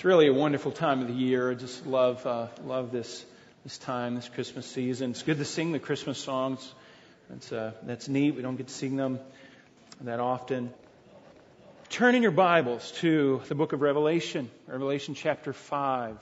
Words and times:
It's 0.00 0.04
really 0.06 0.28
a 0.28 0.32
wonderful 0.32 0.72
time 0.72 1.02
of 1.02 1.08
the 1.08 1.12
year. 1.12 1.50
I 1.50 1.54
just 1.54 1.86
love 1.86 2.26
uh, 2.26 2.46
love 2.64 2.90
this 2.90 3.22
this 3.64 3.76
time, 3.76 4.14
this 4.14 4.30
Christmas 4.30 4.64
season. 4.64 5.10
It's 5.10 5.22
good 5.22 5.36
to 5.36 5.44
sing 5.44 5.72
the 5.72 5.78
Christmas 5.78 6.16
songs. 6.16 6.66
That's 7.28 7.52
uh, 7.52 7.72
that's 7.82 8.08
neat. 8.08 8.34
We 8.34 8.40
don't 8.40 8.56
get 8.56 8.68
to 8.68 8.72
sing 8.72 8.96
them 8.96 9.18
that 10.00 10.18
often. 10.18 10.70
Turn 11.90 12.14
in 12.14 12.22
your 12.22 12.30
Bibles 12.30 12.92
to 13.00 13.42
the 13.48 13.54
book 13.54 13.74
of 13.74 13.82
Revelation, 13.82 14.50
Revelation 14.66 15.14
chapter 15.14 15.52
five. 15.52 16.16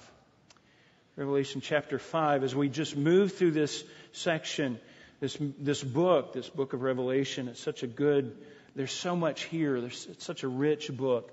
Revelation 1.14 1.60
chapter 1.60 2.00
five. 2.00 2.42
As 2.42 2.56
we 2.56 2.68
just 2.68 2.96
move 2.96 3.34
through 3.34 3.52
this 3.52 3.84
section, 4.10 4.80
this 5.20 5.38
this 5.60 5.84
book, 5.84 6.32
this 6.32 6.48
book 6.48 6.72
of 6.72 6.82
Revelation, 6.82 7.46
it's 7.46 7.60
such 7.60 7.84
a 7.84 7.86
good. 7.86 8.36
There's 8.74 8.90
so 8.90 9.14
much 9.14 9.44
here. 9.44 9.80
There's 9.80 10.08
it's 10.10 10.24
such 10.24 10.42
a 10.42 10.48
rich 10.48 10.90
book. 10.90 11.30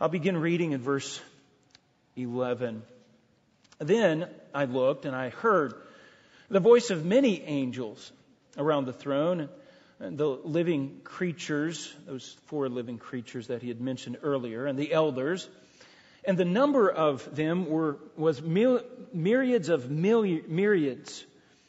I'll 0.00 0.08
begin 0.08 0.38
reading 0.38 0.72
in 0.72 0.80
verse 0.80 1.20
11. 2.16 2.82
Then 3.78 4.28
I 4.54 4.64
looked 4.64 5.06
and 5.06 5.16
I 5.16 5.30
heard 5.30 5.74
the 6.48 6.60
voice 6.60 6.90
of 6.90 7.04
many 7.04 7.42
angels 7.42 8.12
around 8.58 8.86
the 8.86 8.92
throne 8.92 9.48
and 10.00 10.18
the 10.18 10.26
living 10.26 11.00
creatures, 11.04 11.94
those 12.06 12.36
four 12.46 12.68
living 12.68 12.98
creatures 12.98 13.48
that 13.48 13.62
he 13.62 13.68
had 13.68 13.80
mentioned 13.80 14.18
earlier, 14.22 14.66
and 14.66 14.78
the 14.78 14.92
elders. 14.92 15.48
And 16.24 16.36
the 16.36 16.44
number 16.44 16.90
of 16.90 17.34
them 17.34 17.66
were, 17.66 17.98
was 18.16 18.42
myriads 18.42 19.68
of 19.68 19.90
myriads 19.90 21.24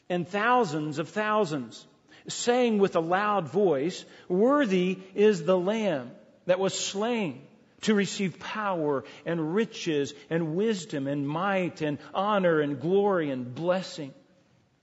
and 0.09 0.27
thousands 0.27 0.99
of 0.99 1.09
thousands, 1.09 1.85
saying 2.27 2.79
with 2.79 2.95
a 2.95 2.99
loud 2.99 3.49
voice, 3.49 4.03
Worthy 4.27 4.99
is 5.15 5.43
the 5.43 5.57
Lamb 5.57 6.11
that 6.45 6.59
was 6.59 6.73
slain 6.73 7.41
to 7.81 7.93
receive 7.93 8.39
power 8.39 9.03
and 9.25 9.55
riches 9.55 10.13
and 10.29 10.55
wisdom 10.55 11.07
and 11.07 11.27
might 11.27 11.81
and 11.81 11.97
honor 12.13 12.59
and 12.59 12.79
glory 12.79 13.29
and 13.29 13.53
blessing. 13.53 14.13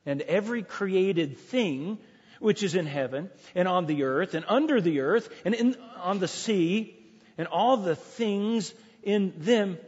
And 0.04 0.22
every 0.22 0.62
created 0.62 1.38
thing 1.38 1.98
which 2.40 2.62
is 2.62 2.74
in 2.74 2.86
heaven 2.86 3.30
and 3.54 3.68
on 3.68 3.86
the 3.86 4.04
earth 4.04 4.34
and 4.34 4.44
under 4.48 4.80
the 4.80 5.00
earth 5.00 5.28
and 5.44 5.54
in, 5.54 5.76
on 5.96 6.18
the 6.18 6.28
sea 6.28 6.96
and 7.36 7.48
all 7.48 7.76
the 7.76 7.96
things 7.96 8.72
in 9.02 9.32
them, 9.38 9.78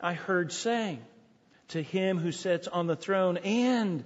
I 0.00 0.14
heard 0.14 0.52
saying 0.52 1.00
to 1.68 1.82
him 1.82 2.18
who 2.18 2.32
sits 2.32 2.68
on 2.68 2.86
the 2.86 2.96
throne 2.96 3.38
and 3.38 4.04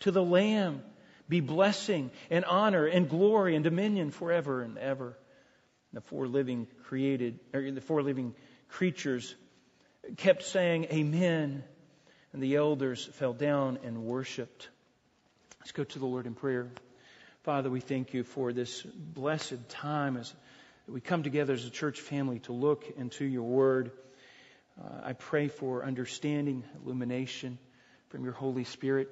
to 0.00 0.10
the 0.10 0.22
Lamb 0.22 0.82
be 1.28 1.40
blessing 1.40 2.10
and 2.30 2.44
honor 2.44 2.86
and 2.86 3.08
glory 3.08 3.54
and 3.54 3.62
dominion 3.62 4.10
forever 4.10 4.62
and 4.62 4.78
ever. 4.78 5.16
The 5.92 6.00
four 6.02 6.26
living 6.26 6.66
created, 6.84 7.40
or 7.54 7.70
the 7.70 7.80
four 7.80 8.02
living 8.02 8.34
creatures 8.68 9.34
kept 10.16 10.42
saying, 10.42 10.86
Amen. 10.92 11.64
And 12.32 12.42
the 12.42 12.56
elders 12.56 13.06
fell 13.14 13.32
down 13.32 13.78
and 13.84 14.04
worshiped. 14.04 14.68
Let's 15.60 15.72
go 15.72 15.84
to 15.84 15.98
the 15.98 16.06
Lord 16.06 16.26
in 16.26 16.34
prayer. 16.34 16.68
Father, 17.42 17.70
we 17.70 17.80
thank 17.80 18.12
you 18.12 18.22
for 18.22 18.52
this 18.52 18.82
blessed 18.82 19.68
time 19.70 20.18
as 20.18 20.32
we 20.86 21.00
come 21.00 21.22
together 21.22 21.54
as 21.54 21.64
a 21.64 21.70
church 21.70 22.00
family 22.00 22.40
to 22.40 22.52
look 22.52 22.84
into 22.96 23.24
your 23.24 23.44
word. 23.44 23.90
Uh, 24.78 25.00
I 25.04 25.12
pray 25.14 25.48
for 25.48 25.84
understanding, 25.84 26.64
illumination 26.84 27.58
from 28.08 28.24
your 28.24 28.34
Holy 28.34 28.64
Spirit. 28.64 29.10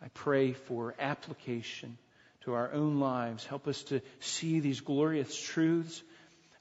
I 0.00 0.08
pray 0.14 0.52
for 0.52 0.94
application 0.98 1.98
to 2.42 2.54
our 2.54 2.72
own 2.72 2.98
lives. 2.98 3.44
Help 3.44 3.68
us 3.68 3.82
to 3.84 4.00
see 4.20 4.60
these 4.60 4.80
glorious 4.80 5.36
truths 5.36 6.02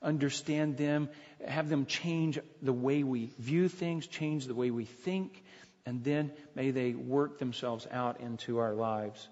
understand 0.02 0.78
them, 0.78 1.10
have 1.46 1.70
them 1.70 1.86
change 1.86 2.40
the 2.62 2.74
way 2.74 3.04
we 3.04 3.32
view 3.40 3.68
things, 3.68 4.08
change 4.08 4.46
the 4.46 4.56
way 4.56 4.72
we 4.72 4.86
think, 4.86 5.44
and 5.86 6.04
then 6.04 6.32
may 6.56 6.72
they 6.72 6.94
work 6.94 7.40
themselves 7.40 7.88
out 7.92 8.20
into 8.20 8.60
our 8.60 8.74
lives. 8.74 9.28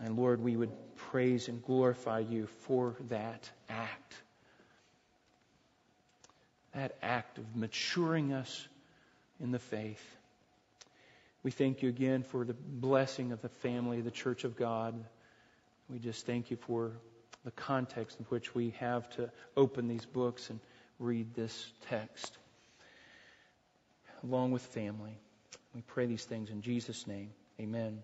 And 0.00 0.16
Lord, 0.16 0.42
we 0.42 0.56
would 0.56 0.72
praise 0.96 1.48
and 1.48 1.62
glorify 1.62 2.20
you 2.20 2.46
for 2.62 2.96
that 3.08 3.50
act. 3.68 4.14
That 6.74 6.96
act 7.02 7.38
of 7.38 7.54
maturing 7.54 8.32
us 8.32 8.66
in 9.40 9.50
the 9.50 9.58
faith. 9.58 10.02
We 11.42 11.50
thank 11.50 11.82
you 11.82 11.88
again 11.88 12.22
for 12.22 12.44
the 12.44 12.54
blessing 12.54 13.32
of 13.32 13.42
the 13.42 13.48
family, 13.48 14.00
the 14.00 14.10
church 14.10 14.44
of 14.44 14.56
God. 14.56 14.94
We 15.90 15.98
just 15.98 16.24
thank 16.24 16.50
you 16.50 16.56
for 16.56 16.92
the 17.44 17.50
context 17.50 18.18
in 18.18 18.26
which 18.26 18.54
we 18.54 18.70
have 18.78 19.08
to 19.16 19.30
open 19.56 19.88
these 19.88 20.04
books 20.04 20.50
and 20.50 20.60
read 20.98 21.34
this 21.34 21.72
text 21.88 22.36
along 24.22 24.52
with 24.52 24.62
family. 24.62 25.18
We 25.74 25.82
pray 25.82 26.06
these 26.06 26.24
things 26.24 26.50
in 26.50 26.62
Jesus' 26.62 27.06
name. 27.06 27.30
Amen. 27.60 28.02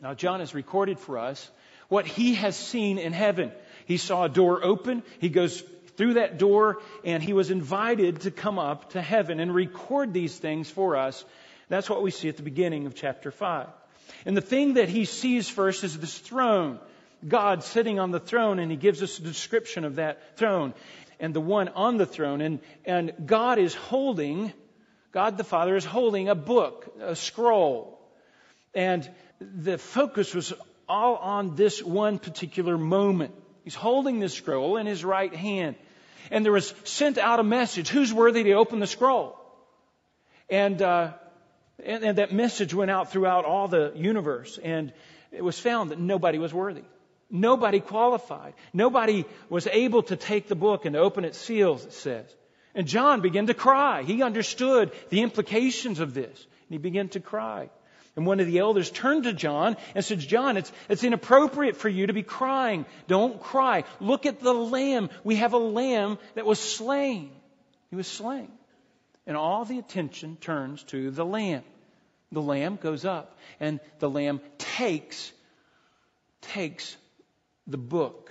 Now, 0.00 0.14
John 0.14 0.40
has 0.40 0.54
recorded 0.54 0.98
for 0.98 1.18
us 1.18 1.48
what 1.88 2.06
he 2.06 2.34
has 2.34 2.56
seen 2.56 2.98
in 2.98 3.12
heaven. 3.12 3.52
He 3.86 3.96
saw 3.96 4.24
a 4.24 4.28
door 4.28 4.64
open. 4.64 5.02
He 5.20 5.28
goes 5.28 5.62
through 5.96 6.14
that 6.14 6.38
door 6.38 6.78
and 7.04 7.22
he 7.22 7.32
was 7.32 7.50
invited 7.50 8.22
to 8.22 8.30
come 8.30 8.58
up 8.58 8.90
to 8.92 9.02
heaven 9.02 9.40
and 9.40 9.54
record 9.54 10.12
these 10.12 10.36
things 10.36 10.70
for 10.70 10.96
us. 10.96 11.24
That's 11.68 11.90
what 11.90 12.02
we 12.02 12.10
see 12.10 12.28
at 12.28 12.36
the 12.36 12.42
beginning 12.42 12.86
of 12.86 12.94
chapter 12.94 13.30
5. 13.30 13.68
And 14.24 14.36
the 14.36 14.40
thing 14.40 14.74
that 14.74 14.88
he 14.88 15.04
sees 15.04 15.48
first 15.48 15.84
is 15.84 15.98
this 15.98 16.18
throne. 16.18 16.80
God 17.26 17.64
sitting 17.64 17.98
on 17.98 18.10
the 18.10 18.20
throne, 18.20 18.58
and 18.58 18.70
he 18.70 18.76
gives 18.76 19.02
us 19.02 19.18
a 19.18 19.22
description 19.22 19.84
of 19.84 19.96
that 19.96 20.36
throne 20.36 20.74
and 21.20 21.34
the 21.34 21.40
one 21.40 21.68
on 21.68 21.98
the 21.98 22.06
throne. 22.06 22.40
And, 22.40 22.60
and 22.84 23.12
God 23.26 23.58
is 23.58 23.74
holding, 23.74 24.52
God 25.12 25.36
the 25.36 25.44
Father 25.44 25.76
is 25.76 25.84
holding 25.84 26.28
a 26.28 26.34
book, 26.34 26.92
a 27.00 27.14
scroll. 27.14 28.00
And 28.74 29.08
the 29.40 29.78
focus 29.78 30.34
was 30.34 30.52
all 30.88 31.16
on 31.16 31.54
this 31.54 31.82
one 31.82 32.18
particular 32.18 32.76
moment. 32.78 33.34
He's 33.64 33.74
holding 33.74 34.18
this 34.18 34.34
scroll 34.34 34.78
in 34.78 34.86
his 34.86 35.04
right 35.04 35.34
hand. 35.34 35.76
And 36.30 36.44
there 36.44 36.52
was 36.52 36.72
sent 36.84 37.18
out 37.18 37.38
a 37.38 37.44
message 37.44 37.88
who's 37.88 38.12
worthy 38.12 38.44
to 38.44 38.52
open 38.54 38.78
the 38.78 38.86
scroll? 38.86 39.36
And, 40.48 40.80
uh, 40.80 41.12
and, 41.84 42.04
and 42.04 42.18
that 42.18 42.32
message 42.32 42.72
went 42.72 42.90
out 42.90 43.12
throughout 43.12 43.44
all 43.44 43.68
the 43.68 43.92
universe. 43.94 44.58
And 44.62 44.92
it 45.32 45.42
was 45.42 45.58
found 45.58 45.90
that 45.90 45.98
nobody 45.98 46.38
was 46.38 46.52
worthy. 46.52 46.82
Nobody 47.30 47.80
qualified. 47.80 48.54
Nobody 48.72 49.24
was 49.48 49.66
able 49.66 50.02
to 50.04 50.16
take 50.16 50.48
the 50.48 50.56
book 50.56 50.84
and 50.84 50.96
open 50.96 51.24
its 51.24 51.38
seals, 51.38 51.84
it 51.84 51.92
says. 51.92 52.26
And 52.74 52.86
John 52.86 53.20
began 53.20 53.46
to 53.46 53.54
cry. 53.54 54.02
He 54.02 54.22
understood 54.22 54.92
the 55.10 55.22
implications 55.22 56.00
of 56.00 56.14
this. 56.14 56.28
And 56.28 56.70
he 56.70 56.78
began 56.78 57.08
to 57.10 57.20
cry. 57.20 57.70
And 58.16 58.26
one 58.26 58.40
of 58.40 58.46
the 58.46 58.58
elders 58.58 58.90
turned 58.90 59.24
to 59.24 59.32
John 59.32 59.76
and 59.94 60.04
said, 60.04 60.18
John, 60.18 60.56
it's, 60.56 60.72
it's 60.88 61.04
inappropriate 61.04 61.76
for 61.76 61.88
you 61.88 62.08
to 62.08 62.12
be 62.12 62.22
crying. 62.22 62.84
Don't 63.06 63.40
cry. 63.40 63.84
Look 64.00 64.26
at 64.26 64.40
the 64.40 64.52
lamb. 64.52 65.10
We 65.22 65.36
have 65.36 65.52
a 65.52 65.58
lamb 65.58 66.18
that 66.34 66.46
was 66.46 66.58
slain. 66.58 67.30
He 67.90 67.96
was 67.96 68.08
slain. 68.08 68.50
And 69.26 69.36
all 69.36 69.64
the 69.64 69.78
attention 69.78 70.36
turns 70.36 70.82
to 70.84 71.10
the 71.10 71.24
lamb. 71.24 71.62
The 72.32 72.42
lamb 72.42 72.76
goes 72.76 73.04
up 73.04 73.36
and 73.58 73.80
the 73.98 74.10
lamb 74.10 74.40
takes, 74.58 75.32
takes 76.40 76.96
the 77.66 77.78
book. 77.78 78.30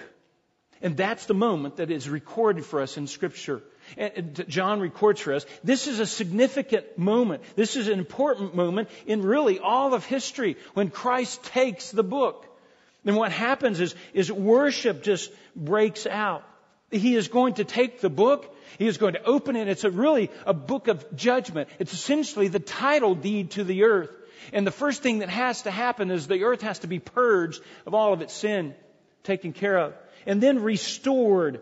And 0.82 0.96
that's 0.96 1.26
the 1.26 1.34
moment 1.34 1.78
that 1.78 1.92
is 1.92 2.08
recorded 2.08 2.66
for 2.66 2.82
us 2.82 2.98
in 2.98 3.08
Scripture. 3.08 3.62
And 3.98 4.46
John 4.48 4.80
records 4.80 5.20
for 5.20 5.34
us. 5.34 5.46
This 5.64 5.88
is 5.88 6.00
a 6.00 6.06
significant 6.06 6.98
moment. 6.98 7.44
This 7.56 7.76
is 7.76 7.88
an 7.88 8.00
important 8.00 8.56
moment 8.56 8.90
in 9.06 9.22
really 9.22 9.60
all 9.60 9.94
of 9.94 10.06
history 10.06 10.56
when 10.74 10.90
Christ 10.90 11.44
takes 11.44 11.92
the 11.92 12.04
book. 12.04 12.46
And 13.06 13.16
what 13.16 13.32
happens 13.32 13.80
is, 13.80 13.96
is 14.14 14.32
worship 14.32 15.04
just 15.04 15.32
breaks 15.56 16.06
out. 16.06 16.44
He 16.92 17.16
is 17.16 17.28
going 17.28 17.56
to 17.56 17.66
take 17.66 18.02
the 18.02 18.10
book. 18.10 18.56
He 18.78 18.88
is 18.88 18.98
going 18.98 19.14
to 19.14 19.24
open 19.24 19.56
it. 19.56 19.68
It's 19.68 19.84
a 19.84 19.92
really 19.92 20.32
a 20.46 20.54
book 20.54 20.88
of 20.88 21.16
judgment. 21.16 21.70
It's 21.80 21.94
essentially 21.94 22.48
the 22.48 22.60
title 22.60 23.16
deed 23.16 23.52
to 23.52 23.64
the 23.64 23.84
earth. 23.84 24.12
And 24.54 24.66
the 24.66 24.72
first 24.72 25.04
thing 25.04 25.20
that 25.20 25.30
has 25.30 25.64
to 25.64 25.72
happen 25.72 26.10
is 26.10 26.28
the 26.28 26.44
earth 26.44 26.62
has 26.62 26.80
to 26.80 26.88
be 26.88 27.00
purged 27.00 27.62
of 27.86 27.94
all 27.94 28.14
of 28.14 28.22
its 28.22 28.34
sin 28.34 28.76
taken 29.24 29.54
care 29.54 29.78
of, 29.78 29.94
and 30.26 30.42
then 30.42 30.62
restored. 30.62 31.62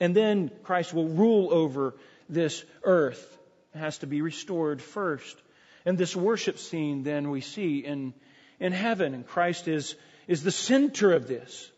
And 0.00 0.14
then 0.16 0.50
Christ 0.64 0.92
will 0.92 1.08
rule 1.08 1.52
over 1.52 1.94
this 2.28 2.64
earth. 2.82 3.38
It 3.74 3.78
has 3.78 3.98
to 3.98 4.06
be 4.06 4.20
restored 4.22 4.82
first. 4.82 5.36
And 5.84 5.98
this 5.98 6.14
worship 6.14 6.58
scene 6.58 7.02
then 7.02 7.30
we 7.30 7.40
see 7.40 7.78
in, 7.78 8.14
in 8.60 8.72
heaven. 8.72 9.14
And 9.14 9.26
Christ 9.26 9.68
is, 9.68 9.94
is 10.26 10.42
the 10.42 10.50
center 10.50 11.12
of 11.12 11.26
this. 11.26 11.70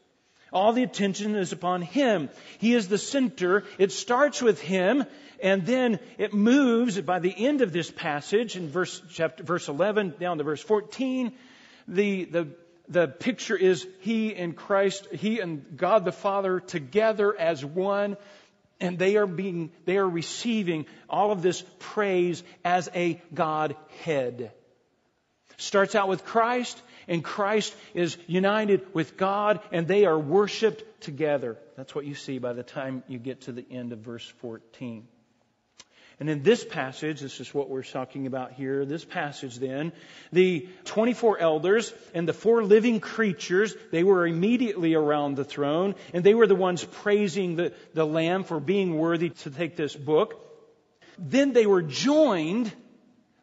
All 0.53 0.73
the 0.73 0.85
attention 0.85 1.35
is 1.35 1.53
upon 1.53 1.83
Him. 1.83 2.31
He 2.59 2.75
is 2.75 2.87
the 2.87 2.99
center. 2.99 3.65
It 3.77 3.91
starts 3.91 4.41
with 4.41 4.61
Him, 4.61 5.05
and 5.43 5.67
then 5.67 5.99
it 6.17 6.33
moves 6.33 7.01
by 7.01 7.19
the 7.19 7.35
end 7.37 7.61
of 7.61 7.73
this 7.73 7.91
passage 7.91 8.55
in 8.57 8.69
verse, 8.69 9.03
chapter, 9.11 9.43
verse 9.43 9.67
11 9.67 10.15
down 10.21 10.39
to 10.39 10.45
verse 10.45 10.63
14. 10.63 11.33
The, 11.89 12.25
the 12.25 12.49
the 12.89 13.09
picture 13.09 13.57
is 13.57 13.87
He 14.01 14.35
and 14.35 14.57
Christ, 14.57 15.07
He 15.13 15.41
and 15.41 15.77
God 15.77 16.05
the 16.05 16.13
Father 16.13 16.61
together 16.61 17.35
as 17.37 17.65
one. 17.65 18.17
And 18.81 18.99
they 18.99 19.17
are 19.17 19.27
being, 19.27 19.71
they 19.85 19.97
are 19.97 20.09
receiving 20.09 20.87
all 21.09 21.31
of 21.31 21.43
this 21.43 21.65
praise 21.79 22.43
as 22.65 22.91
a 22.95 23.23
Godhead. 23.33 24.53
Starts 25.57 25.95
out 25.95 26.09
with 26.09 26.25
Christ, 26.25 26.83
and 27.07 27.23
Christ 27.23 27.75
is 27.95 28.19
united 28.27 28.93
with 28.93 29.17
God, 29.17 29.61
and 29.71 29.87
they 29.87 30.05
are 30.05 30.19
worshiped 30.19 31.03
together. 31.03 31.57
That's 31.77 31.95
what 31.95 32.05
you 32.05 32.17
see 32.17 32.39
by 32.39 32.53
the 32.53 32.65
time 32.65 33.05
you 33.07 33.19
get 33.19 33.43
to 33.43 33.53
the 33.53 33.65
end 33.71 33.93
of 33.93 34.01
verse 34.01 34.27
14. 34.41 35.07
And 36.21 36.31
in 36.31 36.43
this 36.43 36.65
passage, 36.65 37.21
this 37.21 37.41
is 37.41 37.53
what 37.53 37.69
we're 37.69 37.83
talking 37.83 38.27
about 38.27 38.53
here, 38.53 38.85
this 38.85 39.05
passage 39.05 39.59
then, 39.59 39.93
the 40.33 40.69
24 40.85 41.39
elders 41.41 41.93
and 42.15 42.29
the 42.29 42.33
four 42.33 42.63
living 42.63 43.01
creatures, 43.01 43.75
they 43.91 44.05
were 44.05 44.27
immediately 44.27 44.95
around 44.95 45.37
the 45.37 45.45
throne, 45.45 45.97
and 46.13 46.23
they 46.23 46.35
were 46.35 46.47
the 46.47 46.55
ones 46.55 46.85
praising 46.85 47.57
the, 47.57 47.73
the 47.95 48.07
Lamb 48.07 48.45
for 48.45 48.61
being 48.61 48.97
worthy 48.97 49.31
to 49.31 49.51
take 49.51 49.77
this 49.77 49.97
book. 49.97 50.41
Then 51.19 51.53
they 51.53 51.67
were 51.67 51.83
joined 51.83 52.73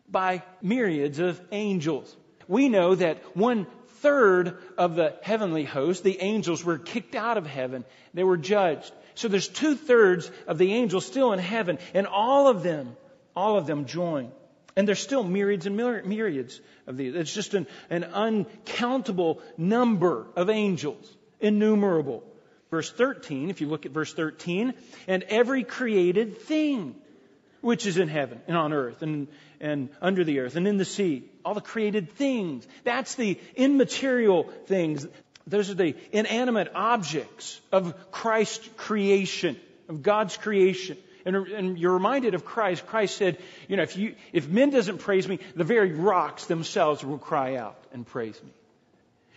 by 0.09 0.43
myriads 0.61 1.19
of 1.19 1.41
angels. 1.51 2.15
We 2.47 2.69
know 2.69 2.95
that 2.95 3.35
one 3.35 3.67
third 4.01 4.57
of 4.77 4.95
the 4.95 5.15
heavenly 5.21 5.63
host, 5.63 6.03
the 6.03 6.21
angels, 6.21 6.63
were 6.63 6.77
kicked 6.77 7.15
out 7.15 7.37
of 7.37 7.45
heaven. 7.45 7.85
They 8.13 8.23
were 8.23 8.37
judged. 8.37 8.91
So 9.15 9.27
there's 9.27 9.47
two 9.47 9.75
thirds 9.75 10.31
of 10.47 10.57
the 10.57 10.73
angels 10.73 11.05
still 11.05 11.33
in 11.33 11.39
heaven, 11.39 11.79
and 11.93 12.07
all 12.07 12.47
of 12.47 12.63
them, 12.63 12.95
all 13.35 13.57
of 13.57 13.67
them 13.67 13.85
join. 13.85 14.31
And 14.75 14.87
there's 14.87 14.99
still 14.99 15.23
myriads 15.23 15.65
and 15.65 15.75
myriads 15.75 16.61
of 16.87 16.97
these. 16.97 17.13
It's 17.15 17.33
just 17.33 17.53
an, 17.53 17.67
an 17.89 18.05
uncountable 18.05 19.41
number 19.57 20.27
of 20.35 20.49
angels, 20.49 21.13
innumerable. 21.39 22.23
Verse 22.69 22.89
13, 22.89 23.49
if 23.49 23.59
you 23.59 23.67
look 23.67 23.85
at 23.85 23.91
verse 23.91 24.13
13, 24.13 24.73
and 25.07 25.23
every 25.23 25.63
created 25.65 26.37
thing 26.37 26.95
which 27.61 27.85
is 27.85 27.97
in 27.97 28.07
heaven 28.07 28.41
and 28.47 28.57
on 28.57 28.73
earth 28.73 29.01
and, 29.01 29.27
and 29.59 29.89
under 30.01 30.23
the 30.23 30.39
earth 30.39 30.55
and 30.55 30.67
in 30.67 30.77
the 30.77 30.85
sea. 30.85 31.23
All 31.45 31.53
the 31.53 31.61
created 31.61 32.13
things. 32.13 32.67
That's 32.83 33.15
the 33.15 33.39
immaterial 33.55 34.43
things. 34.65 35.07
Those 35.47 35.69
are 35.69 35.75
the 35.75 35.95
inanimate 36.11 36.71
objects 36.75 37.59
of 37.71 38.11
Christ's 38.11 38.67
creation, 38.77 39.57
of 39.89 40.03
God's 40.03 40.37
creation. 40.37 40.97
And, 41.25 41.35
and, 41.35 41.77
you're 41.77 41.93
reminded 41.93 42.33
of 42.33 42.45
Christ. 42.45 42.87
Christ 42.87 43.15
said, 43.15 43.37
you 43.67 43.77
know, 43.77 43.83
if 43.83 43.95
you, 43.95 44.15
if 44.33 44.47
men 44.47 44.71
doesn't 44.71 44.99
praise 44.99 45.27
me, 45.27 45.39
the 45.55 45.63
very 45.63 45.91
rocks 45.91 46.45
themselves 46.45 47.05
will 47.05 47.19
cry 47.19 47.57
out 47.57 47.77
and 47.93 48.07
praise 48.07 48.41
me. 48.43 48.51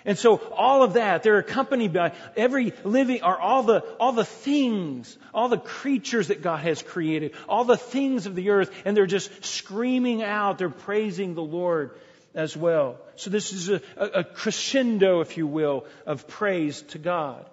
And 0.07 0.19
so 0.19 0.37
all 0.37 0.83
of 0.83 0.95
that, 0.95 1.23
they're 1.23 1.39
accompanied 1.39 1.95
by 1.95 2.13
every 2.37 2.75
living, 2.85 3.23
or 3.23 3.39
all 3.39 3.63
the, 3.63 3.81
all 3.99 4.13
the 4.13 4.25
things, 4.25 5.17
all 5.33 5.49
the 5.49 5.59
creatures 5.59 6.29
that 6.29 6.43
God 6.43 6.61
has 6.61 6.83
created, 6.83 7.33
all 7.49 7.65
the 7.65 7.79
things 7.79 8.27
of 8.27 8.35
the 8.35 8.51
earth, 8.51 8.71
and 8.85 8.95
they're 8.95 9.07
just 9.07 9.45
screaming 9.45 10.23
out, 10.23 10.59
they're 10.59 10.69
praising 10.69 11.35
the 11.35 11.43
Lord 11.43 11.99
as 12.35 12.57
well. 12.57 12.97
So 13.17 13.31
this 13.31 13.53
is 13.53 13.69
a, 13.69 13.81
a 13.97 14.25
crescendo, 14.25 15.21
if 15.21 15.37
you 15.37 15.47
will, 15.47 15.87
of 16.07 16.27
praise 16.27 16.83
to 16.89 16.99
God. 16.99 17.45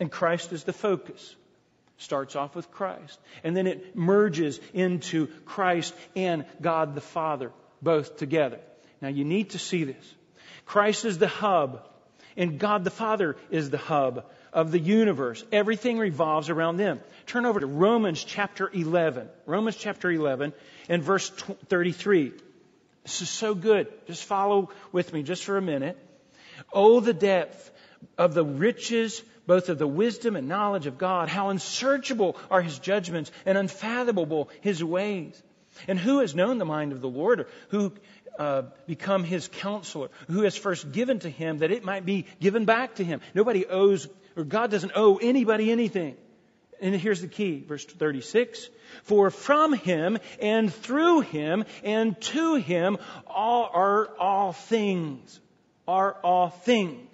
And 0.00 0.10
Christ 0.10 0.52
is 0.52 0.64
the 0.64 0.72
focus. 0.72 1.34
Starts 1.96 2.36
off 2.36 2.54
with 2.54 2.70
Christ. 2.70 3.18
And 3.42 3.56
then 3.56 3.66
it 3.66 3.96
merges 3.96 4.60
into 4.72 5.26
Christ 5.44 5.94
and 6.14 6.44
God 6.60 6.94
the 6.94 7.00
Father, 7.00 7.50
both 7.82 8.18
together. 8.18 8.60
Now 9.00 9.08
you 9.08 9.24
need 9.24 9.50
to 9.50 9.58
see 9.58 9.84
this. 9.84 10.14
Christ 10.64 11.04
is 11.04 11.18
the 11.18 11.28
hub, 11.28 11.88
and 12.36 12.58
God 12.58 12.84
the 12.84 12.90
Father 12.90 13.36
is 13.50 13.70
the 13.70 13.78
hub 13.78 14.26
of 14.52 14.70
the 14.70 14.78
universe. 14.78 15.44
Everything 15.50 15.98
revolves 15.98 16.50
around 16.50 16.76
them. 16.76 17.00
Turn 17.26 17.46
over 17.46 17.58
to 17.58 17.66
Romans 17.66 18.22
chapter 18.22 18.70
11. 18.72 19.28
Romans 19.46 19.76
chapter 19.76 20.10
11 20.10 20.52
and 20.88 21.02
verse 21.02 21.30
33. 21.30 22.32
This 23.08 23.22
is 23.22 23.30
so 23.30 23.54
good. 23.54 23.88
Just 24.06 24.24
follow 24.24 24.68
with 24.92 25.14
me 25.14 25.22
just 25.22 25.42
for 25.42 25.56
a 25.56 25.62
minute. 25.62 25.96
Oh, 26.74 27.00
the 27.00 27.14
depth 27.14 27.70
of 28.18 28.34
the 28.34 28.44
riches, 28.44 29.22
both 29.46 29.70
of 29.70 29.78
the 29.78 29.86
wisdom 29.86 30.36
and 30.36 30.46
knowledge 30.46 30.84
of 30.84 30.98
God. 30.98 31.30
How 31.30 31.48
unsearchable 31.48 32.36
are 32.50 32.60
his 32.60 32.78
judgments 32.78 33.32
and 33.46 33.56
unfathomable 33.56 34.50
his 34.60 34.84
ways. 34.84 35.42
And 35.88 35.98
who 35.98 36.18
has 36.18 36.34
known 36.34 36.58
the 36.58 36.66
mind 36.66 36.92
of 36.92 37.00
the 37.00 37.08
Lord? 37.08 37.40
Or 37.40 37.46
who 37.70 37.94
uh, 38.38 38.64
become 38.86 39.24
his 39.24 39.48
counselor, 39.48 40.10
who 40.26 40.42
has 40.42 40.54
first 40.54 40.92
given 40.92 41.20
to 41.20 41.30
him 41.30 41.58
that 41.58 41.70
it 41.70 41.84
might 41.84 42.04
be 42.04 42.26
given 42.40 42.66
back 42.66 42.96
to 42.96 43.04
him. 43.04 43.22
Nobody 43.32 43.64
owes, 43.64 44.06
or 44.36 44.44
God 44.44 44.70
doesn't 44.70 44.92
owe 44.94 45.16
anybody 45.16 45.72
anything. 45.72 46.18
And 46.80 46.94
here's 46.94 47.20
the 47.20 47.28
key, 47.28 47.64
verse 47.66 47.84
36. 47.84 48.68
For 49.02 49.30
from 49.30 49.72
him 49.72 50.18
and 50.40 50.72
through 50.72 51.20
him 51.20 51.64
and 51.84 52.20
to 52.20 52.54
him 52.54 52.98
all 53.26 53.70
are 53.72 54.08
all 54.18 54.52
things. 54.52 55.40
Are 55.86 56.12
all 56.22 56.50
things. 56.50 57.08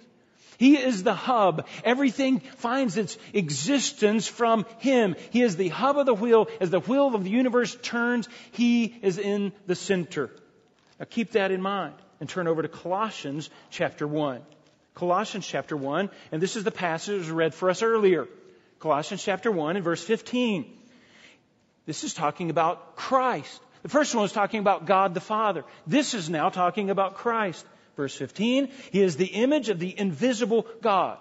He 0.57 0.77
is 0.77 1.03
the 1.03 1.13
hub. 1.13 1.67
Everything 1.83 2.39
finds 2.39 2.97
its 2.97 3.17
existence 3.33 4.27
from 4.27 4.65
Him. 4.79 5.15
He 5.31 5.41
is 5.41 5.55
the 5.55 5.69
hub 5.69 5.97
of 5.97 6.05
the 6.05 6.13
wheel. 6.13 6.47
As 6.59 6.69
the 6.69 6.79
wheel 6.79 7.13
of 7.13 7.23
the 7.23 7.29
universe 7.29 7.75
turns, 7.81 8.29
He 8.51 8.95
is 9.01 9.17
in 9.17 9.51
the 9.67 9.75
center. 9.75 10.29
Now 10.99 11.05
keep 11.09 11.31
that 11.31 11.51
in 11.51 11.61
mind 11.61 11.95
and 12.19 12.29
turn 12.29 12.47
over 12.47 12.61
to 12.61 12.67
Colossians 12.67 13.49
chapter 13.69 14.07
1. 14.07 14.41
Colossians 14.93 15.45
chapter 15.45 15.75
1, 15.75 16.09
and 16.31 16.41
this 16.41 16.55
is 16.55 16.63
the 16.63 16.71
passage 16.71 17.27
read 17.27 17.53
for 17.53 17.69
us 17.69 17.83
earlier. 17.83 18.27
Colossians 18.85 19.23
chapter 19.23 19.51
1 19.51 19.77
and 19.77 19.83
verse 19.83 20.03
15. 20.03 20.63
This 21.87 22.03
is 22.03 22.13
talking 22.13 22.51
about 22.51 22.95
Christ. 22.95 23.59
The 23.81 23.89
first 23.89 24.13
one 24.13 24.21
was 24.21 24.31
talking 24.31 24.59
about 24.59 24.85
God 24.85 25.15
the 25.15 25.19
Father. 25.19 25.63
This 25.87 26.13
is 26.13 26.29
now 26.29 26.49
talking 26.49 26.91
about 26.91 27.15
Christ. 27.15 27.65
Verse 27.95 28.13
15, 28.15 28.69
He 28.91 29.01
is 29.01 29.15
the 29.15 29.25
image 29.25 29.69
of 29.69 29.79
the 29.79 29.91
invisible 29.97 30.67
God. 30.83 31.17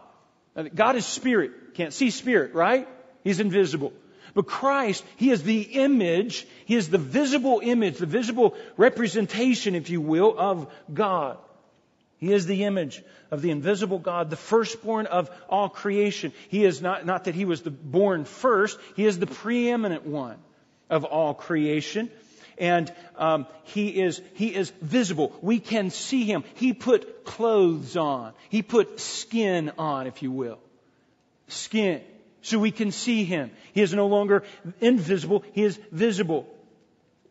God 0.74 0.96
is 0.96 1.06
spirit. 1.06 1.72
Can't 1.72 1.94
see 1.94 2.10
spirit, 2.10 2.52
right? 2.52 2.86
He's 3.22 3.40
invisible. 3.40 3.94
But 4.34 4.46
Christ, 4.46 5.02
He 5.16 5.30
is 5.30 5.42
the 5.42 5.62
image, 5.62 6.46
He 6.66 6.74
is 6.74 6.90
the 6.90 6.98
visible 6.98 7.62
image, 7.64 7.96
the 7.96 8.04
visible 8.04 8.56
representation, 8.76 9.74
if 9.74 9.88
you 9.88 10.02
will, 10.02 10.34
of 10.38 10.70
God. 10.92 11.38
He 12.24 12.32
is 12.32 12.46
the 12.46 12.64
image 12.64 13.02
of 13.30 13.42
the 13.42 13.50
invisible 13.50 13.98
God, 13.98 14.30
the 14.30 14.36
firstborn 14.36 15.06
of 15.06 15.30
all 15.48 15.68
creation. 15.68 16.32
He 16.48 16.64
is 16.64 16.80
not, 16.80 17.04
not 17.04 17.24
that 17.24 17.34
He 17.34 17.44
was 17.44 17.62
the 17.62 17.70
born 17.70 18.24
first, 18.24 18.78
He 18.96 19.04
is 19.04 19.18
the 19.18 19.26
preeminent 19.26 20.06
one 20.06 20.36
of 20.88 21.04
all 21.04 21.34
creation. 21.34 22.10
And 22.56 22.92
um, 23.18 23.48
he 23.64 23.88
is 24.00 24.22
he 24.34 24.54
is 24.54 24.70
visible. 24.80 25.36
We 25.42 25.58
can 25.58 25.90
see 25.90 26.24
him. 26.24 26.44
He 26.54 26.72
put 26.72 27.24
clothes 27.24 27.96
on. 27.96 28.32
He 28.48 28.62
put 28.62 29.00
skin 29.00 29.72
on, 29.76 30.06
if 30.06 30.22
you 30.22 30.30
will. 30.30 30.60
Skin 31.48 32.00
so 32.44 32.58
we 32.58 32.70
can 32.70 32.92
see 32.92 33.24
him. 33.24 33.50
He 33.72 33.80
is 33.80 33.92
no 33.94 34.06
longer 34.06 34.44
invisible, 34.80 35.44
he 35.52 35.64
is 35.64 35.78
visible. 35.90 36.46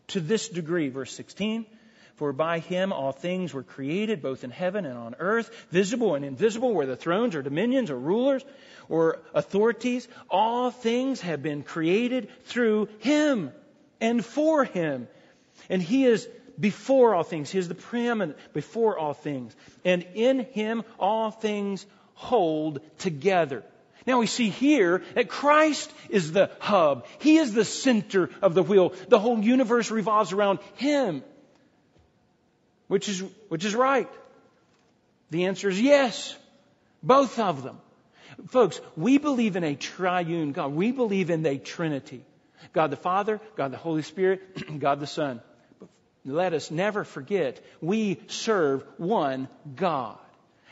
To 0.08 0.20
this 0.20 0.50
degree, 0.50 0.90
verse 0.90 1.14
16, 1.14 1.66
for 2.16 2.32
by 2.32 2.60
him 2.60 2.94
all 2.94 3.12
things 3.12 3.54
were 3.54 3.64
created, 3.64 4.22
both 4.22 4.44
in 4.44 4.52
heaven 4.52 4.86
and 4.86 4.98
on 4.98 5.16
earth, 5.20 5.50
visible 5.72 6.16
and 6.16 6.24
invisible, 6.24 6.74
whether 6.74 6.96
thrones 6.96 7.36
or 7.36 7.42
dominions 7.42 7.90
or 7.90 7.98
rulers 7.98 8.44
or 8.88 9.20
authorities. 9.34 10.08
All 10.30 10.72
things 10.72 11.22
have 11.22 11.42
been 11.42 11.64
created 11.64 12.30
through 12.46 12.90
him 13.00 13.52
and 14.00 14.24
for 14.24 14.64
him. 14.64 15.08
And 15.70 15.82
he 15.82 16.06
is 16.06 16.28
before 16.60 17.16
all 17.16 17.24
things. 17.24 17.50
He 17.50 17.58
is 17.58 17.68
the 17.68 17.76
preeminent 17.76 18.38
before 18.54 18.98
all 18.98 19.14
things. 19.14 19.56
And 19.84 20.06
in 20.14 20.40
him 20.40 20.84
all 21.00 21.32
things 21.32 21.86
hold 22.14 22.80
together. 23.00 23.64
Now 24.06 24.20
we 24.20 24.28
see 24.28 24.50
here 24.50 25.02
that 25.16 25.30
Christ 25.30 25.92
is 26.10 26.32
the 26.32 26.52
hub. 26.60 27.06
He 27.20 27.38
is 27.38 27.54
the 27.54 27.66
center 27.66 28.30
of 28.42 28.54
the 28.54 28.64
wheel. 28.64 28.94
The 29.08 29.20
whole 29.20 29.40
universe 29.40 29.92
revolves 29.92 30.34
around 30.34 30.60
Him. 30.76 31.24
Which 32.88 33.10
is, 33.10 33.24
which 33.50 33.66
is 33.66 33.76
right. 33.76 34.10
The 35.30 35.46
answer 35.46 35.70
is 35.70 35.82
yes. 35.82 36.36
Both 37.02 37.40
of 37.40 37.64
them. 37.64 37.80
Folks, 38.48 38.80
we 38.96 39.18
believe 39.18 39.56
in 39.56 39.64
a 39.64 39.76
triune 39.76 40.52
God. 40.52 40.74
We 40.74 40.92
believe 40.92 41.30
in 41.30 41.46
a 41.46 41.58
Trinity. 41.58 42.24
God 42.72 42.92
the 42.92 42.98
Father, 42.98 43.42
God 43.56 43.72
the 43.72 43.78
Holy 43.78 44.02
Spirit, 44.02 44.80
God 44.80 45.00
the 45.00 45.08
Son. 45.08 45.42
But 45.80 45.90
let 46.26 46.54
us 46.54 46.72
never 46.72 47.04
forget, 47.04 47.64
we 47.82 48.22
serve 48.28 48.84
one 48.98 49.50
God. 49.76 50.18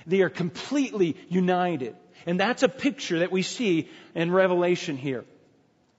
They 0.08 0.22
are 0.22 0.30
completely 0.30 1.18
united. 1.30 1.96
And 2.26 2.40
that's 2.40 2.64
a 2.64 2.70
picture 2.70 3.20
that 3.20 3.32
we 3.32 3.42
see 3.42 3.90
in 4.16 4.32
Revelation 4.32 4.98
here. 4.98 5.26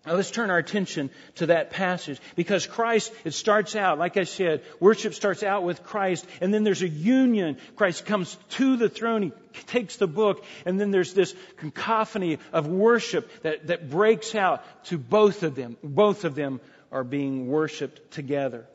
Now 0.05 0.15
let's 0.15 0.33
turn 0.33 0.51
our 0.51 0.59
attention 0.59 1.11
to 1.37 1.47
that 1.47 1.71
passage 1.71 2.21
because 2.35 2.67
Christ, 2.67 3.13
it 3.25 3.35
starts 3.35 3.77
out, 3.77 3.99
like 3.99 4.17
I 4.17 4.25
said, 4.25 4.63
worship 4.81 5.15
starts 5.15 5.45
out 5.45 5.63
with 5.63 5.85
Christ 5.85 6.27
and 6.41 6.53
then 6.53 6.65
there's 6.65 6.83
a 6.83 6.89
union. 6.89 7.57
Christ 7.77 8.05
comes 8.05 8.37
to 8.51 8.77
the 8.77 8.89
throne, 8.89 9.23
he 9.23 9.63
takes 9.67 9.97
the 9.97 10.09
book 10.09 10.45
and 10.67 10.81
then 10.81 10.91
there's 10.91 11.15
this 11.15 11.35
cacophony 11.57 12.39
of 12.53 12.67
worship 12.67 13.31
that, 13.43 13.69
that 13.69 13.91
breaks 13.91 14.35
out 14.35 14.65
to 14.87 14.99
both 14.99 15.45
of 15.45 15.55
them. 15.55 15.77
Both 15.85 16.25
of 16.25 16.35
them 16.35 16.61
are 16.91 17.05
being 17.05 17.47
worshiped 17.47 18.11
together 18.11 18.67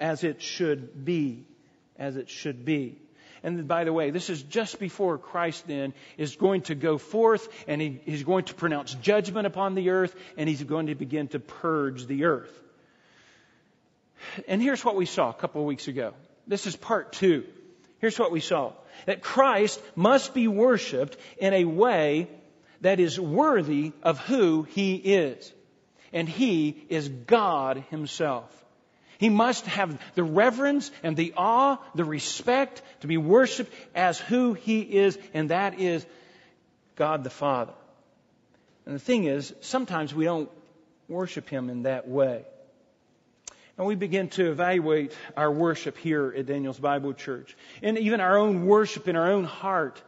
as 0.00 0.24
it 0.24 0.40
should 0.40 1.04
be, 1.04 1.44
as 1.98 2.16
it 2.16 2.30
should 2.30 2.64
be. 2.64 2.98
And 3.42 3.68
by 3.68 3.84
the 3.84 3.92
way, 3.92 4.10
this 4.10 4.30
is 4.30 4.42
just 4.42 4.78
before 4.78 5.18
Christ 5.18 5.66
then 5.66 5.94
is 6.16 6.36
going 6.36 6.62
to 6.62 6.74
go 6.74 6.98
forth 6.98 7.48
and 7.66 7.80
he, 7.80 8.00
he's 8.04 8.24
going 8.24 8.44
to 8.44 8.54
pronounce 8.54 8.94
judgment 8.94 9.46
upon 9.46 9.74
the 9.74 9.90
earth 9.90 10.14
and 10.36 10.48
he's 10.48 10.62
going 10.62 10.86
to 10.86 10.94
begin 10.94 11.28
to 11.28 11.38
purge 11.38 12.06
the 12.06 12.24
earth. 12.24 12.52
And 14.46 14.60
here's 14.60 14.84
what 14.84 14.96
we 14.96 15.06
saw 15.06 15.30
a 15.30 15.34
couple 15.34 15.60
of 15.60 15.66
weeks 15.66 15.88
ago. 15.88 16.14
This 16.46 16.66
is 16.66 16.76
part 16.76 17.12
two. 17.12 17.44
Here's 18.00 18.18
what 18.18 18.32
we 18.32 18.40
saw. 18.40 18.72
That 19.06 19.22
Christ 19.22 19.80
must 19.94 20.34
be 20.34 20.48
worshiped 20.48 21.16
in 21.38 21.52
a 21.52 21.64
way 21.64 22.28
that 22.80 23.00
is 23.00 23.18
worthy 23.18 23.92
of 24.02 24.18
who 24.18 24.62
he 24.62 24.94
is. 24.94 25.52
And 26.12 26.28
he 26.28 26.84
is 26.88 27.08
God 27.08 27.84
himself. 27.90 28.54
He 29.18 29.28
must 29.28 29.66
have 29.66 30.00
the 30.14 30.22
reverence 30.22 30.90
and 31.02 31.16
the 31.16 31.34
awe, 31.36 31.78
the 31.94 32.04
respect 32.04 32.82
to 33.00 33.08
be 33.08 33.16
worshiped 33.16 33.72
as 33.94 34.18
who 34.18 34.54
He 34.54 34.80
is, 34.80 35.18
and 35.34 35.50
that 35.50 35.80
is 35.80 36.06
God 36.94 37.24
the 37.24 37.30
Father. 37.30 37.74
And 38.86 38.94
the 38.94 39.00
thing 39.00 39.24
is, 39.24 39.52
sometimes 39.60 40.14
we 40.14 40.24
don't 40.24 40.48
worship 41.08 41.48
Him 41.48 41.68
in 41.68 41.82
that 41.82 42.08
way. 42.08 42.44
And 43.76 43.86
we 43.86 43.96
begin 43.96 44.28
to 44.30 44.50
evaluate 44.50 45.12
our 45.36 45.50
worship 45.50 45.98
here 45.98 46.32
at 46.36 46.46
Daniel's 46.46 46.78
Bible 46.78 47.12
Church, 47.12 47.56
and 47.82 47.98
even 47.98 48.20
our 48.20 48.38
own 48.38 48.66
worship 48.66 49.08
in 49.08 49.16
our 49.16 49.32
own 49.32 49.44
heart. 49.44 50.00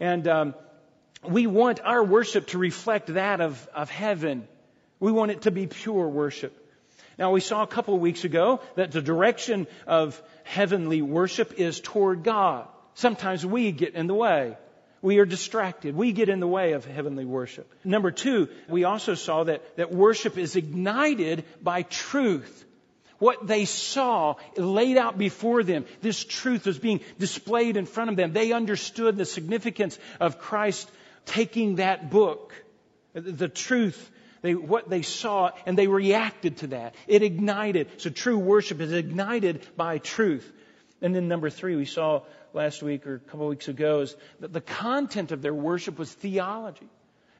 And 0.00 0.26
um, 0.28 0.54
we 1.22 1.46
want 1.46 1.80
our 1.80 2.02
worship 2.02 2.48
to 2.48 2.58
reflect 2.58 3.14
that 3.14 3.42
of, 3.42 3.68
of 3.74 3.90
heaven. 3.90 4.48
We 4.98 5.12
want 5.12 5.30
it 5.30 5.42
to 5.42 5.50
be 5.50 5.66
pure 5.66 6.08
worship. 6.08 6.65
Now 7.18 7.30
we 7.32 7.40
saw 7.40 7.62
a 7.62 7.66
couple 7.66 7.94
of 7.94 8.00
weeks 8.00 8.24
ago 8.24 8.60
that 8.74 8.92
the 8.92 9.00
direction 9.00 9.66
of 9.86 10.20
heavenly 10.44 11.02
worship 11.02 11.54
is 11.58 11.80
toward 11.80 12.22
God. 12.22 12.68
Sometimes 12.94 13.44
we 13.44 13.72
get 13.72 13.94
in 13.94 14.06
the 14.06 14.14
way. 14.14 14.56
We 15.02 15.18
are 15.18 15.26
distracted. 15.26 15.94
We 15.94 16.12
get 16.12 16.28
in 16.28 16.40
the 16.40 16.48
way 16.48 16.72
of 16.72 16.84
heavenly 16.84 17.24
worship. 17.24 17.72
Number 17.84 18.10
two, 18.10 18.48
we 18.68 18.84
also 18.84 19.14
saw 19.14 19.44
that, 19.44 19.76
that 19.76 19.92
worship 19.92 20.36
is 20.36 20.56
ignited 20.56 21.44
by 21.62 21.82
truth. 21.82 22.64
What 23.18 23.46
they 23.46 23.64
saw 23.64 24.34
laid 24.56 24.98
out 24.98 25.16
before 25.16 25.62
them, 25.62 25.86
this 26.02 26.22
truth 26.22 26.66
was 26.66 26.78
being 26.78 27.00
displayed 27.18 27.76
in 27.76 27.86
front 27.86 28.10
of 28.10 28.16
them. 28.16 28.32
They 28.32 28.52
understood 28.52 29.16
the 29.16 29.24
significance 29.24 29.98
of 30.20 30.38
Christ 30.38 30.90
taking 31.24 31.76
that 31.76 32.10
book, 32.10 32.52
the 33.14 33.48
truth 33.48 34.10
they, 34.46 34.54
what 34.54 34.88
they 34.88 35.02
saw, 35.02 35.50
and 35.66 35.76
they 35.76 35.88
reacted 35.88 36.58
to 36.58 36.68
that. 36.68 36.94
It 37.08 37.22
ignited. 37.22 38.00
So 38.00 38.10
true 38.10 38.38
worship 38.38 38.80
is 38.80 38.92
ignited 38.92 39.66
by 39.76 39.98
truth. 39.98 40.50
And 41.02 41.14
then 41.14 41.26
number 41.26 41.50
three, 41.50 41.74
we 41.74 41.84
saw 41.84 42.22
last 42.52 42.82
week 42.82 43.06
or 43.06 43.16
a 43.16 43.18
couple 43.18 43.42
of 43.42 43.50
weeks 43.50 43.68
ago 43.68 44.00
is 44.00 44.16
that 44.40 44.52
the 44.52 44.60
content 44.60 45.32
of 45.32 45.42
their 45.42 45.52
worship 45.52 45.98
was 45.98 46.12
theology. 46.12 46.88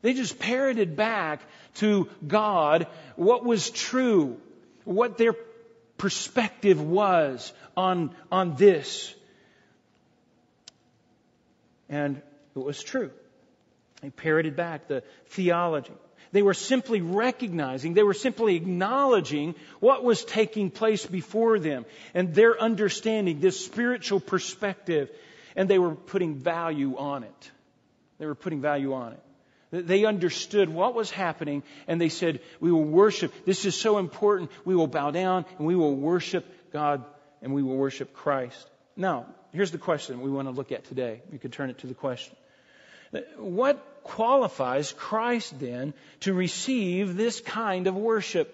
They 0.03 0.15
just 0.15 0.39
parroted 0.39 0.97
back 0.97 1.41
to 1.77 2.09
God 2.27 2.89
what 3.15 3.45
was 3.45 3.71
true, 3.71 4.41
what 4.85 5.17
their 5.17 5.35
perspective 5.99 6.83
was 6.83 7.53
on, 7.77 8.15
on 8.33 8.57
this. 8.57 9.15
And 11.89 12.21
it 12.55 12.59
was 12.59 12.83
true. 12.83 13.11
They 14.03 14.11
parroted 14.11 14.57
back 14.57 14.89
the 14.89 15.03
theology. 15.29 15.93
They 16.33 16.42
were 16.42 16.54
simply 16.54 17.00
recognizing, 17.00 17.95
they 17.95 18.02
were 18.02 18.14
simply 18.14 18.56
acknowledging 18.56 19.54
what 19.80 20.04
was 20.04 20.25
taking 20.25 20.71
place 20.71 21.04
before 21.06 21.59
them 21.59 21.87
and 22.14 22.35
their 22.35 22.61
understanding, 22.61 23.40
this 23.40 23.64
spiritual 23.64 24.21
perspective, 24.21 25.11
and 25.54 25.68
they 25.68 25.78
were 25.78 25.95
putting 25.95 26.35
value 26.35 26.97
on 26.97 27.25
it. 27.25 27.50
They 28.18 28.26
were 28.26 28.35
putting 28.35 28.61
value 28.61 28.95
on 28.95 29.12
it. 29.12 29.23
They 29.71 30.04
understood 30.04 30.68
what 30.68 30.95
was 30.95 31.11
happening 31.11 31.62
and 31.88 32.00
they 32.00 32.09
said, 32.09 32.40
We 32.61 32.71
will 32.71 32.85
worship. 32.85 33.33
This 33.45 33.64
is 33.64 33.75
so 33.75 33.99
important. 33.99 34.50
We 34.64 34.76
will 34.76 34.87
bow 34.87 35.11
down 35.11 35.45
and 35.59 35.66
we 35.66 35.75
will 35.75 35.95
worship 35.95 36.47
God 36.73 37.04
and 37.42 37.52
we 37.52 37.62
will 37.62 37.76
worship 37.76 38.14
Christ. 38.14 38.71
Now, 38.97 39.26
here's 39.52 39.73
the 39.73 39.78
question 39.78 40.21
we 40.21 40.30
want 40.30 40.49
to 40.49 40.52
look 40.52 40.73
at 40.73 40.85
today. 40.85 41.21
You 41.33 41.38
could 41.38 41.52
turn 41.52 41.71
it 41.71 41.78
to 41.78 41.87
the 41.87 41.95
question. 41.95 42.37
What 43.37 43.96
qualifies 44.07 44.93
Christ 44.93 45.59
then 45.59 45.95
to 46.21 46.33
receive 46.33 47.17
this 47.17 47.41
kind 47.41 47.87
of 47.87 47.95
worship? 47.95 48.53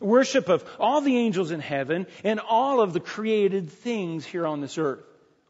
Worship 0.00 0.48
of 0.48 0.64
all 0.78 1.00
the 1.00 1.16
angels 1.16 1.50
in 1.50 1.60
heaven 1.60 2.06
and 2.24 2.40
all 2.40 2.80
of 2.80 2.92
the 2.92 3.00
created 3.00 3.70
things 3.70 4.24
here 4.24 4.46
on 4.46 4.60
this 4.60 4.78
earth. 4.78 5.02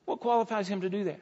What 0.05 0.21
qualifies 0.21 0.69
him 0.69 0.83
to 0.83 0.91
do 0.91 1.05
that? 1.05 1.21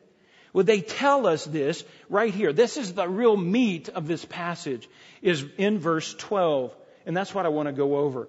Well, 0.53 0.65
they 0.65 0.81
tell 0.81 1.27
us 1.27 1.45
this 1.45 1.85
right 2.09 2.35
here. 2.35 2.53
This 2.53 2.77
is 2.77 2.93
the 2.93 3.09
real 3.09 3.37
meat 3.37 3.89
of 3.89 4.09
this 4.09 4.25
passage 4.25 4.89
is 5.23 5.45
in 5.59 5.79
verse 5.79 6.13
12. 6.15 6.75
And 7.07 7.17
that's 7.17 7.35
what 7.35 7.47
I 7.47 7.51
want 7.51 7.69
to 7.69 7.73
go 7.73 7.97
over. 7.97 8.29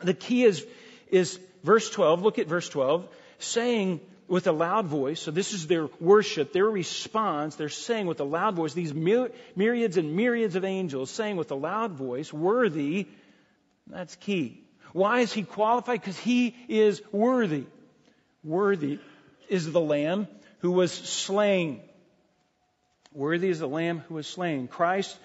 The 0.00 0.14
key 0.14 0.44
is, 0.44 0.64
is 1.10 1.38
verse 1.64 1.90
12. 1.90 2.22
Look 2.22 2.38
at 2.38 2.46
verse 2.46 2.68
12 2.68 3.08
saying 3.40 4.00
with 4.32 4.46
a 4.46 4.52
loud 4.52 4.86
voice. 4.86 5.20
So 5.20 5.30
this 5.30 5.52
is 5.52 5.66
their 5.66 5.88
worship, 6.00 6.54
their 6.54 6.64
response. 6.64 7.56
They're 7.56 7.68
saying 7.68 8.06
with 8.06 8.18
a 8.20 8.24
loud 8.24 8.54
voice, 8.54 8.72
these 8.72 8.94
myriads 8.94 9.98
and 9.98 10.16
myriads 10.16 10.56
of 10.56 10.64
angels 10.64 11.10
saying 11.10 11.36
with 11.36 11.50
a 11.50 11.54
loud 11.54 11.92
voice, 11.92 12.32
worthy. 12.32 13.08
That's 13.88 14.16
key. 14.16 14.64
Why 14.94 15.20
is 15.20 15.34
he 15.34 15.42
qualified? 15.42 16.00
Because 16.00 16.18
he 16.18 16.56
is 16.66 17.02
worthy. 17.12 17.66
Worthy 18.42 19.00
is 19.50 19.70
the 19.70 19.82
lamb 19.82 20.28
who 20.60 20.72
was 20.72 20.92
slain. 20.92 21.82
Worthy 23.12 23.50
is 23.50 23.58
the 23.58 23.68
lamb 23.68 23.98
who 24.08 24.14
was 24.14 24.26
slain. 24.26 24.66
Christ's 24.66 25.18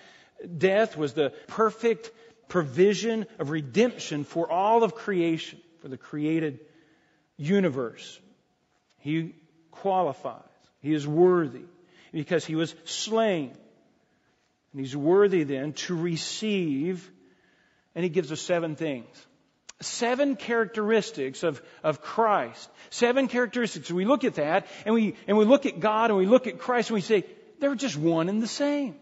death 0.57 0.97
was 0.97 1.13
the 1.13 1.31
perfect 1.47 2.11
provision 2.49 3.25
of 3.39 3.51
redemption 3.51 4.25
for 4.25 4.51
all 4.51 4.83
of 4.83 4.95
creation, 4.95 5.61
for 5.79 5.87
the 5.87 5.97
created 5.97 6.59
universe. 7.37 8.19
He 9.07 9.35
qualifies. 9.71 10.43
He 10.81 10.93
is 10.93 11.07
worthy 11.07 11.63
because 12.11 12.45
he 12.45 12.55
was 12.55 12.75
slain. 12.83 13.53
And 14.73 14.81
he's 14.81 14.97
worthy 14.97 15.45
then 15.45 15.71
to 15.87 15.95
receive, 15.95 17.09
and 17.95 18.03
he 18.03 18.09
gives 18.09 18.33
us 18.33 18.41
seven 18.41 18.75
things. 18.75 19.07
Seven 19.79 20.35
characteristics 20.35 21.43
of, 21.43 21.61
of 21.85 22.01
Christ. 22.01 22.69
Seven 22.89 23.29
characteristics. 23.29 23.89
We 23.89 24.03
look 24.03 24.25
at 24.25 24.33
that 24.35 24.67
and 24.85 24.93
we, 24.93 25.15
and 25.25 25.37
we 25.37 25.45
look 25.45 25.65
at 25.65 25.79
God 25.79 26.09
and 26.09 26.19
we 26.19 26.25
look 26.25 26.45
at 26.45 26.59
Christ 26.59 26.89
and 26.89 26.95
we 26.95 27.01
say, 27.01 27.23
they're 27.61 27.75
just 27.75 27.95
one 27.95 28.27
and 28.27 28.43
the 28.43 28.47
same. 28.47 28.95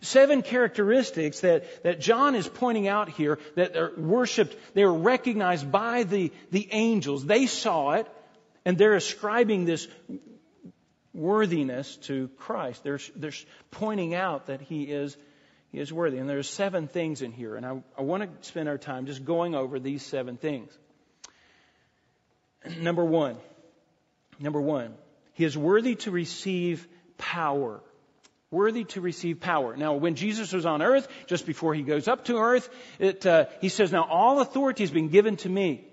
Seven 0.00 0.42
characteristics 0.42 1.40
that, 1.40 1.82
that 1.82 1.98
John 1.98 2.36
is 2.36 2.46
pointing 2.46 2.86
out 2.86 3.08
here 3.08 3.40
that 3.56 3.76
are 3.76 3.92
worshiped, 3.96 4.56
they 4.74 4.84
are 4.84 4.94
recognized 4.94 5.72
by 5.72 6.04
the, 6.04 6.30
the 6.52 6.68
angels. 6.70 7.26
They 7.26 7.46
saw 7.46 7.94
it. 7.94 8.06
And 8.64 8.76
they're 8.76 8.94
ascribing 8.94 9.64
this 9.64 9.88
worthiness 11.12 11.96
to 11.96 12.28
Christ. 12.38 12.84
They're, 12.84 13.00
they're 13.16 13.32
pointing 13.70 14.14
out 14.14 14.46
that 14.46 14.60
he 14.60 14.84
is, 14.84 15.16
he 15.72 15.78
is 15.78 15.92
worthy. 15.92 16.18
And 16.18 16.28
there's 16.28 16.48
seven 16.48 16.88
things 16.88 17.22
in 17.22 17.32
here. 17.32 17.56
And 17.56 17.66
I, 17.66 17.82
I 17.98 18.02
want 18.02 18.22
to 18.22 18.48
spend 18.48 18.68
our 18.68 18.78
time 18.78 19.06
just 19.06 19.24
going 19.24 19.54
over 19.54 19.78
these 19.78 20.04
seven 20.04 20.36
things. 20.36 20.76
Number 22.78 23.04
one. 23.04 23.36
Number 24.38 24.60
one. 24.60 24.94
He 25.34 25.44
is 25.44 25.56
worthy 25.56 25.94
to 25.96 26.10
receive 26.10 26.86
power. 27.18 27.80
Worthy 28.50 28.84
to 28.84 29.00
receive 29.00 29.40
power. 29.40 29.76
Now, 29.76 29.94
when 29.94 30.16
Jesus 30.16 30.52
was 30.52 30.66
on 30.66 30.82
earth, 30.82 31.06
just 31.26 31.46
before 31.46 31.72
he 31.72 31.82
goes 31.82 32.08
up 32.08 32.24
to 32.24 32.36
earth, 32.38 32.68
it, 32.98 33.24
uh, 33.24 33.46
he 33.60 33.68
says, 33.68 33.92
Now 33.92 34.06
all 34.10 34.40
authority 34.40 34.82
has 34.82 34.90
been 34.90 35.08
given 35.08 35.36
to 35.38 35.48
me. 35.48 35.86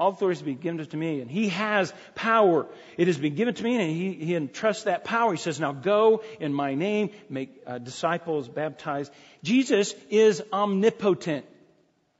All 0.00 0.08
authority 0.08 0.38
has 0.38 0.42
been 0.42 0.56
given 0.56 0.86
to 0.86 0.96
me, 0.96 1.20
and 1.20 1.30
He 1.30 1.50
has 1.50 1.92
power. 2.14 2.66
It 2.96 3.06
has 3.06 3.18
been 3.18 3.34
given 3.34 3.52
to 3.52 3.62
me, 3.62 3.76
and 3.76 3.90
He, 3.90 4.14
he 4.14 4.34
entrusts 4.34 4.84
that 4.84 5.04
power. 5.04 5.32
He 5.32 5.36
says, 5.36 5.60
Now 5.60 5.72
go 5.72 6.22
in 6.40 6.54
my 6.54 6.74
name, 6.74 7.10
make 7.28 7.50
uh, 7.66 7.76
disciples, 7.76 8.48
baptize. 8.48 9.10
Jesus 9.42 9.94
is 10.08 10.42
omnipotent. 10.54 11.44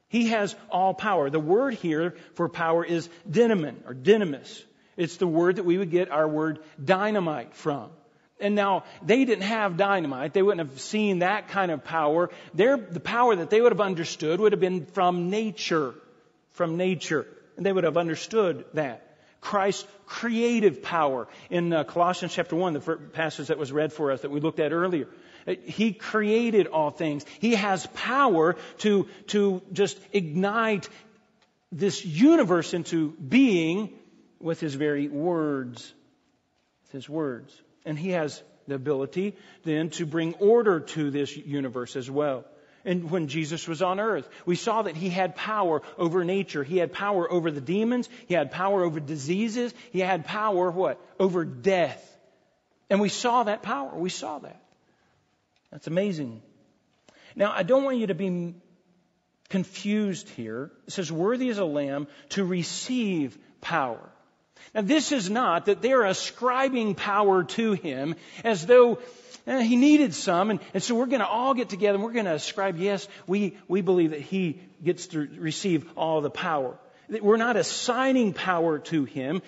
He 0.08 0.26
has 0.28 0.54
all 0.70 0.92
power. 0.92 1.30
The 1.30 1.40
word 1.40 1.72
here 1.72 2.16
for 2.34 2.50
power 2.50 2.84
is 2.84 3.08
dynamin 3.30 3.76
or 3.86 3.94
dynamis. 3.94 4.62
It's 4.98 5.16
the 5.16 5.26
word 5.26 5.56
that 5.56 5.64
we 5.64 5.78
would 5.78 5.90
get 5.90 6.10
our 6.10 6.28
word 6.28 6.58
dynamite 6.84 7.54
from. 7.54 7.88
And 8.40 8.54
now 8.54 8.84
they 9.02 9.24
didn't 9.24 9.44
have 9.44 9.78
dynamite. 9.78 10.34
They 10.34 10.42
wouldn't 10.42 10.68
have 10.68 10.78
seen 10.80 11.20
that 11.20 11.48
kind 11.48 11.70
of 11.70 11.82
power. 11.82 12.28
Their, 12.52 12.76
the 12.76 13.00
power 13.00 13.36
that 13.36 13.48
they 13.48 13.62
would 13.62 13.72
have 13.72 13.80
understood 13.80 14.38
would 14.38 14.52
have 14.52 14.60
been 14.60 14.84
from 14.84 15.30
nature. 15.30 15.94
From 16.52 16.76
nature. 16.76 17.26
And 17.60 17.66
they 17.66 17.74
would 17.74 17.84
have 17.84 17.98
understood 17.98 18.64
that. 18.72 19.06
Christ's 19.42 19.86
creative 20.06 20.82
power 20.82 21.28
in 21.50 21.70
uh, 21.74 21.84
Colossians 21.84 22.32
chapter 22.32 22.56
1, 22.56 22.72
the 22.72 22.80
passage 22.80 23.48
that 23.48 23.58
was 23.58 23.70
read 23.70 23.92
for 23.92 24.12
us 24.12 24.22
that 24.22 24.30
we 24.30 24.40
looked 24.40 24.60
at 24.60 24.72
earlier. 24.72 25.08
Uh, 25.46 25.56
he 25.66 25.92
created 25.92 26.68
all 26.68 26.88
things. 26.88 27.26
He 27.38 27.56
has 27.56 27.86
power 27.88 28.56
to, 28.78 29.08
to 29.26 29.60
just 29.74 30.00
ignite 30.14 30.88
this 31.70 32.02
universe 32.02 32.72
into 32.72 33.10
being 33.10 33.90
with 34.40 34.58
his 34.58 34.74
very 34.74 35.08
words. 35.08 35.92
With 36.84 36.92
his 36.92 37.10
words. 37.10 37.54
And 37.84 37.98
he 37.98 38.12
has 38.12 38.42
the 38.68 38.76
ability 38.76 39.36
then 39.64 39.90
to 39.90 40.06
bring 40.06 40.32
order 40.36 40.80
to 40.80 41.10
this 41.10 41.36
universe 41.36 41.94
as 41.94 42.10
well. 42.10 42.46
And 42.84 43.10
when 43.10 43.28
Jesus 43.28 43.68
was 43.68 43.82
on 43.82 44.00
earth, 44.00 44.28
we 44.46 44.56
saw 44.56 44.82
that 44.82 44.96
he 44.96 45.10
had 45.10 45.36
power 45.36 45.82
over 45.98 46.24
nature. 46.24 46.64
He 46.64 46.78
had 46.78 46.92
power 46.92 47.30
over 47.30 47.50
the 47.50 47.60
demons. 47.60 48.08
He 48.26 48.34
had 48.34 48.50
power 48.50 48.82
over 48.82 49.00
diseases. 49.00 49.74
He 49.92 50.00
had 50.00 50.24
power, 50.24 50.70
what? 50.70 50.98
Over 51.18 51.44
death. 51.44 52.06
And 52.88 53.00
we 53.00 53.08
saw 53.08 53.44
that 53.44 53.62
power. 53.62 53.94
We 53.94 54.08
saw 54.08 54.38
that. 54.38 54.62
That's 55.70 55.86
amazing. 55.86 56.42
Now, 57.36 57.52
I 57.54 57.62
don't 57.62 57.84
want 57.84 57.98
you 57.98 58.08
to 58.08 58.14
be 58.14 58.54
confused 59.50 60.28
here. 60.30 60.70
It 60.86 60.92
says, 60.92 61.12
worthy 61.12 61.50
as 61.50 61.58
a 61.58 61.64
lamb 61.64 62.08
to 62.30 62.44
receive 62.44 63.36
power. 63.60 64.00
Now, 64.74 64.82
this 64.82 65.12
is 65.12 65.28
not 65.28 65.66
that 65.66 65.82
they're 65.82 66.04
ascribing 66.04 66.94
power 66.94 67.44
to 67.44 67.72
him 67.72 68.16
as 68.44 68.66
though 68.66 69.00
eh, 69.46 69.62
he 69.62 69.76
needed 69.76 70.14
some, 70.14 70.50
and, 70.50 70.60
and 70.74 70.82
so 70.82 70.94
we're 70.94 71.06
going 71.06 71.20
to 71.20 71.26
all 71.26 71.54
get 71.54 71.68
together 71.68 71.96
and 71.96 72.04
we're 72.04 72.12
going 72.12 72.26
to 72.26 72.34
ascribe, 72.34 72.78
yes, 72.78 73.06
we, 73.26 73.56
we 73.68 73.80
believe 73.80 74.10
that 74.10 74.20
he 74.20 74.60
gets 74.82 75.08
to 75.08 75.28
receive 75.38 75.88
all 75.96 76.20
the 76.20 76.30
power. 76.30 76.78
We're 77.08 77.36
not 77.36 77.56
assigning 77.56 78.32
power 78.32 78.78
to 78.78 79.04
him. 79.04 79.42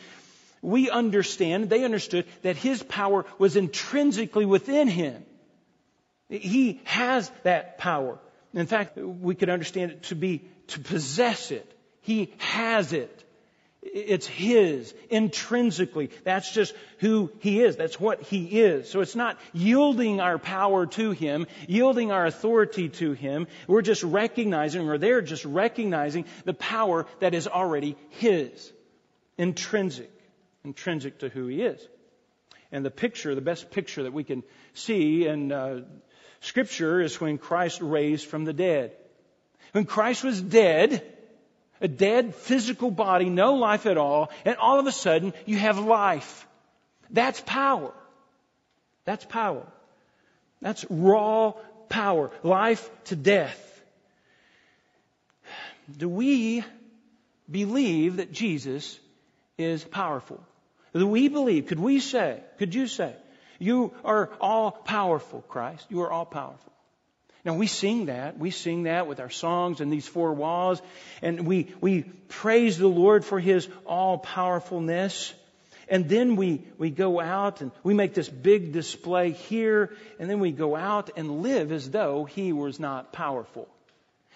We 0.63 0.91
understand, 0.91 1.71
they 1.71 1.85
understood 1.85 2.27
that 2.43 2.57
his 2.57 2.83
power 2.83 3.25
was 3.39 3.57
intrinsically 3.57 4.47
within 4.47 4.89
him. 4.89 5.25
He 6.29 6.81
has 6.85 7.31
that 7.43 7.79
power. 7.79 8.19
In 8.55 8.67
fact, 8.67 8.97
we 8.97 9.35
could 9.35 9.51
understand 9.51 9.93
it 9.93 10.03
to 10.05 10.15
be 10.15 10.45
to 10.69 10.81
possess 10.81 11.51
it. 11.51 11.69
He 12.03 12.33
has 12.39 12.93
it. 12.93 13.25
It's 13.83 14.27
His 14.27 14.95
intrinsically. 15.11 16.11
That's 16.23 16.53
just 16.53 16.73
who 16.99 17.33
He 17.41 17.61
is. 17.61 17.77
That's 17.77 17.99
what 17.99 18.23
He 18.23 18.61
is. 18.61 18.89
So 18.89 19.01
it's 19.01 19.17
not 19.17 19.39
yielding 19.53 20.21
our 20.21 20.39
power 20.39 20.87
to 20.87 21.11
Him, 21.11 21.49
yielding 21.67 22.13
our 22.13 22.25
authority 22.25 22.89
to 22.91 23.13
Him. 23.13 23.49
We're 23.67 23.83
just 23.83 24.05
recognizing, 24.05 24.89
or 24.89 24.99
they're 24.99 25.21
just 25.21 25.45
recognizing 25.45 26.27
the 26.45 26.55
power 26.55 27.07
that 27.19 27.35
is 27.35 27.49
already 27.49 27.97
His. 28.11 28.73
Intrinsic. 29.37 30.11
Intrinsic 30.65 31.19
to 31.19 31.29
who 31.29 31.49
He 31.49 31.63
is. 31.63 31.85
And 32.71 32.85
the 32.85 32.91
picture, 32.91 33.35
the 33.35 33.41
best 33.41 33.73
picture 33.73 34.05
that 34.05 34.13
we 34.13 34.25
can 34.25 34.45
see 34.75 35.27
in 35.27 35.51
uh, 35.51 35.83
Scripture 36.41 37.01
is 37.01 37.21
when 37.21 37.37
Christ 37.37 37.81
raised 37.83 38.27
from 38.27 38.45
the 38.45 38.53
dead. 38.53 38.97
When 39.73 39.85
Christ 39.87 40.23
was 40.23 40.41
dead, 40.41 41.05
a 41.83 41.89
dead 41.89 42.35
physical 42.35 42.91
body, 42.91 43.29
no 43.29 43.55
life 43.55 43.85
at 43.87 43.99
all, 43.99 44.31
and 44.45 44.57
all 44.57 44.79
of 44.79 44.87
a 44.87 44.93
sudden 44.93 45.35
you 45.45 45.59
have 45.59 45.79
life. 45.79 46.47
That's 47.11 47.41
power. 47.41 47.93
That's 49.05 49.25
power. 49.25 49.67
That's 50.63 50.87
raw 50.89 51.53
power. 51.89 52.31
Life 52.43 52.89
to 53.07 53.17
death. 53.17 53.69
Do 55.95 56.09
we 56.09 56.65
believe 57.51 58.17
that 58.17 58.33
Jesus 58.33 58.99
is 59.59 59.85
powerful? 59.85 60.43
Do 60.95 61.07
we 61.07 61.29
believe, 61.29 61.67
could 61.67 61.81
we 61.81 62.01
say, 62.01 62.41
could 62.59 62.75
you 62.75 62.87
say, 62.87 63.15
you 63.59 63.93
are 64.05 64.31
all 64.41 64.71
powerful, 64.71 65.43
Christ? 65.43 65.87
You 65.89 66.03
are 66.03 66.13
all 66.13 66.27
powerful. 66.27 66.72
Now 67.45 67.55
we 67.55 67.67
sing 67.67 68.07
that. 68.07 68.39
We 68.39 68.51
sing 68.51 68.85
that 68.85 69.07
with 69.07 69.19
our 69.19 69.31
songs 69.31 69.81
and 69.81 69.93
these 69.93 70.07
four 70.07 70.33
walls. 70.33 70.81
And 71.23 71.47
we, 71.47 71.75
we 71.81 72.03
praise 72.29 72.79
the 72.79 72.89
Lord 72.89 73.25
for 73.25 73.41
His 73.41 73.69
all 73.85 74.19
powerfulness. 74.19 75.35
And 75.89 76.09
then 76.09 76.37
we, 76.37 76.63
we 76.79 76.91
go 76.91 77.21
out 77.21 77.61
and 77.61 77.73
we 77.83 77.95
make 77.95 78.15
this 78.15 78.29
big 78.29 78.73
display 78.73 79.33
here. 79.33 79.91
And 80.21 80.31
then 80.31 80.39
we 80.39 80.53
go 80.53 80.77
out 80.77 81.11
and 81.17 81.43
live 81.43 81.73
as 81.73 81.91
though 81.91 82.25
He 82.25 82.53
was 82.53 82.79
not 82.79 83.13
powerful. 83.13 83.69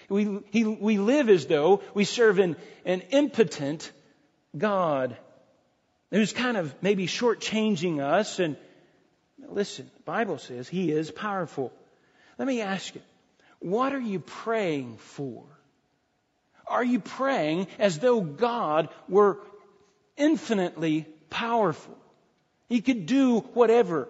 We, 0.08 0.40
he, 0.50 0.64
we 0.64 0.98
live 0.98 1.28
as 1.28 1.46
though 1.46 1.82
we 1.94 2.04
serve 2.04 2.38
an, 2.38 2.56
an 2.84 3.02
impotent 3.10 3.90
God 4.56 5.16
who's 6.10 6.32
kind 6.32 6.56
of 6.56 6.74
maybe 6.80 7.06
shortchanging 7.06 8.00
us. 8.00 8.38
And 8.38 8.56
listen, 9.48 9.90
the 9.96 10.02
Bible 10.02 10.38
says 10.38 10.68
He 10.68 10.90
is 10.90 11.10
powerful. 11.10 11.72
Let 12.38 12.46
me 12.46 12.60
ask 12.60 12.94
you, 12.94 13.00
what 13.60 13.94
are 13.94 14.00
you 14.00 14.20
praying 14.20 14.98
for? 14.98 15.44
Are 16.66 16.84
you 16.84 17.00
praying 17.00 17.68
as 17.78 17.98
though 17.98 18.20
God 18.20 18.88
were 19.08 19.38
infinitely 20.16 21.06
powerful? 21.30 21.96
He 22.68 22.80
could 22.80 23.06
do 23.06 23.40
whatever. 23.54 24.08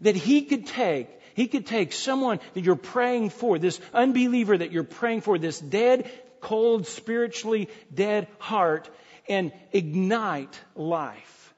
That 0.00 0.16
He 0.16 0.42
could 0.42 0.66
take, 0.66 1.08
He 1.34 1.46
could 1.46 1.66
take 1.66 1.92
someone 1.92 2.40
that 2.54 2.64
you're 2.64 2.76
praying 2.76 3.30
for, 3.30 3.58
this 3.58 3.80
unbeliever 3.94 4.58
that 4.58 4.72
you're 4.72 4.84
praying 4.84 5.20
for, 5.20 5.38
this 5.38 5.60
dead, 5.60 6.10
cold, 6.40 6.86
spiritually 6.86 7.68
dead 7.94 8.26
heart, 8.38 8.90
and 9.28 9.52
ignite 9.72 10.60
life. 10.74 11.54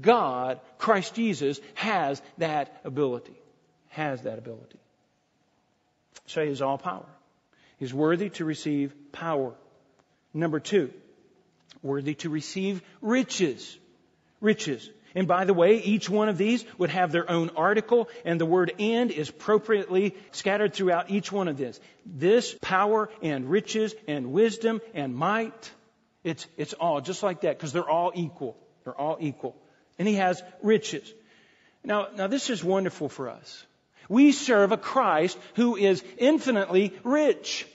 God, 0.00 0.60
Christ 0.78 1.14
Jesus, 1.14 1.60
has 1.74 2.20
that 2.38 2.80
ability. 2.84 3.38
Has 3.88 4.22
that 4.22 4.38
ability. 4.38 4.78
Say 6.26 6.48
is 6.48 6.62
all 6.62 6.78
power. 6.78 7.06
He's 7.78 7.92
worthy 7.92 8.30
to 8.30 8.44
receive 8.44 8.94
power. 9.12 9.52
Number 10.32 10.60
two, 10.60 10.92
worthy 11.82 12.14
to 12.16 12.30
receive 12.30 12.82
riches. 13.00 13.78
Riches. 14.40 14.88
And 15.14 15.28
by 15.28 15.44
the 15.44 15.54
way, 15.54 15.76
each 15.76 16.10
one 16.10 16.28
of 16.28 16.38
these 16.38 16.64
would 16.76 16.90
have 16.90 17.12
their 17.12 17.30
own 17.30 17.50
article, 17.56 18.08
and 18.24 18.40
the 18.40 18.46
word 18.46 18.72
and 18.80 19.12
is 19.12 19.28
appropriately 19.28 20.16
scattered 20.32 20.74
throughout 20.74 21.10
each 21.10 21.30
one 21.30 21.46
of 21.46 21.56
this. 21.56 21.78
This 22.04 22.54
power 22.60 23.08
and 23.22 23.48
riches 23.48 23.94
and 24.08 24.32
wisdom 24.32 24.80
and 24.92 25.14
might, 25.14 25.70
it's, 26.24 26.46
it's 26.56 26.72
all 26.72 27.00
just 27.00 27.22
like 27.22 27.42
that, 27.42 27.56
because 27.56 27.72
they're 27.72 27.88
all 27.88 28.10
equal. 28.14 28.56
They're 28.82 29.00
all 29.00 29.18
equal. 29.20 29.54
And 29.98 30.08
he 30.08 30.14
has 30.14 30.42
riches. 30.62 31.12
Now, 31.84 32.08
now 32.16 32.26
this 32.26 32.50
is 32.50 32.64
wonderful 32.64 33.08
for 33.08 33.28
us. 33.28 33.64
We 34.08 34.32
serve 34.32 34.72
a 34.72 34.76
Christ 34.76 35.38
who 35.54 35.76
is 35.76 36.02
infinitely 36.18 36.92
rich. 37.02 37.66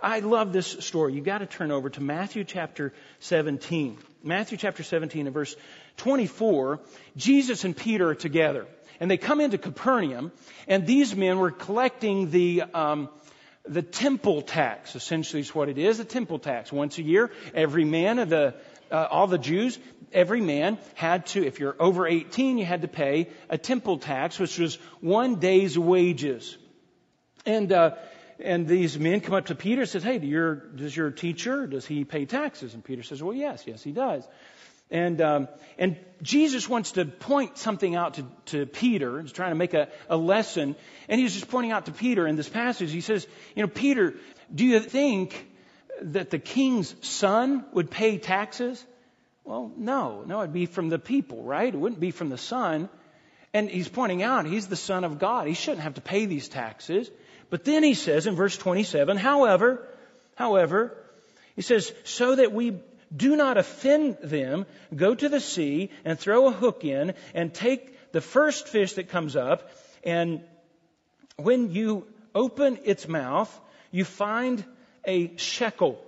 I 0.00 0.20
love 0.20 0.52
this 0.52 0.66
story. 0.66 1.14
You've 1.14 1.24
got 1.24 1.38
to 1.38 1.46
turn 1.46 1.70
over 1.70 1.88
to 1.90 2.02
Matthew 2.02 2.44
chapter 2.44 2.92
17. 3.20 3.98
Matthew 4.22 4.58
chapter 4.58 4.82
17 4.82 5.26
and 5.26 5.34
verse 5.34 5.56
24. 5.96 6.80
Jesus 7.16 7.64
and 7.64 7.76
Peter 7.76 8.10
are 8.10 8.14
together. 8.14 8.66
And 9.00 9.10
they 9.10 9.16
come 9.16 9.40
into 9.40 9.58
Capernaum, 9.58 10.30
and 10.68 10.86
these 10.86 11.16
men 11.16 11.38
were 11.38 11.50
collecting 11.50 12.30
the, 12.30 12.62
um, 12.74 13.08
the 13.66 13.82
temple 13.82 14.42
tax, 14.42 14.94
essentially 14.94 15.40
is 15.40 15.54
what 15.54 15.68
it 15.68 15.78
is, 15.78 15.98
the 15.98 16.04
temple 16.04 16.38
tax. 16.38 16.70
Once 16.70 16.98
a 16.98 17.02
year, 17.02 17.30
every 17.54 17.84
man 17.84 18.18
of 18.18 18.28
the, 18.28 18.54
uh, 18.92 19.08
all 19.10 19.26
the 19.26 19.38
Jews, 19.38 19.78
every 20.14 20.40
man 20.40 20.78
had 20.94 21.26
to, 21.26 21.44
if 21.44 21.60
you're 21.60 21.76
over 21.78 22.06
18, 22.06 22.58
you 22.58 22.64
had 22.64 22.82
to 22.82 22.88
pay 22.88 23.28
a 23.50 23.58
temple 23.58 23.98
tax, 23.98 24.38
which 24.38 24.58
was 24.58 24.76
one 25.00 25.36
day's 25.36 25.78
wages. 25.78 26.56
And, 27.44 27.70
uh, 27.72 27.96
and 28.38 28.66
these 28.66 28.98
men 28.98 29.20
come 29.20 29.34
up 29.34 29.46
to 29.46 29.54
Peter 29.54 29.82
and 29.82 29.90
says, 29.90 30.02
Hey, 30.02 30.18
do 30.18 30.26
your, 30.26 30.54
does 30.54 30.96
your 30.96 31.10
teacher, 31.10 31.66
does 31.66 31.86
he 31.86 32.04
pay 32.04 32.24
taxes? 32.24 32.74
And 32.74 32.82
Peter 32.82 33.02
says, 33.02 33.22
Well, 33.22 33.34
yes, 33.34 33.64
yes, 33.66 33.82
he 33.82 33.92
does. 33.92 34.26
And, 34.90 35.20
um, 35.20 35.48
and 35.78 35.96
Jesus 36.22 36.68
wants 36.68 36.92
to 36.92 37.04
point 37.04 37.58
something 37.58 37.94
out 37.96 38.14
to, 38.14 38.26
to 38.46 38.66
Peter. 38.66 39.20
He's 39.20 39.32
trying 39.32 39.50
to 39.50 39.56
make 39.56 39.74
a, 39.74 39.88
a 40.08 40.16
lesson. 40.16 40.76
And 41.08 41.20
he's 41.20 41.34
just 41.34 41.48
pointing 41.48 41.72
out 41.72 41.86
to 41.86 41.92
Peter 41.92 42.26
in 42.26 42.36
this 42.36 42.48
passage. 42.48 42.92
He 42.92 43.00
says, 43.00 43.26
You 43.54 43.62
know, 43.62 43.68
Peter, 43.68 44.14
do 44.54 44.64
you 44.64 44.80
think 44.80 45.48
that 46.02 46.30
the 46.30 46.38
king's 46.38 46.94
son 47.06 47.64
would 47.72 47.90
pay 47.90 48.18
taxes? 48.18 48.84
Well, 49.44 49.72
no, 49.76 50.22
no, 50.26 50.40
it'd 50.40 50.52
be 50.52 50.66
from 50.66 50.88
the 50.88 50.98
people, 50.98 51.42
right? 51.42 51.72
It 51.72 51.76
wouldn't 51.76 52.00
be 52.00 52.10
from 52.10 52.30
the 52.30 52.38
son. 52.38 52.88
And 53.52 53.70
he's 53.70 53.88
pointing 53.88 54.22
out 54.22 54.46
he's 54.46 54.66
the 54.66 54.76
son 54.76 55.04
of 55.04 55.18
God. 55.18 55.46
He 55.46 55.54
shouldn't 55.54 55.82
have 55.82 55.94
to 55.94 56.00
pay 56.00 56.26
these 56.26 56.48
taxes. 56.48 57.10
But 57.50 57.64
then 57.64 57.82
he 57.82 57.94
says 57.94 58.26
in 58.26 58.34
verse 58.34 58.56
27, 58.56 59.16
however, 59.16 59.86
however, 60.34 60.96
he 61.54 61.62
says, 61.62 61.92
so 62.04 62.34
that 62.34 62.52
we 62.52 62.80
do 63.14 63.36
not 63.36 63.58
offend 63.58 64.18
them, 64.22 64.66
go 64.94 65.14
to 65.14 65.28
the 65.28 65.40
sea 65.40 65.90
and 66.04 66.18
throw 66.18 66.48
a 66.48 66.52
hook 66.52 66.84
in 66.84 67.14
and 67.34 67.54
take 67.54 68.12
the 68.12 68.20
first 68.20 68.68
fish 68.68 68.94
that 68.94 69.08
comes 69.08 69.36
up, 69.36 69.70
and 70.04 70.40
when 71.36 71.72
you 71.72 72.06
open 72.34 72.78
its 72.84 73.08
mouth, 73.08 73.60
you 73.90 74.04
find 74.04 74.64
a 75.06 75.36
shekel. 75.36 76.00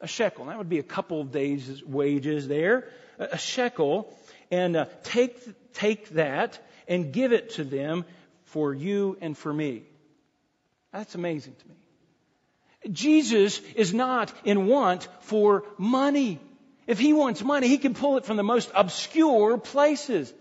A 0.00 0.06
shekel. 0.06 0.46
That 0.46 0.58
would 0.58 0.68
be 0.68 0.78
a 0.78 0.84
couple 0.84 1.20
of 1.20 1.32
days' 1.32 1.82
wages 1.84 2.46
there. 2.48 2.88
A 3.18 3.38
shekel. 3.38 4.12
And 4.50 4.76
uh, 4.76 4.86
take, 5.02 5.38
take 5.74 6.08
that 6.10 6.58
and 6.86 7.12
give 7.12 7.32
it 7.32 7.50
to 7.54 7.64
them 7.64 8.04
for 8.44 8.72
you 8.72 9.18
and 9.20 9.36
for 9.36 9.52
me. 9.52 9.82
That's 10.92 11.14
amazing 11.14 11.54
to 11.54 11.68
me. 11.68 11.74
Jesus 12.92 13.60
is 13.74 13.92
not 13.92 14.32
in 14.44 14.66
want 14.66 15.08
for 15.20 15.64
money. 15.76 16.40
If 16.86 16.98
he 16.98 17.12
wants 17.12 17.42
money, 17.42 17.68
he 17.68 17.78
can 17.78 17.94
pull 17.94 18.16
it 18.16 18.24
from 18.24 18.36
the 18.36 18.42
most 18.42 18.70
obscure 18.74 19.58
places. 19.58 20.32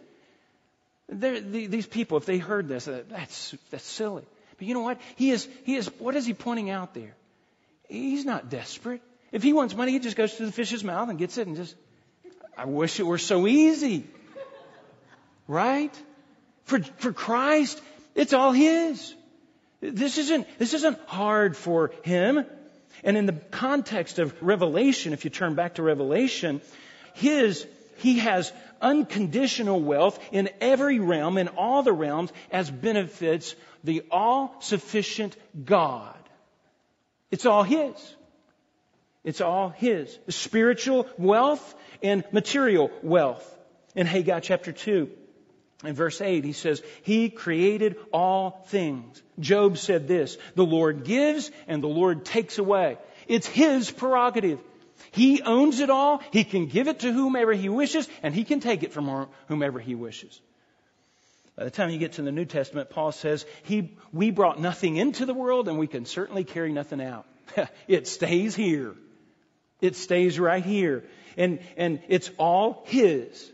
The, 1.09 1.39
these 1.39 1.87
people, 1.87 2.17
if 2.17 2.25
they 2.25 2.37
heard 2.37 2.67
this, 2.67 2.87
uh, 2.87 3.03
that's, 3.09 3.55
that's 3.71 3.85
silly. 3.85 4.23
But 4.57 4.67
you 4.67 4.73
know 4.73 4.81
what? 4.81 4.99
He 5.15 5.31
is, 5.31 5.47
he 5.65 5.75
is, 5.75 5.87
what 5.99 6.15
is 6.15 6.25
he 6.25 6.33
pointing 6.33 6.69
out 6.69 6.93
there? 6.93 7.15
He's 7.87 8.25
not 8.25 8.49
desperate. 8.49 9.01
If 9.31 9.43
he 9.43 9.53
wants 9.53 9.75
money, 9.75 9.91
he 9.91 9.99
just 9.99 10.15
goes 10.15 10.35
to 10.35 10.45
the 10.45 10.51
fish's 10.51 10.83
mouth 10.83 11.09
and 11.09 11.19
gets 11.19 11.37
it 11.37 11.47
and 11.47 11.55
just, 11.55 11.75
I 12.57 12.65
wish 12.65 12.99
it 12.99 13.03
were 13.03 13.17
so 13.17 13.47
easy. 13.47 14.05
Right? 15.47 15.93
For, 16.65 16.79
for 16.79 17.13
Christ, 17.13 17.81
it's 18.15 18.33
all 18.33 18.51
his. 18.51 19.13
This 19.79 20.17
isn't, 20.17 20.47
this 20.57 20.73
isn't 20.73 20.99
hard 21.07 21.55
for 21.55 21.91
him. 22.03 22.45
And 23.03 23.15
in 23.15 23.25
the 23.25 23.33
context 23.33 24.19
of 24.19 24.41
Revelation, 24.41 25.13
if 25.13 25.23
you 25.23 25.29
turn 25.29 25.55
back 25.55 25.75
to 25.75 25.83
Revelation, 25.83 26.61
his, 27.13 27.65
he 27.97 28.19
has 28.19 28.51
unconditional 28.81 29.81
wealth 29.81 30.19
in 30.31 30.49
every 30.61 30.99
realm, 30.99 31.37
in 31.37 31.47
all 31.49 31.83
the 31.83 31.93
realms, 31.93 32.31
as 32.51 32.69
benefits 32.69 33.55
the 33.83 34.03
all 34.11 34.55
sufficient 34.59 35.35
God. 35.63 36.15
It's 37.31 37.45
all 37.45 37.63
His. 37.63 38.15
It's 39.23 39.41
all 39.41 39.69
His. 39.69 40.17
Spiritual 40.30 41.08
wealth 41.17 41.75
and 42.01 42.23
material 42.32 42.91
wealth. 43.01 43.53
In 43.95 44.06
Haggai 44.06 44.41
chapter 44.41 44.71
2, 44.71 45.10
in 45.84 45.93
verse 45.93 46.21
8, 46.21 46.43
he 46.43 46.53
says, 46.53 46.82
He 47.03 47.30
created 47.30 47.97
all 48.12 48.65
things. 48.67 49.21
Job 49.39 49.77
said 49.77 50.08
this, 50.08 50.38
the 50.56 50.65
Lord 50.65 51.03
gives 51.03 51.51
and 51.67 51.84
the 51.84 51.88
Lord 51.88 52.25
takes 52.25 52.58
away. 52.58 52.97
It's 53.27 53.47
His 53.47 53.91
prerogative. 53.91 54.60
He 55.12 55.41
owns 55.41 55.80
it 55.80 55.89
all. 55.89 56.21
He 56.32 56.43
can 56.43 56.65
give 56.65 56.88
it 56.88 56.99
to 56.99 57.13
whomever 57.13 57.53
He 57.53 57.69
wishes 57.69 58.08
and 58.23 58.34
He 58.34 58.43
can 58.43 58.60
take 58.60 58.84
it 58.84 58.93
from 58.93 59.27
whomever 59.47 59.80
He 59.80 59.93
wishes. 59.93 60.41
By 61.56 61.63
the 61.63 61.71
time 61.71 61.89
you 61.89 61.97
get 61.97 62.13
to 62.13 62.21
the 62.21 62.32
New 62.32 62.45
Testament, 62.45 62.91
Paul 62.91 63.12
says, 63.12 63.43
he, 63.63 63.97
we 64.13 64.30
brought 64.30 64.60
nothing 64.60 64.97
into 64.97 65.25
the 65.25 65.34
world 65.34 65.67
and 65.67 65.80
we 65.80 65.88
can 65.88 66.06
certainly 66.06 66.43
carry 66.43 66.71
nothing 66.71 67.01
out. 67.01 67.25
it 67.88 68.08
stays 68.08 68.56
here. 68.56 68.93
It 69.81 69.95
stays 69.95 70.39
right 70.39 70.63
here. 70.63 71.03
And, 71.37 71.59
and 71.75 72.01
it's 72.07 72.31
all 72.37 72.83
His. 72.87 73.51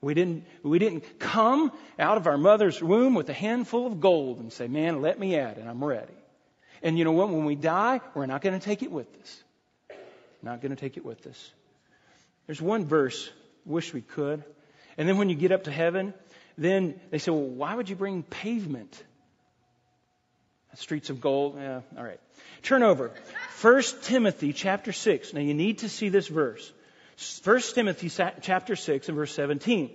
We 0.00 0.12
didn't, 0.12 0.44
we 0.62 0.78
didn't 0.78 1.18
come 1.18 1.72
out 1.98 2.18
of 2.18 2.26
our 2.26 2.36
mother's 2.36 2.82
womb 2.82 3.14
with 3.14 3.28
a 3.30 3.32
handful 3.32 3.86
of 3.86 4.00
gold 4.00 4.38
and 4.38 4.52
say, 4.52 4.68
man, 4.68 5.00
let 5.00 5.18
me 5.18 5.36
at 5.36 5.56
it. 5.56 5.64
I'm 5.66 5.82
ready. 5.82 6.12
And 6.82 6.98
you 6.98 7.04
know 7.04 7.12
what? 7.12 7.30
When 7.30 7.46
we 7.46 7.54
die, 7.54 8.02
we're 8.14 8.26
not 8.26 8.42
going 8.42 8.58
to 8.58 8.64
take 8.64 8.82
it 8.82 8.92
with 8.92 9.08
us. 9.22 9.42
Not 10.42 10.60
going 10.60 10.70
to 10.70 10.76
take 10.76 10.98
it 10.98 11.04
with 11.04 11.26
us. 11.26 11.50
There's 12.46 12.60
one 12.60 12.84
verse, 12.84 13.30
wish 13.64 13.94
we 13.94 14.02
could. 14.02 14.44
And 14.98 15.08
then 15.08 15.16
when 15.16 15.30
you 15.30 15.34
get 15.34 15.52
up 15.52 15.64
to 15.64 15.70
heaven, 15.70 16.12
then 16.58 17.00
they 17.10 17.18
say, 17.18 17.30
well, 17.30 17.40
why 17.40 17.74
would 17.74 17.88
you 17.88 17.96
bring 17.96 18.22
pavement? 18.22 19.02
Streets 20.76 21.10
of 21.10 21.20
gold. 21.20 21.56
Yeah, 21.56 21.80
all 21.96 22.04
right. 22.04 22.20
Turn 22.62 22.82
over. 22.82 23.12
1 23.60 23.82
Timothy 24.02 24.52
chapter 24.52 24.92
6. 24.92 25.34
Now 25.34 25.40
you 25.40 25.54
need 25.54 25.78
to 25.78 25.88
see 25.88 26.08
this 26.08 26.28
verse. 26.28 26.72
1 27.44 27.60
Timothy 27.74 28.10
chapter 28.40 28.74
6 28.74 29.08
and 29.08 29.16
verse 29.16 29.32
17 29.34 29.90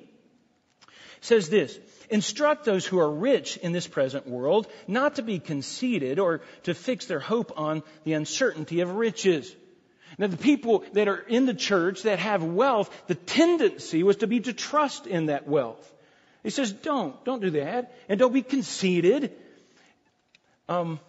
says 1.21 1.49
this, 1.49 1.77
instruct 2.09 2.63
those 2.63 2.85
who 2.85 2.99
are 2.99 3.11
rich 3.11 3.57
in 3.57 3.73
this 3.73 3.87
present 3.87 4.27
world 4.27 4.67
not 4.87 5.15
to 5.15 5.21
be 5.21 5.39
conceited 5.39 6.17
or 6.17 6.41
to 6.63 6.73
fix 6.73 7.05
their 7.05 7.19
hope 7.19 7.51
on 7.57 7.83
the 8.05 8.13
uncertainty 8.13 8.79
of 8.79 8.95
riches. 8.95 9.53
Now 10.17 10.27
the 10.27 10.37
people 10.37 10.83
that 10.93 11.07
are 11.07 11.19
in 11.19 11.45
the 11.45 11.53
church 11.53 12.03
that 12.03 12.19
have 12.19 12.43
wealth, 12.43 12.89
the 13.07 13.15
tendency 13.15 14.03
was 14.03 14.17
to 14.17 14.27
be 14.27 14.39
to 14.39 14.53
trust 14.53 15.07
in 15.07 15.27
that 15.27 15.47
wealth. 15.47 15.93
He 16.43 16.49
says, 16.49 16.71
don't, 16.71 17.23
don't 17.25 17.41
do 17.41 17.51
that. 17.51 17.93
And 18.07 18.17
don't 18.17 18.33
be 18.33 18.41
conceited. 18.41 19.35
Um, 20.69 20.99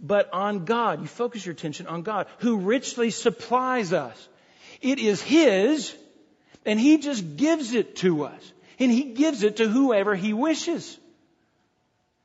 but 0.00 0.28
on 0.32 0.64
God. 0.64 1.00
You 1.00 1.06
focus 1.06 1.46
your 1.46 1.54
attention 1.54 1.86
on 1.86 2.02
God, 2.02 2.26
who 2.38 2.58
richly 2.58 3.10
supplies 3.10 3.92
us. 3.92 4.28
It 4.82 4.98
is 4.98 5.22
His, 5.22 5.94
and 6.66 6.78
He 6.78 6.98
just 6.98 7.36
gives 7.36 7.72
it 7.72 7.96
to 7.96 8.24
us. 8.24 8.52
And 8.78 8.92
He 8.92 9.04
gives 9.14 9.42
it 9.42 9.56
to 9.56 9.68
whoever 9.68 10.14
He 10.14 10.32
wishes. 10.34 10.98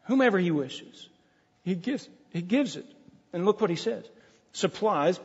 Whomever 0.05 0.37
He 0.37 0.51
wishes. 0.51 1.07
He 1.63 1.75
gives, 1.75 2.09
He 2.31 2.41
gives 2.41 2.75
it. 2.75 2.85
And 3.31 3.45
look 3.45 3.61
what 3.61 3.69
He 3.69 3.77
says. 3.77 4.03
Supplies, 4.51 5.19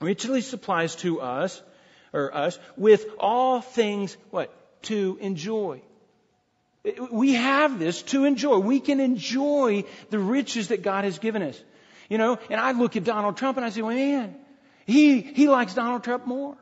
richly 0.00 0.40
supplies 0.40 0.94
to 0.96 1.20
us, 1.20 1.60
or 2.12 2.34
us, 2.34 2.58
with 2.76 3.04
all 3.18 3.60
things, 3.60 4.16
what? 4.30 4.50
To 4.84 5.18
enjoy. 5.20 5.82
We 7.10 7.34
have 7.34 7.78
this 7.78 8.02
to 8.02 8.24
enjoy. 8.24 8.58
We 8.58 8.80
can 8.80 9.00
enjoy 9.00 9.84
the 10.10 10.18
riches 10.18 10.68
that 10.68 10.82
God 10.82 11.04
has 11.04 11.18
given 11.18 11.42
us. 11.42 11.60
You 12.08 12.18
know, 12.18 12.38
and 12.50 12.60
I 12.60 12.72
look 12.72 12.96
at 12.96 13.04
Donald 13.04 13.36
Trump 13.36 13.56
and 13.56 13.66
I 13.66 13.70
say, 13.70 13.82
well, 13.82 13.94
man, 13.94 14.36
he, 14.86 15.20
he 15.20 15.48
likes 15.48 15.74
Donald 15.74 16.04
Trump 16.04 16.26
more. 16.26 16.56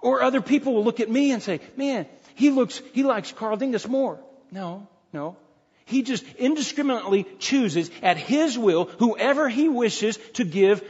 Or 0.00 0.22
other 0.22 0.40
people 0.40 0.74
will 0.74 0.84
look 0.84 1.00
at 1.00 1.10
me 1.10 1.32
and 1.32 1.42
say, 1.42 1.60
man, 1.76 2.06
he 2.34 2.50
looks, 2.50 2.80
he 2.92 3.02
likes 3.02 3.32
Carl 3.32 3.56
Dingus 3.56 3.86
more. 3.86 4.20
No, 4.50 4.86
no. 5.12 5.36
He 5.84 6.02
just 6.02 6.24
indiscriminately 6.36 7.26
chooses 7.38 7.90
at 8.02 8.16
his 8.16 8.58
will 8.58 8.84
whoever 8.84 9.48
he 9.48 9.68
wishes 9.68 10.18
to 10.34 10.44
give 10.44 10.82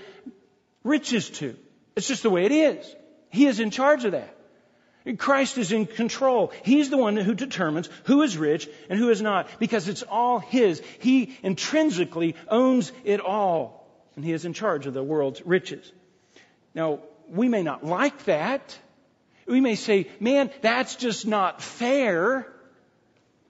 riches 0.85 1.31
to. 1.31 1.57
It's 1.97 2.09
just 2.09 2.23
the 2.23 2.31
way 2.31 2.45
it 2.45 2.53
is. 2.53 2.95
He 3.31 3.47
is 3.47 3.61
in 3.61 3.71
charge 3.71 4.05
of 4.05 4.13
that. 4.13 4.37
Christ 5.17 5.57
is 5.59 5.73
in 5.73 5.87
control. 5.87 6.53
He's 6.65 6.91
the 6.91 6.99
one 6.99 7.17
who 7.17 7.35
determines 7.35 7.89
who 8.05 8.23
is 8.23 8.37
rich 8.37 8.69
and 8.91 8.99
who 8.99 9.11
is 9.11 9.23
not 9.23 9.49
because 9.59 9.89
it's 9.89 10.03
all 10.03 10.39
His. 10.39 10.83
He 10.99 11.37
intrinsically 11.43 12.35
owns 12.49 12.93
it 13.05 13.21
all 13.21 13.89
and 14.17 14.25
He 14.25 14.33
is 14.33 14.45
in 14.45 14.53
charge 14.53 14.87
of 14.87 14.95
the 14.95 15.03
world's 15.03 15.41
riches. 15.47 15.91
Now, 16.75 17.01
we 17.31 17.49
may 17.49 17.63
not 17.63 17.85
like 17.85 18.25
that. 18.25 18.79
We 19.47 19.61
may 19.61 19.77
say, 19.77 20.09
man, 20.21 20.51
that's 20.61 20.97
just 20.97 21.27
not 21.27 21.63
fair. 21.63 22.47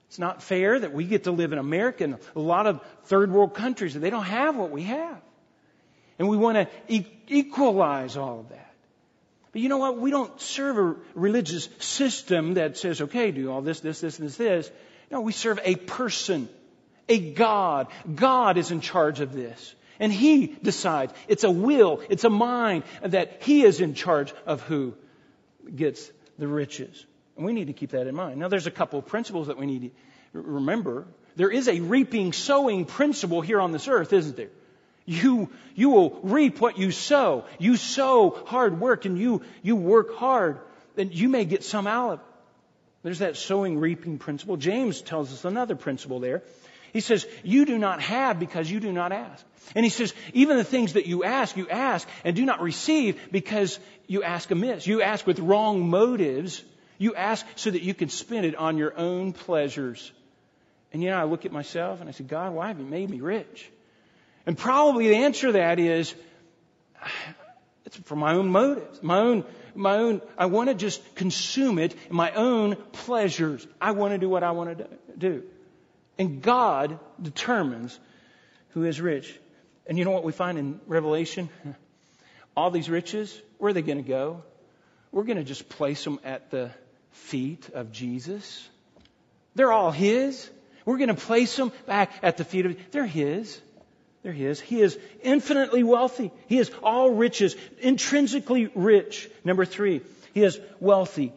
It's 0.09 0.19
not 0.19 0.43
fair 0.43 0.79
that 0.79 0.93
we 0.93 1.05
get 1.05 1.25
to 1.25 1.33
live 1.33 1.53
in 1.53 1.59
America 1.59 2.05
and 2.05 2.19
a 2.37 2.41
lot 2.41 2.67
of 2.67 2.81
third 3.05 3.33
world 3.33 3.55
countries 3.55 3.95
and 3.95 4.05
they 4.05 4.11
don't 4.11 4.25
have 4.25 4.57
what 4.57 4.71
we 4.71 4.85
have. 4.85 5.21
And 6.19 6.29
we 6.29 6.37
want 6.37 6.57
to 6.57 6.69
e- 6.89 7.07
equalize 7.29 8.17
all 8.17 8.41
of 8.41 8.49
that. 8.51 8.68
But 9.59 9.63
you 9.65 9.69
know 9.71 9.79
what? 9.79 9.99
We 9.99 10.13
don't 10.13 10.41
serve 10.41 10.79
a 10.79 10.95
religious 11.17 11.69
system 11.81 12.55
that 12.55 12.79
says, 12.79 13.01
okay, 13.01 13.33
do 13.33 13.51
all 13.51 13.61
this, 13.61 13.81
this, 13.81 14.01
this, 14.01 14.21
and 14.21 14.29
this, 14.29 14.37
this. 14.37 14.71
No, 15.11 15.21
we 15.21 15.33
serve 15.33 15.59
a 15.65 15.75
person, 15.75 16.49
a 17.09 17.19
God. 17.33 17.89
God 18.15 18.57
is 18.57 18.71
in 18.71 18.81
charge 18.81 19.19
of 19.19 19.33
this. 19.33 19.75
And 19.99 20.13
He 20.13 20.47
decides. 20.47 21.13
It's 21.27 21.43
a 21.43 21.51
will, 21.51 22.03
it's 22.09 22.23
a 22.23 22.31
mind 22.31 22.85
that 23.03 23.43
He 23.43 23.65
is 23.65 23.81
in 23.81 23.95
charge 23.95 24.33
of 24.47 24.63
who 24.63 24.95
gets 25.75 26.09
the 26.39 26.47
riches. 26.47 27.05
And 27.37 27.45
we 27.45 27.53
need 27.53 27.67
to 27.67 27.73
keep 27.73 27.91
that 27.91 28.07
in 28.07 28.15
mind. 28.15 28.39
Now, 28.39 28.47
there's 28.47 28.69
a 28.69 28.71
couple 28.71 29.01
of 29.01 29.07
principles 29.07 29.49
that 29.49 29.59
we 29.59 29.67
need 29.67 29.91
to 30.35 30.41
remember. 30.41 31.05
There 31.35 31.51
is 31.51 31.67
a 31.67 31.81
reaping, 31.81 32.33
sowing 32.33 32.85
principle 32.85 33.41
here 33.41 33.61
on 33.61 33.73
this 33.73 33.89
earth, 33.89 34.13
isn't 34.13 34.37
there? 34.37 34.51
You, 35.09 35.49
you 35.75 35.89
will 35.89 36.21
reap 36.23 36.61
what 36.61 36.77
you 36.77 36.91
sow. 36.91 37.47
You 37.59 37.77
sow 37.77 38.29
hard 38.45 38.79
work 38.79 39.07
and 39.07 39.19
you, 39.19 39.41
you 39.63 39.75
work 39.75 40.17
hard, 40.17 40.59
then 40.97 41.13
you 41.13 41.31
may 41.31 41.47
get 41.47 41.65
some 41.65 41.87
out 41.87 42.11
of 42.11 42.19
it. 42.19 42.25
There's 43.05 43.21
that 43.21 43.39
sowing 43.39 43.79
reaping 43.79 44.19
principle. 44.19 44.59
James 44.59 45.01
tells 45.01 45.33
us 45.33 45.47
another 45.47 45.77
principle 45.77 46.21
there. 46.21 46.43
He 46.93 47.01
says, 47.01 47.27
you 47.43 47.65
do 47.65 47.79
not 47.79 48.03
have 48.03 48.39
because 48.39 48.71
you 48.71 48.81
do 48.81 48.93
not 48.93 49.13
ask. 49.13 49.43
And 49.75 49.83
he 49.83 49.89
says, 49.89 50.13
even 50.35 50.59
the 50.59 50.65
things 50.65 50.93
that 50.93 51.07
you 51.07 51.25
ask, 51.25 51.57
you 51.57 51.71
ask 51.71 52.07
and 52.23 52.37
do 52.37 52.45
not 52.45 52.61
receive 52.61 53.19
because 53.33 53.81
you 54.09 54.23
ask 54.23 54.51
amiss. 54.51 54.87
You 54.87 55.01
ask 55.01 55.27
with 55.27 55.39
wrong 55.39 55.89
motives. 55.89 56.63
You 56.99 57.15
ask 57.15 57.47
so 57.57 57.71
that 57.71 57.81
you 57.81 57.95
can 57.95 58.11
spend 58.11 58.45
it 58.45 58.57
on 58.57 58.77
your 58.77 58.95
own 58.95 59.33
pleasures. 59.33 60.13
And 60.93 61.03
you 61.03 61.09
know, 61.09 61.17
I 61.17 61.25
look 61.25 61.47
at 61.47 61.53
myself 61.53 62.01
and 62.01 62.11
I 62.11 62.13
say, 62.13 62.25
God, 62.25 62.53
why 62.53 62.69
have 62.69 62.79
you 62.79 62.85
made 62.85 63.09
me 63.09 63.21
rich? 63.23 63.71
And 64.49 64.57
probably 64.57 65.09
the 65.09 65.17
answer 65.17 65.49
to 65.49 65.53
that 65.53 65.79
is 65.79 66.15
It's 67.85 67.99
for 67.99 68.17
my 68.17 68.33
own 68.33 68.49
motives, 68.49 69.03
my 69.03 69.19
own, 69.19 69.45
my 69.75 69.97
own, 69.99 70.23
I 70.39 70.47
want 70.47 70.71
to 70.71 70.75
just 70.75 71.15
consume 71.15 71.79
it 71.79 71.95
in 72.09 72.17
my 72.17 72.33
own 72.33 72.77
pleasures. 72.93 73.67
I 73.79 73.91
want 73.91 74.15
to 74.15 74.19
do 74.19 74.27
what 74.27 74.43
I 74.43 74.53
want 74.53 74.79
to 74.79 74.89
do. 75.19 75.43
And 76.19 76.41
God 76.41 76.99
determines 77.21 78.01
who 78.71 78.85
is 78.85 79.03
rich. 79.03 79.39
And 79.87 79.99
you 79.99 80.07
know 80.07 80.13
what 80.13 80.25
we 80.25 80.33
find 80.33 80.57
in 80.57 80.81
Revelation? 80.87 81.51
All 82.57 82.71
these 82.71 82.89
riches, 82.89 83.39
where 83.59 83.69
are 83.69 83.75
they 83.75 83.83
going 83.83 84.03
to 84.03 84.09
go? 84.09 84.45
We're 85.13 85.25
going 85.25 85.37
to 85.37 85.45
just 85.45 85.69
place 85.69 86.03
them 86.03 86.21
at 86.25 86.51
the 86.51 86.71
feet 87.11 87.69
of 87.75 87.93
Jesus. 87.93 88.67
They're 89.55 89.73
all 89.73 89.91
His. 89.91 90.49
We're 90.87 90.97
going 90.97 91.15
to 91.15 91.27
place 91.27 91.55
them 91.55 91.71
back 91.85 92.13
at 92.23 92.39
the 92.39 92.45
feet 92.45 92.65
of, 92.65 92.77
they're 92.93 93.05
His. 93.05 93.61
They're 94.29 94.35
His. 94.35 94.61
He 94.61 94.83
is 94.83 94.99
infinitely 95.23 95.83
wealthy. 95.83 96.31
He 96.49 96.59
is 96.59 96.71
all 96.83 97.09
riches, 97.13 97.57
intrinsically 97.81 98.71
rich. 98.75 99.31
Number 99.43 99.65
three, 99.65 100.03
He 100.35 100.43
is 100.43 100.61
wealthy. 100.81 101.33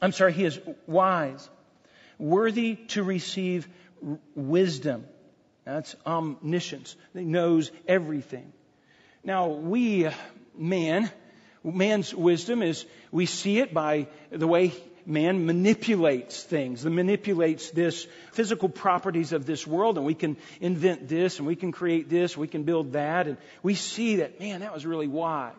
I'm 0.00 0.12
sorry, 0.12 0.32
He 0.32 0.46
is 0.46 0.58
wise, 0.86 1.46
worthy 2.18 2.76
to 2.88 3.02
receive 3.02 3.68
wisdom. 4.34 5.04
That's 5.66 5.94
omniscience. 6.06 6.96
He 7.12 7.20
knows 7.20 7.70
everything. 7.86 8.50
Now, 9.22 9.48
we, 9.48 10.08
man, 10.56 11.10
man's 11.62 12.14
wisdom 12.14 12.62
is, 12.62 12.86
we 13.12 13.26
see 13.26 13.58
it 13.58 13.74
by 13.74 14.06
the 14.30 14.48
way 14.48 14.72
man 15.10 15.44
manipulates 15.44 16.42
things, 16.42 16.84
manipulates 16.84 17.70
this 17.70 18.06
physical 18.32 18.68
properties 18.68 19.32
of 19.32 19.44
this 19.44 19.66
world, 19.66 19.96
and 19.96 20.06
we 20.06 20.14
can 20.14 20.36
invent 20.60 21.08
this, 21.08 21.38
and 21.38 21.46
we 21.46 21.56
can 21.56 21.72
create 21.72 22.08
this, 22.08 22.36
we 22.36 22.48
can 22.48 22.62
build 22.62 22.92
that, 22.92 23.26
and 23.26 23.36
we 23.62 23.74
see 23.74 24.16
that, 24.16 24.40
man, 24.40 24.60
that 24.60 24.72
was 24.72 24.86
really 24.86 25.08
wise. 25.08 25.54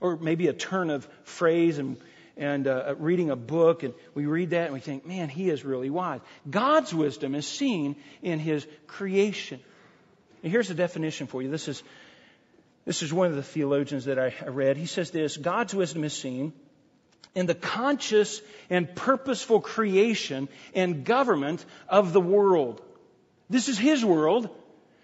Or 0.00 0.16
maybe 0.16 0.48
a 0.48 0.52
turn 0.52 0.90
of 0.90 1.06
phrase 1.24 1.78
and 1.78 1.96
and 2.36 2.66
uh, 2.66 2.94
reading 2.98 3.28
a 3.28 3.36
book, 3.36 3.82
and 3.82 3.92
we 4.14 4.24
read 4.24 4.50
that 4.50 4.64
and 4.64 4.72
we 4.72 4.80
think, 4.80 5.06
man, 5.06 5.28
he 5.28 5.50
is 5.50 5.64
really 5.64 5.90
wise. 5.90 6.20
God's 6.48 6.94
wisdom 6.94 7.34
is 7.34 7.46
seen 7.46 7.96
in 8.22 8.38
his 8.38 8.66
creation. 8.86 9.60
And 10.42 10.50
here's 10.50 10.70
a 10.70 10.74
definition 10.74 11.26
for 11.26 11.42
you. 11.42 11.50
This 11.50 11.68
is, 11.68 11.82
this 12.86 13.02
is 13.02 13.12
one 13.12 13.26
of 13.28 13.36
the 13.36 13.42
theologians 13.42 14.06
that 14.06 14.18
I 14.18 14.34
read. 14.46 14.76
He 14.76 14.86
says 14.86 15.10
this 15.10 15.36
God's 15.36 15.74
wisdom 15.74 16.04
is 16.04 16.14
seen 16.14 16.52
in 17.34 17.46
the 17.46 17.54
conscious 17.54 18.40
and 18.68 18.94
purposeful 18.94 19.60
creation 19.60 20.48
and 20.74 21.04
government 21.04 21.64
of 21.88 22.12
the 22.12 22.20
world. 22.20 22.82
This 23.48 23.68
is 23.68 23.78
his 23.78 24.04
world. 24.04 24.48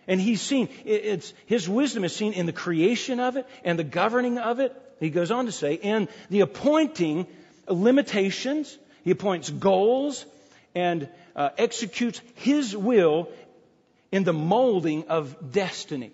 And 0.06 0.18
he's 0.18 0.40
seen, 0.40 0.70
it's, 0.86 1.34
his 1.44 1.68
wisdom 1.68 2.02
is 2.02 2.16
seen 2.16 2.32
in 2.32 2.46
the 2.46 2.52
creation 2.52 3.20
of 3.20 3.36
it 3.36 3.46
and 3.62 3.78
the 3.78 3.84
governing 3.84 4.38
of 4.38 4.58
it 4.58 4.74
he 5.00 5.10
goes 5.10 5.30
on 5.30 5.46
to 5.46 5.52
say, 5.52 5.78
and 5.82 6.08
the 6.30 6.40
appointing 6.40 7.26
limitations, 7.68 8.76
he 9.04 9.10
appoints 9.10 9.50
goals 9.50 10.24
and 10.74 11.08
uh, 11.36 11.50
executes 11.56 12.20
his 12.36 12.76
will 12.76 13.28
in 14.10 14.24
the 14.24 14.32
molding 14.32 15.08
of 15.08 15.52
destiny. 15.52 16.12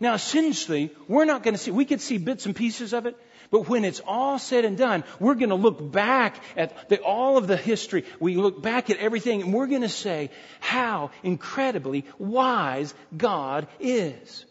Now, 0.00 0.14
essentially, 0.14 0.90
we're 1.08 1.24
not 1.24 1.42
going 1.42 1.54
to 1.54 1.58
see, 1.58 1.70
we 1.70 1.84
could 1.84 2.00
see 2.00 2.18
bits 2.18 2.46
and 2.46 2.54
pieces 2.54 2.92
of 2.92 3.06
it, 3.06 3.16
but 3.54 3.68
when 3.68 3.84
it's 3.84 4.00
all 4.04 4.40
said 4.40 4.64
and 4.64 4.76
done, 4.76 5.04
we're 5.20 5.36
going 5.36 5.50
to 5.50 5.54
look 5.54 5.92
back 5.92 6.42
at 6.56 6.88
the, 6.88 6.98
all 6.98 7.36
of 7.36 7.46
the 7.46 7.56
history. 7.56 8.04
We 8.18 8.34
look 8.34 8.60
back 8.60 8.90
at 8.90 8.96
everything 8.96 9.42
and 9.42 9.54
we're 9.54 9.68
going 9.68 9.82
to 9.82 9.88
say 9.88 10.30
how 10.58 11.12
incredibly 11.22 12.04
wise 12.18 12.92
God 13.16 13.68
is. 13.78 14.44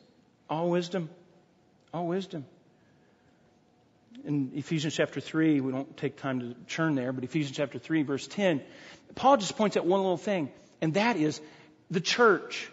All 0.49 0.69
wisdom. 0.69 1.09
All 1.93 2.07
wisdom 2.07 2.45
in 4.23 4.51
Ephesians 4.55 4.95
chapter 4.95 5.19
3, 5.19 5.59
we 5.59 5.73
don't 5.73 5.97
take 5.97 6.15
time 6.15 6.39
to 6.39 6.55
churn 6.67 6.95
there, 6.95 7.11
but 7.11 7.25
Ephesians 7.25 7.57
chapter 7.57 7.79
3, 7.79 8.03
verse 8.03 8.25
10, 8.25 8.61
Paul 9.15 9.35
just 9.35 9.57
points 9.57 9.75
out 9.75 9.85
one 9.85 9.99
little 9.99 10.15
thing, 10.15 10.49
and 10.81 10.93
that 10.93 11.17
is 11.17 11.41
the 11.91 11.99
church. 11.99 12.69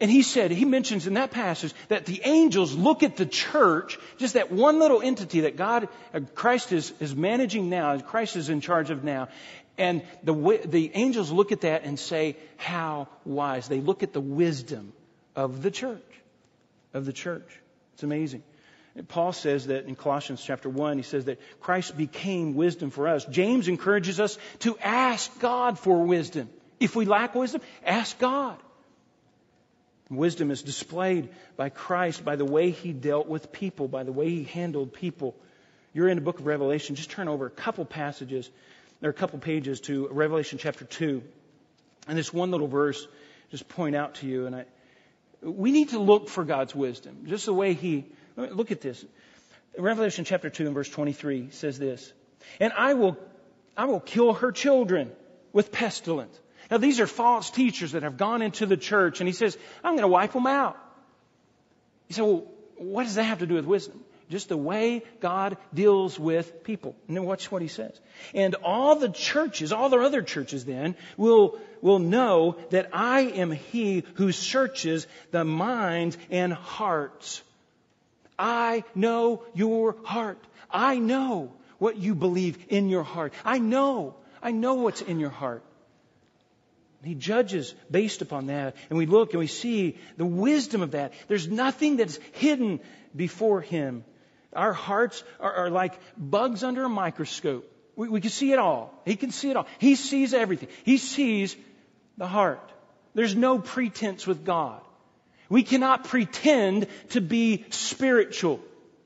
And 0.00 0.10
he 0.10 0.22
said, 0.22 0.50
he 0.50 0.64
mentions 0.64 1.06
in 1.06 1.14
that 1.14 1.30
passage 1.30 1.72
that 1.88 2.06
the 2.06 2.20
angels 2.24 2.74
look 2.74 3.02
at 3.02 3.16
the 3.16 3.26
church, 3.26 3.98
just 4.18 4.34
that 4.34 4.50
one 4.50 4.78
little 4.78 5.02
entity 5.02 5.40
that 5.40 5.56
God, 5.56 5.88
uh, 6.12 6.20
Christ 6.34 6.72
is, 6.72 6.92
is 7.00 7.14
managing 7.14 7.68
now, 7.68 7.98
Christ 7.98 8.36
is 8.36 8.48
in 8.48 8.60
charge 8.60 8.90
of 8.90 9.04
now. 9.04 9.28
And 9.76 10.02
the, 10.22 10.60
the 10.64 10.90
angels 10.94 11.30
look 11.30 11.52
at 11.52 11.62
that 11.62 11.84
and 11.84 11.98
say, 11.98 12.36
how 12.56 13.08
wise. 13.24 13.68
They 13.68 13.80
look 13.80 14.02
at 14.02 14.12
the 14.12 14.20
wisdom 14.20 14.92
of 15.34 15.62
the 15.62 15.70
church, 15.70 16.02
of 16.92 17.06
the 17.06 17.12
church. 17.12 17.60
It's 17.94 18.02
amazing. 18.02 18.42
Paul 19.08 19.32
says 19.32 19.66
that 19.66 19.86
in 19.86 19.96
Colossians 19.96 20.42
chapter 20.42 20.68
1, 20.68 20.96
he 20.96 21.02
says 21.02 21.24
that 21.24 21.40
Christ 21.60 21.96
became 21.96 22.54
wisdom 22.54 22.90
for 22.90 23.08
us. 23.08 23.24
James 23.24 23.66
encourages 23.66 24.20
us 24.20 24.38
to 24.60 24.78
ask 24.78 25.36
God 25.40 25.78
for 25.78 26.04
wisdom. 26.04 26.48
If 26.78 26.94
we 26.94 27.04
lack 27.04 27.34
wisdom, 27.34 27.60
ask 27.84 28.16
God. 28.18 28.56
Wisdom 30.10 30.50
is 30.50 30.62
displayed 30.62 31.30
by 31.56 31.70
Christ 31.70 32.24
by 32.24 32.36
the 32.36 32.44
way 32.44 32.70
he 32.70 32.92
dealt 32.92 33.26
with 33.26 33.52
people, 33.52 33.88
by 33.88 34.02
the 34.02 34.12
way 34.12 34.28
he 34.28 34.44
handled 34.44 34.92
people. 34.92 35.34
You're 35.92 36.08
in 36.08 36.16
the 36.16 36.22
book 36.22 36.38
of 36.38 36.46
Revelation. 36.46 36.94
Just 36.94 37.10
turn 37.10 37.28
over 37.28 37.46
a 37.46 37.50
couple 37.50 37.84
passages, 37.84 38.50
or 39.02 39.10
a 39.10 39.14
couple 39.14 39.38
pages 39.38 39.80
to 39.82 40.08
Revelation 40.08 40.58
chapter 40.58 40.84
2. 40.84 41.22
And 42.06 42.18
this 42.18 42.32
one 42.32 42.50
little 42.50 42.68
verse 42.68 43.06
just 43.50 43.68
point 43.68 43.96
out 43.96 44.16
to 44.16 44.26
you. 44.26 44.46
And 44.46 44.56
I, 44.56 44.64
we 45.42 45.70
need 45.70 45.90
to 45.90 45.98
look 45.98 46.28
for 46.28 46.44
God's 46.44 46.74
wisdom, 46.74 47.24
just 47.26 47.46
the 47.46 47.54
way 47.54 47.72
he 47.72 48.04
Look 48.36 48.70
at 48.70 48.80
this. 48.80 49.04
Revelation 49.78 50.24
chapter 50.24 50.50
2 50.50 50.66
and 50.66 50.74
verse 50.74 50.88
23 50.88 51.50
says 51.50 51.78
this. 51.78 52.12
And 52.60 52.72
I 52.72 52.94
will, 52.94 53.16
I 53.76 53.86
will 53.86 54.00
kill 54.00 54.34
her 54.34 54.52
children 54.52 55.10
with 55.52 55.72
pestilence. 55.72 56.38
Now 56.74 56.78
these 56.78 56.98
are 56.98 57.06
false 57.06 57.50
teachers 57.50 57.92
that 57.92 58.02
have 58.02 58.16
gone 58.16 58.42
into 58.42 58.66
the 58.66 58.76
church 58.76 59.20
and 59.20 59.28
he 59.28 59.32
says, 59.32 59.56
I'm 59.84 59.92
going 59.92 60.02
to 60.02 60.08
wipe 60.08 60.32
them 60.32 60.48
out. 60.48 60.76
You 62.08 62.16
say, 62.16 62.22
well, 62.22 62.48
what 62.78 63.04
does 63.04 63.14
that 63.14 63.22
have 63.22 63.38
to 63.38 63.46
do 63.46 63.54
with 63.54 63.64
wisdom? 63.64 64.02
Just 64.28 64.48
the 64.48 64.56
way 64.56 65.04
God 65.20 65.56
deals 65.72 66.18
with 66.18 66.64
people. 66.64 66.96
And 67.06 67.16
then 67.16 67.26
watch 67.26 67.52
what 67.52 67.62
he 67.62 67.68
says. 67.68 67.96
And 68.34 68.56
all 68.56 68.96
the 68.96 69.08
churches, 69.08 69.72
all 69.72 69.88
the 69.88 69.98
other 69.98 70.20
churches 70.20 70.64
then, 70.64 70.96
will, 71.16 71.60
will 71.80 72.00
know 72.00 72.56
that 72.70 72.90
I 72.92 73.20
am 73.20 73.52
he 73.52 74.02
who 74.14 74.32
searches 74.32 75.06
the 75.30 75.44
minds 75.44 76.18
and 76.28 76.52
hearts 76.52 77.40
I 78.36 78.82
know 78.96 79.44
your 79.54 79.94
heart. 80.02 80.44
I 80.68 80.98
know 80.98 81.52
what 81.78 81.98
you 81.98 82.16
believe 82.16 82.58
in 82.68 82.88
your 82.88 83.04
heart. 83.04 83.32
I 83.44 83.58
know. 83.58 84.16
I 84.42 84.50
know 84.50 84.74
what's 84.74 85.02
in 85.02 85.20
your 85.20 85.30
heart. 85.30 85.62
He 87.04 87.14
judges 87.14 87.74
based 87.90 88.22
upon 88.22 88.46
that. 88.46 88.76
And 88.88 88.98
we 88.98 89.06
look 89.06 89.32
and 89.32 89.40
we 89.40 89.46
see 89.46 89.98
the 90.16 90.26
wisdom 90.26 90.82
of 90.82 90.92
that. 90.92 91.12
There's 91.28 91.48
nothing 91.48 91.96
that's 91.96 92.18
hidden 92.32 92.80
before 93.14 93.60
Him. 93.60 94.04
Our 94.52 94.72
hearts 94.72 95.22
are, 95.40 95.52
are 95.52 95.70
like 95.70 95.94
bugs 96.16 96.62
under 96.62 96.84
a 96.84 96.88
microscope. 96.88 97.70
We, 97.96 98.08
we 98.08 98.20
can 98.20 98.30
see 98.30 98.52
it 98.52 98.58
all. 98.58 98.94
He 99.04 99.16
can 99.16 99.30
see 99.30 99.50
it 99.50 99.56
all. 99.56 99.66
He 99.78 99.94
sees 99.94 100.34
everything. 100.34 100.68
He 100.84 100.98
sees 100.98 101.56
the 102.16 102.26
heart. 102.26 102.72
There's 103.14 103.34
no 103.34 103.58
pretense 103.58 104.26
with 104.26 104.44
God. 104.44 104.80
We 105.48 105.62
cannot 105.62 106.04
pretend 106.04 106.88
to 107.10 107.20
be 107.20 107.64
spiritual. 107.70 108.60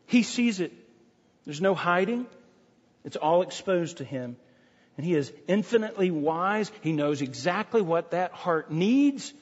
He 0.07 0.23
sees 0.23 0.61
it. 0.61 0.73
There's 1.45 1.61
no 1.61 1.75
hiding. 1.75 2.27
It's 3.05 3.17
all 3.17 3.43
exposed 3.43 3.99
to 3.99 4.05
Him. 4.05 4.37
And 4.99 5.07
He 5.07 5.15
is 5.15 5.33
infinitely 5.47 6.11
wise. 6.11 6.71
He 6.83 6.93
knows 6.93 7.23
exactly 7.23 7.81
what 7.81 8.11
that 8.11 8.33
heart 8.33 8.71
needs. 8.71 9.33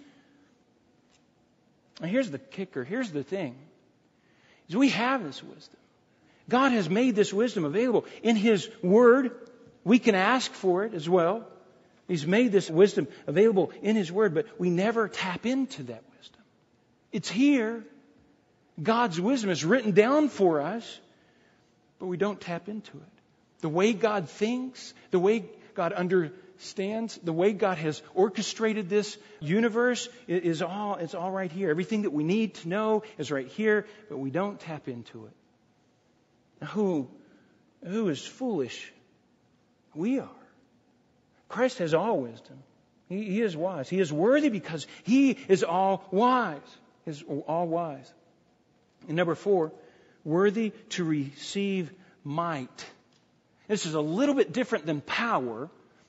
Now 2.00 2.08
here's 2.08 2.30
the 2.30 2.38
kicker. 2.38 2.84
Here's 2.84 3.10
the 3.10 3.24
thing. 3.24 3.56
Is 4.68 4.76
we 4.76 4.90
have 4.90 5.24
this 5.24 5.42
wisdom. 5.42 5.80
God 6.48 6.72
has 6.72 6.90
made 6.90 7.16
this 7.16 7.32
wisdom 7.32 7.64
available 7.64 8.04
in 8.22 8.36
His 8.36 8.68
Word. 8.82 9.32
We 9.82 9.98
can 9.98 10.14
ask 10.14 10.52
for 10.52 10.84
it 10.84 10.92
as 10.92 11.08
well. 11.08 11.46
He's 12.06 12.26
made 12.26 12.52
this 12.52 12.70
wisdom 12.70 13.08
available 13.26 13.72
in 13.80 13.96
His 13.96 14.12
Word, 14.12 14.34
but 14.34 14.46
we 14.60 14.68
never 14.68 15.08
tap 15.08 15.46
into 15.46 15.84
that 15.84 16.02
wisdom. 16.18 16.42
It's 17.12 17.30
here. 17.30 17.82
God's 18.80 19.18
wisdom 19.18 19.48
is 19.48 19.64
written 19.64 19.92
down 19.92 20.28
for 20.28 20.60
us, 20.60 21.00
but 21.98 22.06
we 22.06 22.18
don't 22.18 22.38
tap 22.38 22.68
into 22.68 22.98
it. 22.98 23.15
The 23.60 23.68
way 23.68 23.92
God 23.92 24.28
thinks, 24.28 24.94
the 25.10 25.18
way 25.18 25.44
God 25.74 25.92
understands, 25.92 27.18
the 27.22 27.32
way 27.32 27.52
God 27.52 27.78
has 27.78 28.02
orchestrated 28.14 28.88
this 28.88 29.16
universe 29.40 30.08
is 30.28 30.62
all, 30.62 30.96
it's 30.96 31.14
all 31.14 31.30
right 31.30 31.50
here. 31.50 31.70
Everything 31.70 32.02
that 32.02 32.12
we 32.12 32.24
need 32.24 32.54
to 32.56 32.68
know 32.68 33.02
is 33.18 33.30
right 33.30 33.48
here, 33.48 33.86
but 34.08 34.18
we 34.18 34.30
don't 34.30 34.60
tap 34.60 34.88
into 34.88 35.26
it. 35.26 35.32
Now, 36.60 36.68
who, 36.68 37.08
who 37.84 38.08
is 38.08 38.24
foolish? 38.24 38.92
We 39.94 40.18
are. 40.18 40.28
Christ 41.48 41.78
has 41.78 41.94
all 41.94 42.20
wisdom. 42.20 42.58
He, 43.08 43.24
he 43.24 43.42
is 43.42 43.56
wise. 43.56 43.88
He 43.88 44.00
is 44.00 44.12
worthy 44.12 44.48
because 44.48 44.86
He 45.04 45.30
is 45.48 45.62
all 45.62 46.04
wise 46.10 46.60
is 47.06 47.22
all 47.46 47.68
wise. 47.68 48.12
And 49.06 49.16
number 49.16 49.34
four, 49.34 49.72
worthy 50.24 50.72
to 50.90 51.04
receive 51.04 51.92
might. 52.24 52.86
This 53.68 53.86
is 53.86 53.94
a 53.94 54.00
little 54.00 54.34
bit 54.34 54.52
different 54.52 54.86
than 54.86 55.00
power. 55.00 55.68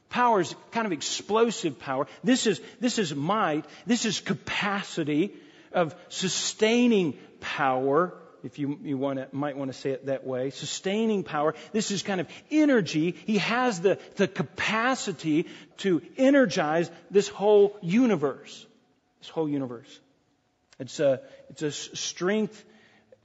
Power 0.10 0.42
is 0.42 0.56
kind 0.72 0.86
of 0.86 0.92
explosive 0.94 1.80
power. 1.80 2.08
This 2.24 2.48
is, 2.48 2.62
this 2.80 2.98
is 2.98 3.14
might. 3.14 3.66
This 3.86 4.06
is 4.06 4.20
capacity 4.20 5.34
of 5.74 5.96
sustaining 6.10 7.18
power, 7.42 8.14
if 8.44 8.60
you, 8.60 8.80
you 8.84 8.98
want 8.98 9.20
to, 9.20 9.28
might 9.32 9.58
want 9.58 9.72
to 9.72 9.78
say 9.78 9.92
it 9.92 10.06
that 10.06 10.26
way. 10.26 10.50
Sustaining 10.52 11.24
power. 11.24 11.56
This 11.74 11.92
is 11.92 12.04
kind 12.04 12.22
of 12.22 12.28
energy. 12.50 13.16
He 13.26 13.40
has 13.40 13.82
the, 13.82 14.00
the 14.16 14.28
capacity 14.28 15.48
to 15.78 16.02
energize 16.18 16.90
this 17.12 17.28
whole 17.28 17.78
universe. 17.82 18.66
This 19.20 19.30
whole 19.30 19.50
universe. 19.50 20.00
It's 20.80 21.00
a, 21.00 21.22
it's 21.50 21.64
a 21.64 21.72
strength 21.72 22.64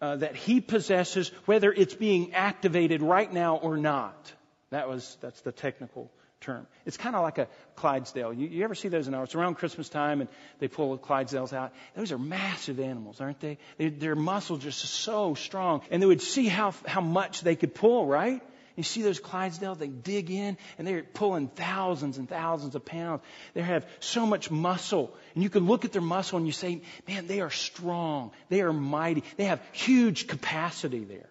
uh, 0.03 0.17
that 0.17 0.35
he 0.35 0.61
possesses, 0.61 1.29
whether 1.47 1.73
it's 1.73 1.95
being 1.95 2.35
activated 2.35 3.01
right 3.01 3.33
now 3.33 3.57
or 3.57 3.77
not. 3.77 4.33
That 4.71 4.89
was, 4.89 5.17
that's 5.21 5.41
the 5.43 5.53
technical 5.53 6.11
term. 6.41 6.67
It's 6.85 6.97
kind 6.97 7.15
of 7.15 7.23
like 7.23 7.39
a 7.39 7.47
Clydesdale. 7.77 8.33
You, 8.33 8.49
you 8.49 8.65
ever 8.65 8.75
see 8.75 8.89
those 8.89 9.07
in 9.07 9.15
our, 9.15 9.23
it's 9.23 9.37
around 9.37 9.55
Christmas 9.55 9.89
time 9.89 10.21
and 10.21 10.29
they 10.59 10.67
pull 10.67 10.99
Clydesdales 10.99 11.53
out. 11.53 11.73
Those 11.95 12.11
are 12.11 12.19
massive 12.19 12.81
animals, 12.81 13.21
aren't 13.21 13.39
they? 13.39 13.59
they 13.79 13.91
their 13.91 14.17
muscles 14.17 14.67
are 14.67 14.73
so 14.73 15.35
strong 15.35 15.83
and 15.89 16.03
they 16.03 16.07
would 16.07 16.21
see 16.21 16.49
how, 16.49 16.75
how 16.85 17.01
much 17.01 17.43
they 17.43 17.55
could 17.55 17.73
pull, 17.73 18.05
right? 18.05 18.43
You 18.77 18.83
see 18.83 19.03
those 19.03 19.21
Clydesdales, 19.21 19.79
they 19.79 19.89
dig 19.89 20.31
in 20.31 20.57
and 20.79 20.87
they're 20.87 21.03
pulling 21.03 21.49
thousands 21.49 22.19
and 22.19 22.29
thousands 22.29 22.75
of 22.75 22.85
pounds. 22.85 23.23
They 23.55 23.63
have 23.63 23.87
so 24.01 24.25
much 24.25 24.51
muscle. 24.51 25.15
And 25.35 25.43
you 25.43 25.51
can 25.51 25.67
look 25.67 25.85
at 25.85 25.93
their 25.93 26.03
muscle 26.03 26.39
and 26.39 26.47
you 26.47 26.53
say, 26.53 26.81
man, 27.07 27.27
they 27.27 27.41
are 27.41 27.51
strong. 27.51 28.31
They 28.49 28.63
are 28.63 28.73
mighty. 28.73 29.25
They 29.37 29.45
have 29.45 29.61
huge 29.73 30.27
capacity 30.27 31.05
there. 31.05 31.29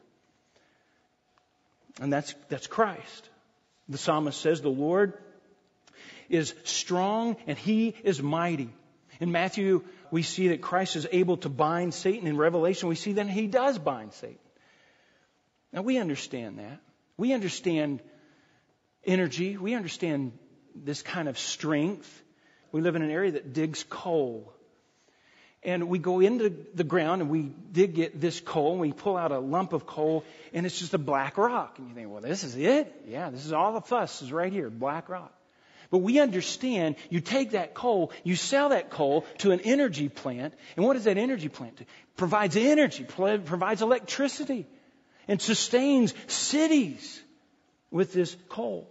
And 1.99 2.13
that's, 2.13 2.33
that's 2.49 2.67
Christ. 2.67 3.29
The 3.89 3.97
psalmist 3.97 4.39
says, 4.39 4.61
the 4.61 4.69
Lord 4.69 5.13
is 6.29 6.53
strong 6.63 7.37
and 7.47 7.57
he 7.57 7.95
is 8.03 8.21
mighty. 8.21 8.69
In 9.19 9.31
Matthew, 9.31 9.83
we 10.09 10.23
see 10.23 10.49
that 10.49 10.61
Christ 10.61 10.95
is 10.95 11.07
able 11.11 11.37
to 11.37 11.49
bind 11.49 11.93
Satan. 11.93 12.27
In 12.27 12.37
Revelation, 12.37 12.89
we 12.89 12.95
see 12.95 13.13
that 13.13 13.29
he 13.29 13.47
does 13.47 13.77
bind 13.77 14.13
Satan. 14.13 14.37
Now 15.73 15.81
we 15.81 15.97
understand 15.97 16.59
that. 16.59 16.79
We 17.21 17.33
understand 17.33 18.01
energy. 19.05 19.55
We 19.55 19.75
understand 19.75 20.31
this 20.75 21.03
kind 21.03 21.29
of 21.29 21.37
strength. 21.37 22.09
We 22.71 22.81
live 22.81 22.95
in 22.95 23.03
an 23.03 23.11
area 23.11 23.33
that 23.33 23.53
digs 23.53 23.85
coal. 23.87 24.51
And 25.61 25.87
we 25.87 25.99
go 25.99 26.19
into 26.19 26.49
the 26.73 26.83
ground 26.83 27.21
and 27.21 27.29
we 27.29 27.53
dig 27.71 28.19
this 28.19 28.39
coal 28.39 28.71
and 28.71 28.81
we 28.81 28.91
pull 28.91 29.17
out 29.17 29.31
a 29.31 29.37
lump 29.37 29.73
of 29.73 29.85
coal 29.85 30.23
and 30.51 30.65
it's 30.65 30.79
just 30.79 30.95
a 30.95 30.97
black 30.97 31.37
rock. 31.37 31.77
And 31.77 31.89
you 31.89 31.93
think, 31.93 32.09
well, 32.09 32.21
this 32.21 32.43
is 32.43 32.55
it? 32.55 32.91
Yeah, 33.07 33.29
this 33.29 33.45
is 33.45 33.53
all 33.53 33.73
the 33.73 33.81
fuss 33.81 34.23
is 34.23 34.31
right 34.33 34.51
here, 34.51 34.71
black 34.71 35.07
rock. 35.07 35.31
But 35.91 35.99
we 35.99 36.19
understand 36.19 36.95
you 37.11 37.19
take 37.19 37.51
that 37.51 37.75
coal, 37.75 38.13
you 38.23 38.35
sell 38.35 38.69
that 38.69 38.89
coal 38.89 39.27
to 39.39 39.51
an 39.51 39.59
energy 39.59 40.09
plant, 40.09 40.55
and 40.75 40.87
what 40.87 40.93
does 40.93 41.03
that 41.03 41.19
energy 41.19 41.49
plant 41.49 41.75
do? 41.75 41.85
Provides 42.17 42.57
energy, 42.57 43.03
provides 43.03 43.83
electricity 43.83 44.65
and 45.27 45.41
sustains 45.41 46.13
cities 46.27 47.21
with 47.89 48.13
this 48.13 48.35
coal. 48.49 48.87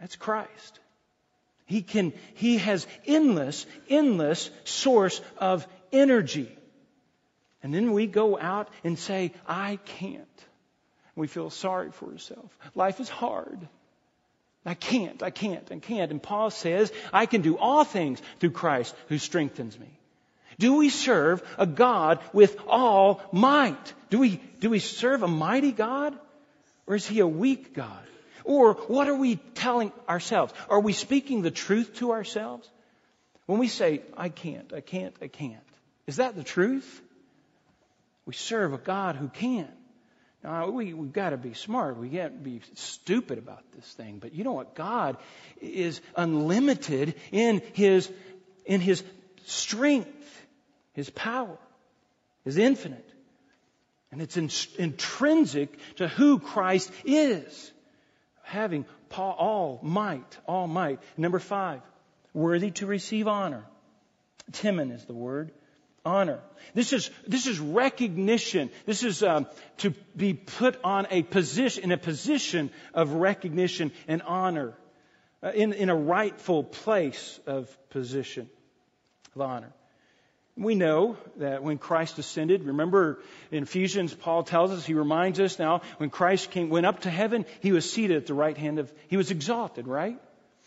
That's 0.00 0.16
Christ. 0.16 0.80
He 1.66 1.82
can, 1.82 2.12
he 2.34 2.58
has 2.58 2.86
endless, 3.06 3.66
endless 3.88 4.50
source 4.64 5.20
of 5.38 5.66
energy. 5.92 6.54
And 7.62 7.72
then 7.72 7.92
we 7.92 8.06
go 8.06 8.38
out 8.38 8.68
and 8.84 8.98
say, 8.98 9.32
I 9.46 9.78
can't. 9.84 10.26
We 11.14 11.26
feel 11.28 11.50
sorry 11.50 11.90
for 11.92 12.10
ourselves. 12.10 12.52
Life 12.74 13.00
is 13.00 13.08
hard. 13.08 13.68
I 14.64 14.74
can't, 14.74 15.22
I 15.22 15.30
can't, 15.30 15.70
I 15.70 15.78
can't. 15.78 16.10
And 16.10 16.22
Paul 16.22 16.50
says, 16.50 16.92
I 17.12 17.26
can 17.26 17.42
do 17.42 17.56
all 17.56 17.84
things 17.84 18.20
through 18.38 18.52
Christ 18.52 18.94
who 19.08 19.18
strengthens 19.18 19.78
me. 19.78 19.98
Do 20.62 20.74
we 20.74 20.90
serve 20.90 21.42
a 21.58 21.66
God 21.66 22.20
with 22.32 22.56
all 22.68 23.20
might? 23.32 23.94
Do 24.10 24.20
we, 24.20 24.40
do 24.60 24.70
we 24.70 24.78
serve 24.78 25.24
a 25.24 25.26
mighty 25.26 25.72
God? 25.72 26.16
Or 26.86 26.94
is 26.94 27.04
he 27.04 27.18
a 27.18 27.26
weak 27.26 27.74
God? 27.74 28.06
Or 28.44 28.74
what 28.74 29.08
are 29.08 29.16
we 29.16 29.40
telling 29.56 29.90
ourselves? 30.08 30.54
Are 30.68 30.78
we 30.78 30.92
speaking 30.92 31.42
the 31.42 31.50
truth 31.50 31.94
to 31.94 32.12
ourselves? 32.12 32.70
When 33.46 33.58
we 33.58 33.66
say, 33.66 34.02
I 34.16 34.28
can't, 34.28 34.72
I 34.72 34.82
can't, 34.82 35.16
I 35.20 35.26
can't, 35.26 35.68
is 36.06 36.18
that 36.18 36.36
the 36.36 36.44
truth? 36.44 37.02
We 38.24 38.32
serve 38.32 38.72
a 38.72 38.78
God 38.78 39.16
who 39.16 39.30
can. 39.30 39.68
Now, 40.44 40.70
we, 40.70 40.94
we've 40.94 41.12
got 41.12 41.30
to 41.30 41.38
be 41.38 41.54
smart. 41.54 41.96
We 41.96 42.08
can't 42.08 42.40
be 42.40 42.60
stupid 42.74 43.38
about 43.38 43.64
this 43.74 43.92
thing. 43.94 44.18
But 44.20 44.32
you 44.32 44.44
know 44.44 44.52
what? 44.52 44.76
God 44.76 45.16
is 45.60 46.00
unlimited 46.14 47.16
in 47.32 47.62
His, 47.72 48.08
in 48.64 48.80
His 48.80 49.02
strength. 49.44 50.21
His 50.92 51.10
power 51.10 51.58
is 52.44 52.58
infinite. 52.58 53.08
And 54.10 54.20
it's 54.20 54.36
in, 54.36 54.50
intrinsic 54.78 55.78
to 55.96 56.06
who 56.08 56.38
Christ 56.38 56.92
is. 57.04 57.72
Having 58.42 58.84
all 59.18 59.80
might, 59.82 60.38
all 60.46 60.66
might. 60.66 61.00
Number 61.16 61.38
five, 61.38 61.80
worthy 62.34 62.70
to 62.72 62.86
receive 62.86 63.28
honor. 63.28 63.64
Timon 64.52 64.90
is 64.90 65.04
the 65.04 65.14
word. 65.14 65.52
Honor. 66.04 66.40
This 66.74 66.92
is, 66.92 67.10
this 67.26 67.46
is 67.46 67.60
recognition. 67.60 68.70
This 68.86 69.04
is 69.04 69.22
um, 69.22 69.46
to 69.78 69.90
be 70.16 70.34
put 70.34 70.78
on 70.82 71.06
a 71.10 71.22
position, 71.22 71.84
in 71.84 71.92
a 71.92 71.98
position 71.98 72.70
of 72.92 73.12
recognition 73.12 73.92
and 74.08 74.20
honor. 74.22 74.74
Uh, 75.42 75.50
in, 75.50 75.72
in 75.72 75.90
a 75.90 75.96
rightful 75.96 76.62
place 76.62 77.40
of 77.46 77.68
position 77.90 78.48
of 79.34 79.40
honor. 79.40 79.72
We 80.56 80.74
know 80.74 81.16
that 81.36 81.62
when 81.62 81.78
Christ 81.78 82.18
ascended, 82.18 82.64
remember 82.64 83.20
in 83.50 83.62
Ephesians, 83.62 84.12
Paul 84.12 84.42
tells 84.42 84.70
us, 84.70 84.84
he 84.84 84.92
reminds 84.92 85.40
us 85.40 85.58
now, 85.58 85.80
when 85.96 86.10
Christ 86.10 86.50
came, 86.50 86.68
went 86.68 86.84
up 86.84 87.00
to 87.00 87.10
heaven, 87.10 87.46
he 87.60 87.72
was 87.72 87.90
seated 87.90 88.18
at 88.18 88.26
the 88.26 88.34
right 88.34 88.56
hand 88.56 88.78
of, 88.78 88.92
he 89.08 89.16
was 89.16 89.30
exalted, 89.30 89.88
right? 89.88 90.18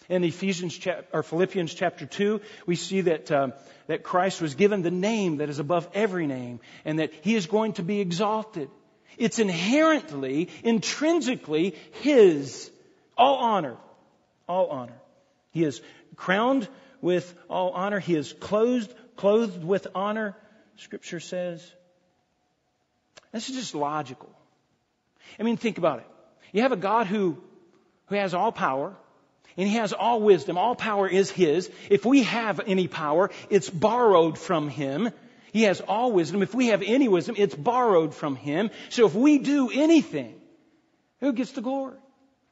In 0.10 0.24
Ephesians 0.24 0.80
or 1.14 1.22
Philippians 1.22 1.74
chapter 1.74 2.08
2, 2.08 2.42
we 2.66 2.76
see 2.76 3.02
that, 3.02 3.32
um, 3.32 3.54
that 3.86 4.02
Christ 4.02 4.42
was 4.42 4.56
given 4.56 4.82
the 4.82 4.92
name 4.92 5.38
that 5.38 5.50
is 5.50 5.60
above 5.60 5.88
every 5.94 6.26
name 6.26 6.62
and 6.84 7.00
that 7.00 7.14
he 7.22 7.36
is 7.36 7.46
going 7.46 7.74
to 7.74 7.84
be 7.84 8.02
exalted. 8.02 8.70
It's 9.18 9.40
inherently, 9.40 10.50
intrinsically 10.64 11.76
his. 12.02 12.72
All 13.18 13.38
honor. 13.38 13.78
All 14.48 14.68
honor. 14.68 15.00
He 15.52 15.64
is 15.64 15.82
crowned 16.16 16.68
with 17.02 17.34
all 17.50 17.72
honor. 17.72 18.00
He 18.00 18.16
is 18.16 18.34
clothed 18.34 18.94
clothed 19.16 19.64
with 19.64 19.88
honor, 19.96 20.36
Scripture 20.78 21.20
says. 21.20 21.66
This 23.32 23.50
is 23.50 23.56
just 23.56 23.76
logical. 23.76 24.30
I 25.40 25.44
mean, 25.44 25.58
think 25.58 25.78
about 25.78 26.00
it. 26.00 26.08
You 26.52 26.62
have 26.62 26.72
a 26.72 26.78
God 26.78 27.08
who, 27.08 27.38
who 28.08 28.16
has 28.16 28.34
all 28.34 28.52
power, 28.52 28.96
and 29.58 29.68
He 29.68 29.76
has 29.76 29.94
all 29.94 30.22
wisdom. 30.22 30.58
All 30.58 30.76
power 30.76 31.08
is 31.08 31.30
His. 31.30 31.70
If 31.90 32.06
we 32.06 32.24
have 32.24 32.62
any 32.66 32.88
power, 32.88 33.32
it's 33.50 33.70
borrowed 33.70 34.38
from 34.38 34.70
Him. 34.70 35.12
He 35.52 35.64
has 35.64 35.82
all 35.82 36.12
wisdom. 36.12 36.44
If 36.44 36.54
we 36.54 36.68
have 36.68 36.82
any 36.82 37.08
wisdom, 37.08 37.36
it's 37.38 37.56
borrowed 37.56 38.14
from 38.14 38.36
Him. 38.36 38.72
So 38.90 39.06
if 39.06 39.16
we 39.16 39.38
do 39.40 39.70
anything, 39.70 40.36
who 41.20 41.34
gets 41.34 41.52
the 41.52 41.62
glory? 41.62 41.98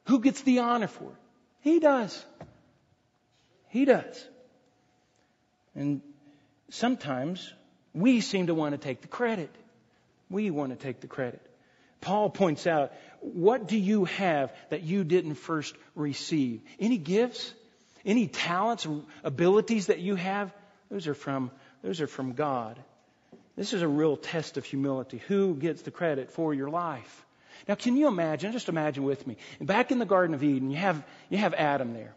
Who 0.06 0.20
gets 0.20 0.42
the 0.42 0.60
honor 0.60 0.86
for 0.86 1.04
it? 1.04 1.16
He 1.60 1.80
does. 1.80 2.24
He 3.68 3.84
does. 3.84 4.28
And 5.74 6.02
sometimes 6.70 7.52
we 7.94 8.20
seem 8.20 8.48
to 8.48 8.54
want 8.54 8.72
to 8.72 8.78
take 8.78 9.00
the 9.00 9.08
credit. 9.08 9.54
We 10.30 10.50
want 10.50 10.76
to 10.78 10.82
take 10.82 11.00
the 11.00 11.06
credit. 11.06 11.40
Paul 12.00 12.28
points 12.28 12.66
out, 12.66 12.92
what 13.20 13.66
do 13.66 13.78
you 13.78 14.04
have 14.04 14.52
that 14.70 14.82
you 14.82 15.04
didn't 15.04 15.36
first 15.36 15.74
receive? 15.94 16.60
Any 16.78 16.98
gifts? 16.98 17.54
Any 18.04 18.26
talents, 18.26 18.86
abilities 19.22 19.86
that 19.86 20.00
you 20.00 20.14
have? 20.14 20.52
Those 20.90 21.06
are 21.06 21.14
from, 21.14 21.50
those 21.82 22.02
are 22.02 22.06
from 22.06 22.34
God. 22.34 22.78
This 23.56 23.72
is 23.72 23.82
a 23.82 23.88
real 23.88 24.16
test 24.16 24.56
of 24.56 24.64
humility. 24.64 25.22
Who 25.28 25.54
gets 25.54 25.82
the 25.82 25.90
credit 25.90 26.30
for 26.32 26.52
your 26.52 26.68
life? 26.68 27.24
Now, 27.68 27.76
can 27.76 27.96
you 27.96 28.08
imagine? 28.08 28.52
Just 28.52 28.68
imagine 28.68 29.04
with 29.04 29.26
me. 29.26 29.36
Back 29.60 29.90
in 29.90 29.98
the 29.98 30.04
Garden 30.04 30.34
of 30.34 30.42
Eden, 30.42 30.70
you 30.70 30.76
have, 30.76 31.02
you 31.30 31.38
have 31.38 31.54
Adam 31.54 31.94
there. 31.94 32.14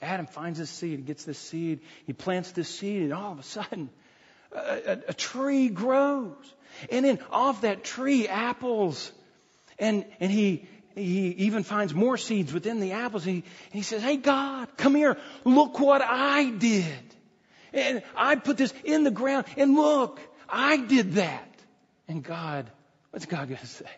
Adam 0.00 0.26
finds 0.26 0.58
this 0.58 0.70
seed, 0.70 0.98
he 0.98 1.04
gets 1.04 1.24
this 1.24 1.38
seed, 1.38 1.80
he 2.06 2.12
plants 2.12 2.52
this 2.52 2.68
seed, 2.68 3.02
and 3.02 3.12
all 3.12 3.32
of 3.32 3.38
a 3.38 3.42
sudden, 3.42 3.90
a, 4.52 4.58
a, 4.58 4.98
a 5.08 5.14
tree 5.14 5.68
grows. 5.68 6.36
And 6.90 7.04
then 7.04 7.18
off 7.30 7.62
that 7.62 7.82
tree, 7.82 8.28
apples. 8.28 9.10
And, 9.78 10.04
and 10.20 10.30
he, 10.30 10.66
he 10.94 11.28
even 11.28 11.64
finds 11.64 11.94
more 11.94 12.16
seeds 12.16 12.52
within 12.52 12.80
the 12.80 12.92
apples. 12.92 13.24
He, 13.24 13.32
and 13.32 13.44
he 13.72 13.82
says, 13.82 14.02
Hey, 14.02 14.16
God, 14.16 14.68
come 14.76 14.94
here. 14.94 15.16
Look 15.44 15.80
what 15.80 16.02
I 16.02 16.50
did. 16.50 16.84
And 17.72 18.02
I 18.16 18.36
put 18.36 18.56
this 18.56 18.72
in 18.84 19.04
the 19.04 19.10
ground. 19.10 19.46
And 19.56 19.74
look, 19.74 20.20
I 20.48 20.76
did 20.76 21.14
that. 21.14 21.44
And 22.06 22.22
God 22.22 22.70
What's 23.10 23.26
God 23.26 23.48
going 23.48 23.58
to 23.58 23.66
say? 23.66 23.90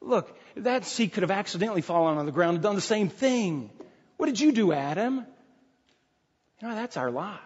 Look, 0.00 0.36
that 0.56 0.84
seed 0.84 1.12
could 1.12 1.22
have 1.22 1.30
accidentally 1.30 1.80
fallen 1.80 2.18
on 2.18 2.26
the 2.26 2.32
ground 2.32 2.56
and 2.56 2.62
done 2.62 2.74
the 2.74 2.80
same 2.80 3.08
thing. 3.08 3.70
What 4.16 4.26
did 4.26 4.40
you 4.40 4.52
do, 4.52 4.72
Adam? 4.72 5.26
You 6.60 6.68
know, 6.68 6.74
that's 6.74 6.96
our 6.96 7.10
life. 7.10 7.40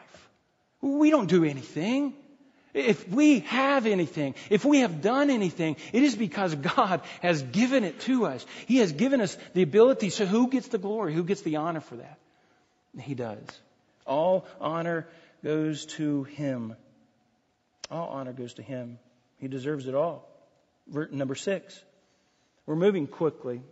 We 0.80 1.10
don't 1.10 1.28
do 1.28 1.44
anything. 1.44 2.14
If 2.74 3.08
we 3.08 3.40
have 3.40 3.86
anything, 3.86 4.34
if 4.50 4.64
we 4.64 4.80
have 4.80 5.00
done 5.02 5.30
anything, 5.30 5.76
it 5.92 6.02
is 6.02 6.14
because 6.14 6.54
God 6.54 7.00
has 7.22 7.42
given 7.42 7.82
it 7.82 8.00
to 8.00 8.26
us. 8.26 8.44
He 8.66 8.76
has 8.78 8.92
given 8.92 9.20
us 9.20 9.36
the 9.54 9.62
ability. 9.62 10.10
So 10.10 10.26
who 10.26 10.48
gets 10.48 10.68
the 10.68 10.78
glory? 10.78 11.14
Who 11.14 11.24
gets 11.24 11.40
the 11.40 11.56
honor 11.56 11.80
for 11.80 11.96
that? 11.96 12.18
He 13.00 13.14
does. 13.14 13.42
All 14.06 14.46
honor 14.60 15.08
goes 15.42 15.86
to 15.86 16.24
Him. 16.24 16.76
All 17.90 18.08
honor 18.08 18.32
goes 18.32 18.54
to 18.54 18.62
Him. 18.62 18.98
He 19.38 19.48
deserves 19.48 19.86
it 19.86 19.94
all. 19.94 20.28
Number 21.10 21.34
six. 21.34 21.80
We're 22.66 22.76
moving 22.76 23.06
quickly. 23.06 23.62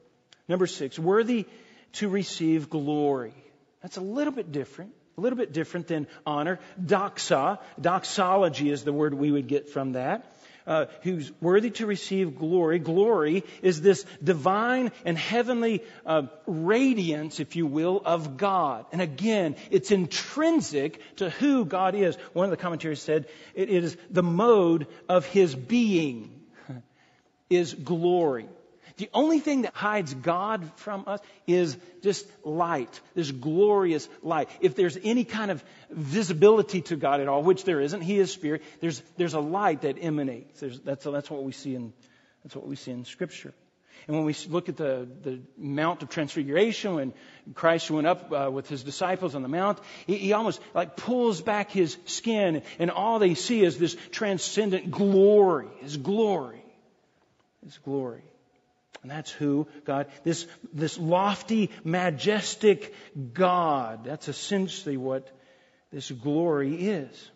Number 0.48 0.66
six. 0.66 0.98
Worthy 0.98 1.46
to 1.94 2.08
receive 2.08 2.70
glory. 2.70 3.34
That's 3.82 3.96
a 3.96 4.02
little 4.02 4.32
bit 4.32 4.52
different. 4.52 4.92
A 5.16 5.20
little 5.20 5.38
bit 5.38 5.52
different 5.52 5.86
than 5.86 6.06
honor. 6.26 6.60
Doxa, 6.80 7.58
doxology 7.80 8.70
is 8.70 8.84
the 8.84 8.92
word 8.92 9.14
we 9.14 9.30
would 9.30 9.46
get 9.46 9.68
from 9.68 9.92
that. 9.92 10.32
Uh, 10.66 10.86
who's 11.02 11.30
worthy 11.40 11.70
to 11.70 11.86
receive 11.86 12.36
glory. 12.36 12.80
Glory 12.80 13.44
is 13.62 13.80
this 13.80 14.04
divine 14.22 14.90
and 15.04 15.16
heavenly 15.16 15.84
uh, 16.04 16.22
radiance, 16.44 17.38
if 17.38 17.54
you 17.54 17.66
will, 17.66 18.02
of 18.04 18.36
God. 18.36 18.84
And 18.90 19.00
again, 19.00 19.54
it's 19.70 19.92
intrinsic 19.92 21.00
to 21.18 21.30
who 21.30 21.64
God 21.64 21.94
is. 21.94 22.16
One 22.32 22.46
of 22.46 22.50
the 22.50 22.56
commentaries 22.56 23.00
said 23.00 23.26
it 23.54 23.70
is 23.70 23.96
the 24.10 24.24
mode 24.24 24.88
of 25.08 25.24
His 25.26 25.54
being 25.54 26.40
is 27.48 27.72
glory. 27.72 28.48
The 28.96 29.10
only 29.12 29.40
thing 29.40 29.62
that 29.62 29.74
hides 29.74 30.14
God 30.14 30.70
from 30.76 31.04
us 31.06 31.20
is 31.46 31.76
just 32.02 32.26
light, 32.44 33.00
this 33.14 33.30
glorious 33.30 34.08
light. 34.22 34.48
If 34.60 34.74
there's 34.74 34.96
any 35.02 35.24
kind 35.24 35.50
of 35.50 35.62
visibility 35.90 36.80
to 36.82 36.96
God 36.96 37.20
at 37.20 37.28
all, 37.28 37.42
which 37.42 37.64
there 37.64 37.80
isn't, 37.80 38.00
He 38.00 38.18
is 38.18 38.32
Spirit, 38.32 38.62
there's, 38.80 39.02
there's 39.18 39.34
a 39.34 39.40
light 39.40 39.82
that 39.82 39.98
emanates. 40.00 40.60
There's, 40.60 40.80
that's, 40.80 41.04
that's 41.04 41.30
what 41.30 41.44
we 41.44 41.52
see 41.52 41.74
in, 41.74 41.92
that's 42.42 42.56
what 42.56 42.66
we 42.66 42.76
see 42.76 42.90
in 42.90 43.04
Scripture. 43.04 43.52
And 44.06 44.16
when 44.16 44.24
we 44.24 44.34
look 44.48 44.70
at 44.70 44.78
the, 44.78 45.06
the 45.22 45.40
Mount 45.58 46.02
of 46.02 46.08
Transfiguration, 46.08 46.94
when 46.94 47.12
Christ 47.54 47.90
went 47.90 48.06
up 48.06 48.32
uh, 48.32 48.50
with 48.50 48.68
his 48.68 48.82
disciples 48.82 49.34
on 49.34 49.42
the 49.42 49.48
Mount, 49.48 49.78
he, 50.06 50.16
he, 50.16 50.32
almost 50.32 50.60
like 50.74 50.96
pulls 50.96 51.42
back 51.42 51.70
his 51.70 51.98
skin, 52.06 52.62
and 52.78 52.90
all 52.90 53.18
they 53.18 53.34
see 53.34 53.62
is 53.62 53.78
this 53.78 53.96
transcendent 54.12 54.90
glory, 54.90 55.68
his 55.80 55.96
glory, 55.98 56.62
his 57.64 57.76
glory. 57.78 58.22
And 59.02 59.10
that's 59.10 59.30
who 59.30 59.66
God, 59.84 60.06
this, 60.24 60.46
this 60.72 60.98
lofty, 60.98 61.70
majestic 61.84 62.94
God, 63.32 64.04
that's 64.04 64.28
essentially 64.28 64.96
what 64.96 65.28
this 65.92 66.10
glory 66.10 66.74
is. 66.74 67.30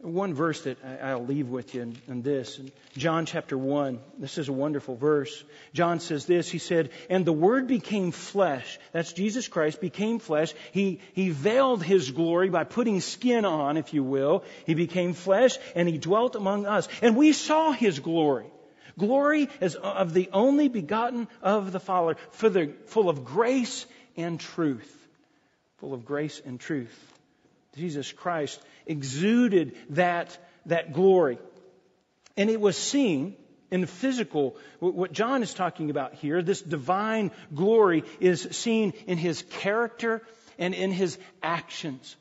One 0.00 0.34
verse 0.34 0.62
that 0.62 0.78
I'll 1.00 1.24
leave 1.24 1.48
with 1.48 1.76
you 1.76 1.92
in, 2.08 2.22
this, 2.22 2.58
in 2.58 2.72
John 2.96 3.24
chapter 3.24 3.56
1, 3.56 4.00
this 4.18 4.36
is 4.36 4.48
a 4.48 4.52
wonderful 4.52 4.96
verse. 4.96 5.44
John 5.74 6.00
says 6.00 6.26
this, 6.26 6.50
he 6.50 6.58
said, 6.58 6.90
And 7.08 7.24
the 7.24 7.32
Word 7.32 7.68
became 7.68 8.10
flesh. 8.10 8.80
That's 8.90 9.12
Jesus 9.12 9.46
Christ, 9.46 9.80
became 9.80 10.18
flesh. 10.18 10.54
He, 10.72 10.98
he 11.12 11.30
veiled 11.30 11.84
His 11.84 12.10
glory 12.10 12.48
by 12.48 12.64
putting 12.64 13.00
skin 13.00 13.44
on, 13.44 13.76
if 13.76 13.94
you 13.94 14.02
will. 14.02 14.42
He 14.66 14.74
became 14.74 15.12
flesh, 15.12 15.56
and 15.76 15.88
He 15.88 15.98
dwelt 15.98 16.34
among 16.34 16.66
us. 16.66 16.88
And 17.00 17.16
we 17.16 17.32
saw 17.32 17.70
His 17.70 18.00
glory 18.00 18.46
Glory 18.98 19.48
is 19.60 19.74
of 19.74 20.12
the 20.12 20.28
only 20.32 20.68
begotten 20.68 21.28
of 21.42 21.72
the 21.72 21.80
Father, 21.80 22.16
full 22.32 23.08
of 23.08 23.24
grace 23.24 23.86
and 24.16 24.38
truth. 24.38 24.98
Full 25.78 25.94
of 25.94 26.04
grace 26.04 26.40
and 26.44 26.60
truth. 26.60 27.12
Jesus 27.76 28.12
Christ 28.12 28.60
exuded 28.86 29.74
that, 29.90 30.36
that 30.66 30.92
glory. 30.92 31.38
And 32.36 32.50
it 32.50 32.60
was 32.60 32.76
seen 32.76 33.36
in 33.70 33.86
physical, 33.86 34.56
what 34.80 35.12
John 35.12 35.42
is 35.42 35.54
talking 35.54 35.88
about 35.88 36.14
here, 36.14 36.42
this 36.42 36.60
divine 36.60 37.30
glory 37.54 38.04
is 38.20 38.42
seen 38.50 38.92
in 39.06 39.16
his 39.16 39.42
character 39.60 40.22
and 40.58 40.74
in 40.74 40.92
his 40.92 41.18
actions. 41.42 42.14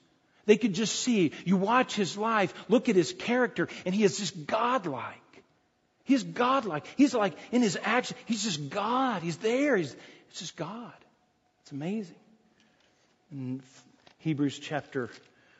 They 0.45 0.55
could 0.57 0.73
just 0.73 0.95
see, 0.95 1.33
you 1.45 1.57
watch 1.57 1.93
his 1.93 2.17
life, 2.17 2.53
look 2.69 2.87
at 2.87 2.95
his 2.95 3.13
character, 3.13 3.67
and 3.85 3.93
he 3.93 4.03
is 4.03 4.17
just 4.17 4.47
godlike. 4.47 5.17
He's 6.11 6.23
godlike. 6.23 6.85
He's 6.97 7.13
like 7.13 7.37
in 7.53 7.61
his 7.61 7.79
action, 7.81 8.17
he's 8.25 8.43
just 8.43 8.69
God. 8.69 9.21
He's 9.21 9.37
there. 9.37 9.77
He's 9.77 9.95
it's 10.29 10.39
just 10.39 10.57
God. 10.57 10.91
It's 11.61 11.71
amazing. 11.71 12.17
And 13.31 13.63
Hebrews 14.17 14.59
chapter 14.59 15.09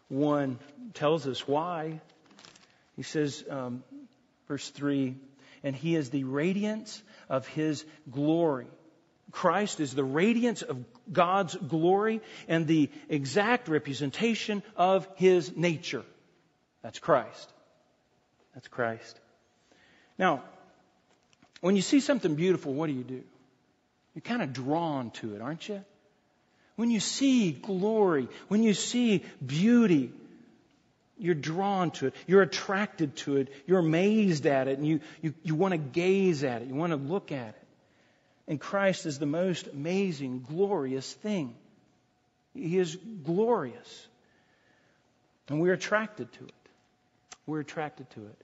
1 0.10 0.60
tells 0.93 1.26
us 1.26 1.47
why. 1.47 2.02
He 2.97 3.04
says, 3.04 3.45
um, 3.49 3.86
verse 4.49 4.70
3, 4.72 5.16
and 5.64 5.74
he 5.74 5.95
is 5.95 6.10
the 6.10 6.26
radiance 6.26 7.02
of 7.30 7.47
his 7.47 7.86
glory. 8.12 8.68
Christ 9.32 9.80
is 9.80 9.93
the 9.93 10.04
radiance 10.04 10.64
of 10.64 10.84
God's 11.10 11.56
glory 11.56 12.20
and 12.49 12.68
the 12.68 12.89
exact 13.08 13.70
representation 13.70 14.64
of 14.76 15.08
his 15.16 15.56
nature. 15.56 16.04
That's 16.82 16.99
Christ. 16.99 17.54
That's 18.54 18.68
Christ. 18.68 19.18
Now, 20.22 20.43
when 21.61 21.76
you 21.76 21.82
see 21.82 21.99
something 21.99 22.36
beautiful, 22.36 22.74
what 22.74 22.86
do 22.88 22.93
you 22.93 23.03
do? 23.03 23.24
You're 24.13 24.22
kind 24.22 24.43
of 24.43 24.53
drawn 24.53 25.09
to 25.11 25.34
it, 25.34 25.41
aren't 25.41 25.67
you? 25.67 25.84
When 26.76 26.91
you 26.91 26.99
see 26.99 27.51
glory, 27.51 28.28
when 28.47 28.61
you 28.61 28.76
see 28.76 29.26
beauty, 29.43 30.11
you're 31.17 31.34
drawn 31.34 31.89
to 31.91 32.07
it. 32.07 32.15
You're 32.28 32.43
attracted 32.43 33.15
to 33.17 33.38
it. 33.38 33.47
You're 33.65 33.80
amazed 33.80 34.45
at 34.45 34.67
it. 34.67 34.78
And 34.78 34.88
you, 34.88 34.99
you, 35.24 35.34
you 35.41 35.55
want 35.55 35.72
to 35.72 35.80
gaze 35.80 36.43
at 36.43 36.61
it. 36.61 36.67
You 36.67 36.76
want 36.76 36.91
to 36.91 36.97
look 36.97 37.32
at 37.32 37.49
it. 37.49 37.67
And 38.47 38.59
Christ 38.59 39.07
is 39.07 39.17
the 39.17 39.26
most 39.26 39.67
amazing, 39.67 40.45
glorious 40.47 41.11
thing. 41.11 41.55
He 42.53 42.78
is 42.78 42.95
glorious. 43.24 44.07
And 45.47 45.59
we're 45.59 45.74
attracted 45.74 46.32
to 46.34 46.43
it. 46.45 46.53
We're 47.47 47.61
attracted 47.61 48.09
to 48.11 48.22
it. 48.22 48.38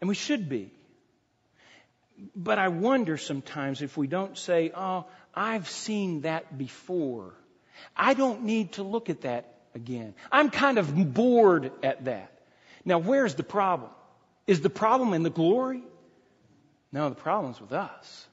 And 0.00 0.08
we 0.08 0.14
should 0.14 0.48
be. 0.48 0.72
But 2.34 2.58
I 2.58 2.68
wonder 2.68 3.16
sometimes 3.16 3.82
if 3.82 3.96
we 3.96 4.06
don't 4.06 4.36
say, 4.36 4.72
oh, 4.74 5.06
I've 5.34 5.68
seen 5.68 6.22
that 6.22 6.56
before. 6.56 7.34
I 7.96 8.14
don't 8.14 8.44
need 8.44 8.72
to 8.72 8.82
look 8.82 9.08
at 9.10 9.22
that 9.22 9.54
again. 9.74 10.14
I'm 10.30 10.50
kind 10.50 10.78
of 10.78 11.14
bored 11.14 11.72
at 11.82 12.04
that. 12.04 12.32
Now, 12.84 12.98
where's 12.98 13.34
the 13.34 13.42
problem? 13.42 13.90
Is 14.46 14.60
the 14.60 14.70
problem 14.70 15.14
in 15.14 15.22
the 15.22 15.30
glory? 15.30 15.82
No, 16.92 17.08
the 17.08 17.14
problem's 17.14 17.60
with 17.60 17.72
us. 17.72 18.26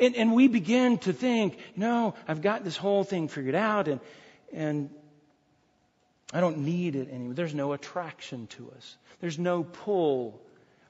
And, 0.00 0.16
and 0.16 0.32
we 0.32 0.48
begin 0.48 0.98
to 0.98 1.12
think, 1.12 1.58
no, 1.76 2.14
I've 2.26 2.40
got 2.40 2.64
this 2.64 2.76
whole 2.76 3.04
thing 3.04 3.28
figured 3.28 3.54
out 3.54 3.86
and, 3.88 4.00
and 4.52 4.90
I 6.32 6.40
don't 6.40 6.58
need 6.58 6.96
it 6.96 7.10
anymore. 7.10 7.34
There's 7.34 7.54
no 7.54 7.72
attraction 7.72 8.46
to 8.48 8.72
us. 8.76 8.96
There's 9.20 9.38
no 9.38 9.64
pull 9.64 10.40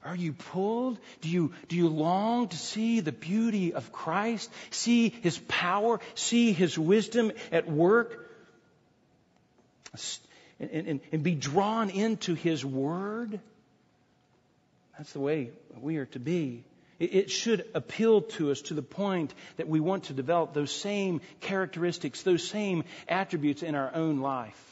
are 0.03 0.15
you 0.15 0.33
pulled? 0.33 0.97
Do 1.21 1.29
you, 1.29 1.53
do 1.67 1.75
you 1.75 1.87
long 1.87 2.47
to 2.47 2.57
see 2.57 3.01
the 3.01 3.11
beauty 3.11 3.73
of 3.73 3.91
Christ? 3.91 4.49
See 4.71 5.09
His 5.09 5.37
power? 5.47 5.99
See 6.15 6.53
His 6.53 6.77
wisdom 6.77 7.31
at 7.51 7.69
work? 7.69 8.29
And, 10.59 10.87
and, 10.87 10.99
and 11.11 11.23
be 11.23 11.35
drawn 11.35 11.91
into 11.91 12.33
His 12.33 12.65
Word? 12.65 13.39
That's 14.97 15.13
the 15.13 15.19
way 15.19 15.51
we 15.79 15.97
are 15.97 16.07
to 16.07 16.19
be. 16.19 16.63
It 16.99 17.31
should 17.31 17.65
appeal 17.73 18.21
to 18.21 18.51
us 18.51 18.61
to 18.63 18.75
the 18.75 18.83
point 18.83 19.33
that 19.57 19.67
we 19.67 19.79
want 19.79 20.05
to 20.05 20.13
develop 20.13 20.53
those 20.53 20.71
same 20.71 21.21
characteristics, 21.41 22.21
those 22.21 22.47
same 22.47 22.83
attributes 23.07 23.63
in 23.63 23.73
our 23.73 23.93
own 23.93 24.19
life. 24.19 24.70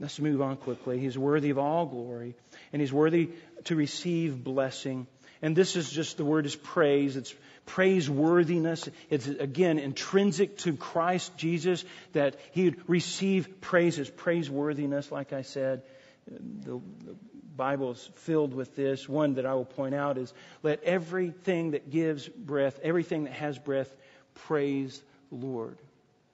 Let's 0.00 0.18
move 0.18 0.42
on 0.42 0.56
quickly. 0.56 0.98
He's 0.98 1.16
worthy 1.16 1.50
of 1.50 1.58
all 1.58 1.86
glory, 1.86 2.34
and 2.72 2.80
he's 2.80 2.92
worthy 2.92 3.30
to 3.64 3.76
receive 3.76 4.42
blessing. 4.42 5.06
And 5.40 5.54
this 5.54 5.76
is 5.76 5.90
just 5.90 6.16
the 6.16 6.24
word 6.24 6.46
is 6.46 6.56
praise. 6.56 7.16
It's 7.16 7.34
praiseworthiness. 7.66 8.88
It's 9.08 9.26
again 9.26 9.78
intrinsic 9.78 10.58
to 10.58 10.74
Christ 10.74 11.36
Jesus 11.36 11.84
that 12.12 12.36
he 12.52 12.64
would 12.64 12.88
receive 12.88 13.60
praises, 13.60 14.10
praiseworthiness, 14.10 15.12
like 15.12 15.32
I 15.32 15.42
said. 15.42 15.82
The, 16.26 16.80
the 17.04 17.16
Bible 17.56 17.92
is 17.92 18.10
filled 18.16 18.54
with 18.54 18.74
this. 18.74 19.08
One 19.08 19.34
that 19.34 19.46
I 19.46 19.54
will 19.54 19.64
point 19.64 19.94
out 19.94 20.18
is 20.18 20.32
let 20.62 20.82
everything 20.82 21.72
that 21.72 21.90
gives 21.90 22.28
breath, 22.28 22.80
everything 22.82 23.24
that 23.24 23.34
has 23.34 23.58
breath, 23.58 23.94
praise 24.34 25.00
the 25.30 25.46
Lord. 25.46 25.78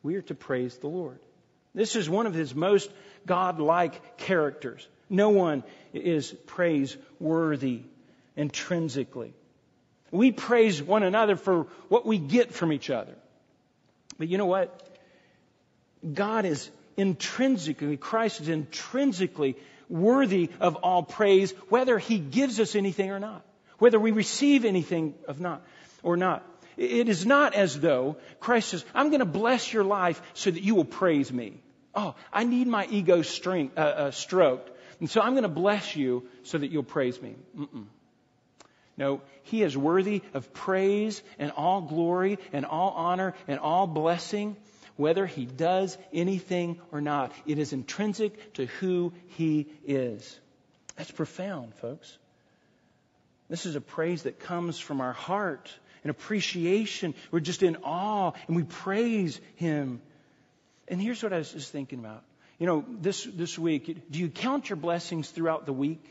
We 0.03 0.17
are 0.17 0.23
to 0.23 0.35
praise 0.35 0.77
the 0.79 0.89
Lord. 0.89 1.19
This 1.75 1.97
is 1.97 2.09
one 2.09 2.27
of 2.27 2.35
his 2.35 2.55
most 2.55 2.91
God-like 3.27 4.19
characters. 4.19 4.87
No 5.09 5.31
one 5.31 5.63
is 5.93 6.33
praiseworthy 6.47 7.83
intrinsically. 8.37 9.35
We 10.11 10.33
praise 10.33 10.83
one 10.83 11.03
another 11.03 11.37
for 11.37 11.67
what 11.89 12.07
we 12.07 12.19
get 12.19 12.53
from 12.53 12.73
each 12.73 12.91
other. 12.91 13.15
But 14.19 14.29
you 14.29 14.39
know 14.39 14.47
what? 14.47 14.89
God 16.13 16.45
is 16.45 16.71
intrinsically, 16.97 17.97
Christ 17.97 18.41
is 18.41 18.49
intrinsically 18.49 19.57
worthy 19.89 20.51
of 20.61 20.77
all 20.77 21.03
praise, 21.03 21.53
whether 21.69 21.99
He 21.99 22.19
gives 22.19 22.61
us 22.61 22.75
anything 22.75 23.11
or 23.11 23.19
not, 23.19 23.45
whether 23.79 23.99
we 23.99 24.11
receive 24.11 24.65
anything 24.65 25.15
of 25.27 25.41
not 25.41 25.63
or 26.03 26.17
not. 26.17 26.45
It 26.81 27.11
is 27.11 27.27
not 27.27 27.53
as 27.53 27.79
though 27.79 28.17
Christ 28.41 28.71
says, 28.71 28.85
I'm 28.95 29.11
going 29.11 29.21
to 29.21 29.27
bless 29.27 29.71
your 29.71 29.85
life 29.85 30.23
so 30.33 30.51
that 30.51 30.63
you 30.63 30.75
will 30.75 30.87
praise 30.87 31.31
me. 31.31 31.61
Oh, 31.95 32.15
I 32.33 32.45
need 32.45 32.67
my 32.69 32.87
ego 32.87 33.23
uh, 33.23 33.81
uh, 33.81 34.11
stroked. 34.13 34.71
And 34.99 35.11
so 35.11 35.21
I'm 35.21 35.33
going 35.33 35.43
to 35.43 35.49
bless 35.51 35.95
you 35.95 36.27
so 36.43 36.57
that 36.57 36.71
you'll 36.71 36.83
praise 36.83 37.21
me. 37.21 37.35
Mm-mm. 37.55 37.85
No, 38.97 39.21
he 39.43 39.63
is 39.63 39.77
worthy 39.77 40.23
of 40.33 40.55
praise 40.55 41.23
and 41.39 41.53
all 41.53 41.83
glory 41.83 42.39
and 42.51 42.65
all 42.65 42.95
honor 42.97 43.35
and 43.47 43.61
all 43.61 43.87
blessing, 43.87 44.57
whether 44.97 45.27
he 45.27 45.45
does 45.45 45.99
anything 46.15 46.81
or 46.93 47.03
not. 47.03 47.31
It 47.45 47.59
is 47.59 47.75
intrinsic 47.75 48.55
to 48.55 48.65
who 48.65 49.13
he 49.37 49.67
is. 49.87 50.41
That's 50.97 51.11
profound, 51.11 51.75
folks. 51.75 52.17
This 53.51 53.67
is 53.67 53.77
a 53.77 53.83
praise 53.83 54.23
that 54.23 54.39
comes 54.41 54.79
from 54.79 55.03
our 55.03 55.13
heart, 55.13 55.71
an 56.05 56.11
appreciation. 56.11 57.15
We're 57.31 57.41
just 57.41 57.63
in 57.63 57.77
awe 57.85 58.33
and 58.47 58.57
we 58.57 58.65
praise 58.65 59.41
him. 59.57 60.01
And 60.89 61.01
here's 61.01 61.23
what 61.23 61.33
I 61.33 61.39
was 61.39 61.53
just 61.53 61.71
thinking 61.71 61.99
about. 61.99 62.25
You 62.59 62.67
know, 62.67 62.85
this, 62.89 63.25
this 63.25 63.59
week, 63.59 64.11
do 64.11 64.19
you 64.19 64.29
count 64.29 64.69
your 64.69 64.77
blessings 64.77 65.31
throughout 65.31 65.67
the 65.67 65.73
week? 65.73 66.05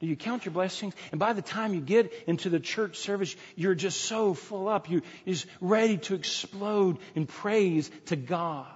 Do 0.00 0.06
you 0.06 0.16
count 0.16 0.44
your 0.44 0.52
blessings? 0.52 0.94
And 1.12 1.18
by 1.18 1.32
the 1.32 1.42
time 1.42 1.74
you 1.74 1.80
get 1.80 2.12
into 2.26 2.50
the 2.50 2.60
church 2.60 2.98
service, 2.98 3.34
you're 3.56 3.74
just 3.74 4.02
so 4.02 4.34
full 4.34 4.68
up. 4.68 4.90
You're 4.90 5.02
just 5.26 5.46
ready 5.60 5.98
to 5.98 6.14
explode 6.14 6.98
in 7.14 7.26
praise 7.26 7.90
to 8.06 8.16
God. 8.16 8.66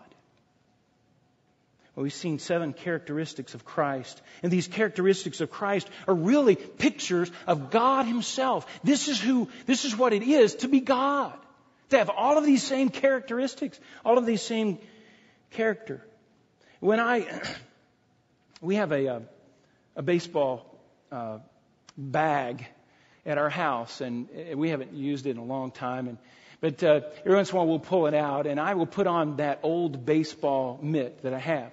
Well, 1.98 2.04
we've 2.04 2.12
seen 2.12 2.38
seven 2.38 2.74
characteristics 2.74 3.54
of 3.54 3.64
Christ. 3.64 4.22
And 4.44 4.52
these 4.52 4.68
characteristics 4.68 5.40
of 5.40 5.50
Christ 5.50 5.90
are 6.06 6.14
really 6.14 6.54
pictures 6.54 7.28
of 7.44 7.72
God 7.72 8.06
Himself. 8.06 8.68
This 8.84 9.08
is 9.08 9.20
who, 9.20 9.48
this 9.66 9.84
is 9.84 9.96
what 9.96 10.12
it 10.12 10.22
is 10.22 10.54
to 10.62 10.68
be 10.68 10.78
God. 10.78 11.36
To 11.88 11.98
have 11.98 12.08
all 12.08 12.38
of 12.38 12.44
these 12.44 12.62
same 12.62 12.90
characteristics, 12.90 13.80
all 14.04 14.16
of 14.16 14.26
these 14.26 14.42
same 14.42 14.78
character. 15.50 16.06
When 16.78 17.00
I, 17.00 17.26
we 18.60 18.76
have 18.76 18.92
a, 18.92 19.06
a, 19.06 19.22
a 19.96 20.02
baseball 20.02 20.78
uh, 21.10 21.38
bag 21.96 22.64
at 23.26 23.38
our 23.38 23.50
house, 23.50 24.00
and 24.00 24.28
we 24.54 24.68
haven't 24.68 24.92
used 24.92 25.26
it 25.26 25.30
in 25.30 25.38
a 25.38 25.44
long 25.44 25.72
time. 25.72 26.06
And 26.06 26.18
but 26.60 26.80
uh, 26.84 27.00
every 27.20 27.34
once 27.34 27.50
in 27.50 27.56
a 27.56 27.58
while 27.58 27.66
we'll 27.66 27.80
pull 27.80 28.06
it 28.06 28.14
out, 28.14 28.46
and 28.46 28.60
I 28.60 28.74
will 28.74 28.86
put 28.86 29.08
on 29.08 29.38
that 29.38 29.58
old 29.64 30.06
baseball 30.06 30.78
mitt 30.80 31.22
that 31.22 31.34
I 31.34 31.40
have. 31.40 31.72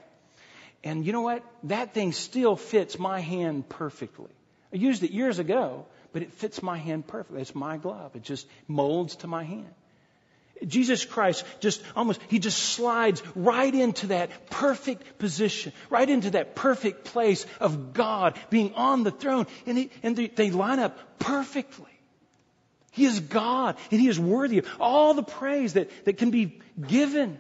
And 0.86 1.04
you 1.04 1.12
know 1.12 1.22
what? 1.22 1.44
That 1.64 1.96
thing 1.96 2.14
still 2.14 2.56
fits 2.56 3.00
my 3.00 3.20
hand 3.20 3.68
perfectly. 3.68 4.30
I 4.72 4.78
used 4.78 5.04
it 5.04 5.12
years 5.12 5.40
ago, 5.40 5.88
but 6.14 6.22
it 6.22 6.32
fits 6.34 6.62
my 6.62 6.78
hand 6.78 7.08
perfectly. 7.08 7.42
It's 7.42 7.56
my 7.56 7.78
glove. 7.78 8.16
It 8.16 8.22
just 8.22 8.48
molds 8.68 9.16
to 9.18 9.28
my 9.28 9.44
hand. 9.44 9.74
Jesus 10.66 11.04
Christ 11.04 11.44
just 11.60 11.82
almost, 11.96 12.22
he 12.30 12.40
just 12.40 12.58
slides 12.60 13.22
right 13.36 13.74
into 13.74 14.08
that 14.08 14.50
perfect 14.50 15.18
position, 15.18 15.74
right 15.90 16.10
into 16.10 16.30
that 16.32 16.56
perfect 16.56 17.04
place 17.04 17.46
of 17.60 17.94
God 17.94 18.40
being 18.50 18.74
on 18.76 19.04
the 19.04 19.12
throne. 19.12 19.48
And, 19.66 19.78
he, 19.78 19.90
and 20.04 20.16
they, 20.16 20.28
they 20.28 20.52
line 20.52 20.80
up 20.80 21.20
perfectly. 21.20 21.92
He 22.92 23.06
is 23.06 23.20
God 23.20 23.76
and 23.92 24.00
he 24.00 24.08
is 24.08 24.20
worthy 24.20 24.60
of 24.60 24.68
all 24.80 25.16
the 25.16 25.24
praise 25.24 25.74
that, 25.74 25.90
that 26.06 26.18
can 26.18 26.32
be 26.32 26.60
given. 26.88 27.38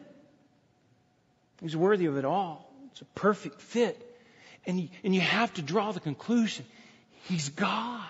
He's 1.61 1.77
worthy 1.77 2.07
of 2.07 2.17
it 2.17 2.25
all. 2.25 2.74
It's 2.95 3.01
a 3.01 3.05
perfect 3.19 3.59
fit. 3.59 4.01
And 4.65 4.79
you, 4.79 4.87
and 5.03 5.13
you 5.13 5.19
have 5.19 5.53
to 5.55 5.61
draw 5.61 5.91
the 5.91 5.99
conclusion. 5.99 6.65
He's 7.23 7.49
God. 7.49 8.05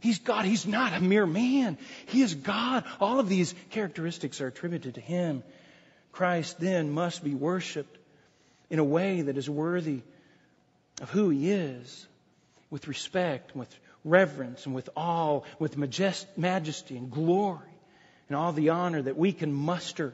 He's 0.00 0.18
God. 0.18 0.44
He's 0.44 0.66
not 0.66 0.92
a 0.92 1.00
mere 1.00 1.24
man. 1.24 1.78
He 2.04 2.20
is 2.20 2.34
God. 2.34 2.84
All 3.00 3.18
of 3.18 3.30
these 3.30 3.54
characteristics 3.70 4.42
are 4.42 4.48
attributed 4.48 4.96
to 4.96 5.00
Him. 5.00 5.42
Christ 6.12 6.60
then 6.60 6.90
must 6.90 7.24
be 7.24 7.34
worshiped 7.34 7.96
in 8.68 8.78
a 8.78 8.84
way 8.84 9.22
that 9.22 9.38
is 9.38 9.48
worthy 9.48 10.02
of 11.00 11.08
who 11.08 11.30
He 11.30 11.50
is, 11.50 12.06
with 12.68 12.88
respect, 12.88 13.56
with 13.56 13.74
reverence, 14.04 14.66
and 14.66 14.74
with 14.74 14.90
awe, 14.96 15.40
with 15.58 15.78
majest- 15.78 16.26
majesty 16.36 16.98
and 16.98 17.10
glory, 17.10 17.60
and 18.28 18.36
all 18.36 18.52
the 18.52 18.68
honor 18.68 19.00
that 19.00 19.16
we 19.16 19.32
can 19.32 19.50
muster. 19.50 20.12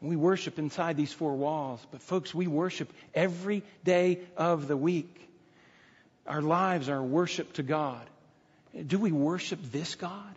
We 0.00 0.16
worship 0.16 0.58
inside 0.58 0.96
these 0.96 1.12
four 1.12 1.34
walls. 1.34 1.84
But, 1.90 2.00
folks, 2.00 2.34
we 2.34 2.46
worship 2.46 2.90
every 3.14 3.62
day 3.84 4.20
of 4.36 4.66
the 4.66 4.76
week. 4.76 5.14
Our 6.26 6.40
lives 6.40 6.88
are 6.88 7.02
worship 7.02 7.52
to 7.54 7.62
God. 7.62 8.06
Do 8.86 8.98
we 8.98 9.12
worship 9.12 9.58
this 9.72 9.94
God? 9.96 10.34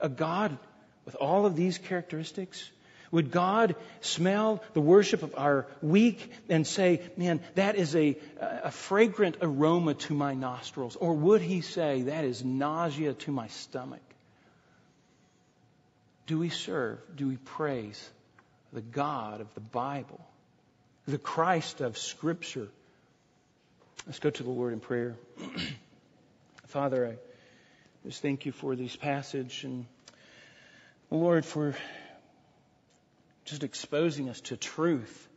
A 0.00 0.08
God 0.08 0.56
with 1.04 1.14
all 1.14 1.46
of 1.46 1.56
these 1.56 1.78
characteristics? 1.78 2.68
Would 3.12 3.30
God 3.30 3.74
smell 4.00 4.62
the 4.72 4.80
worship 4.80 5.22
of 5.22 5.34
our 5.36 5.66
week 5.82 6.32
and 6.48 6.66
say, 6.66 7.02
man, 7.16 7.40
that 7.56 7.74
is 7.74 7.94
a, 7.96 8.16
a 8.40 8.70
fragrant 8.70 9.36
aroma 9.42 9.94
to 9.94 10.14
my 10.14 10.34
nostrils? 10.34 10.96
Or 10.96 11.14
would 11.14 11.42
he 11.42 11.60
say, 11.60 12.02
that 12.02 12.24
is 12.24 12.44
nausea 12.44 13.14
to 13.14 13.32
my 13.32 13.48
stomach? 13.48 14.00
Do 16.26 16.38
we 16.38 16.48
serve, 16.48 17.00
do 17.16 17.26
we 17.26 17.36
praise 17.36 18.10
the 18.72 18.80
God 18.80 19.40
of 19.40 19.52
the 19.54 19.60
Bible, 19.60 20.20
the 21.06 21.18
Christ 21.18 21.80
of 21.80 21.98
Scripture? 21.98 22.68
Let's 24.06 24.18
go 24.18 24.30
to 24.30 24.42
the 24.42 24.50
Lord 24.50 24.72
in 24.72 24.80
prayer. 24.80 25.16
Father, 26.66 27.06
I 27.06 28.06
just 28.06 28.22
thank 28.22 28.46
you 28.46 28.52
for 28.52 28.76
this 28.76 28.96
passage 28.96 29.64
and 29.64 29.86
Lord 31.10 31.44
for 31.44 31.74
just 33.44 33.64
exposing 33.64 34.28
us 34.28 34.40
to 34.42 34.56
truth. 34.56 35.28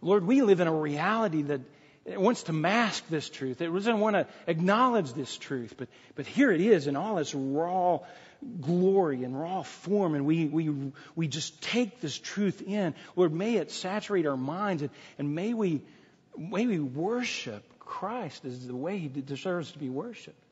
Lord, 0.00 0.26
we 0.26 0.42
live 0.42 0.60
in 0.60 0.66
a 0.66 0.74
reality 0.74 1.42
that 1.42 1.60
wants 2.06 2.44
to 2.44 2.52
mask 2.52 3.04
this 3.08 3.28
truth. 3.30 3.60
It 3.60 3.72
doesn't 3.72 4.00
want 4.00 4.16
to 4.16 4.26
acknowledge 4.46 5.12
this 5.12 5.36
truth, 5.36 5.74
but, 5.76 5.88
but 6.14 6.26
here 6.26 6.50
it 6.50 6.60
is 6.60 6.86
in 6.86 6.96
all 6.96 7.18
its 7.18 7.34
raw 7.34 8.00
glory 8.60 9.22
and 9.22 9.38
raw 9.38 9.62
form, 9.62 10.14
and 10.16 10.26
we, 10.26 10.46
we, 10.46 10.92
we 11.14 11.28
just 11.28 11.62
take 11.62 12.00
this 12.00 12.18
truth 12.18 12.60
in. 12.60 12.94
Lord, 13.14 13.32
may 13.32 13.56
it 13.56 13.70
saturate 13.70 14.26
our 14.26 14.36
minds, 14.36 14.82
and, 14.82 14.90
and 15.18 15.34
may 15.34 15.54
we 15.54 15.82
May 16.36 16.66
we 16.66 16.78
worship 16.78 17.62
Christ 17.78 18.44
as 18.44 18.66
the 18.66 18.76
way 18.76 18.98
He 18.98 19.08
deserves 19.08 19.72
to 19.72 19.78
be 19.78 19.90
worshiped, 19.90 20.42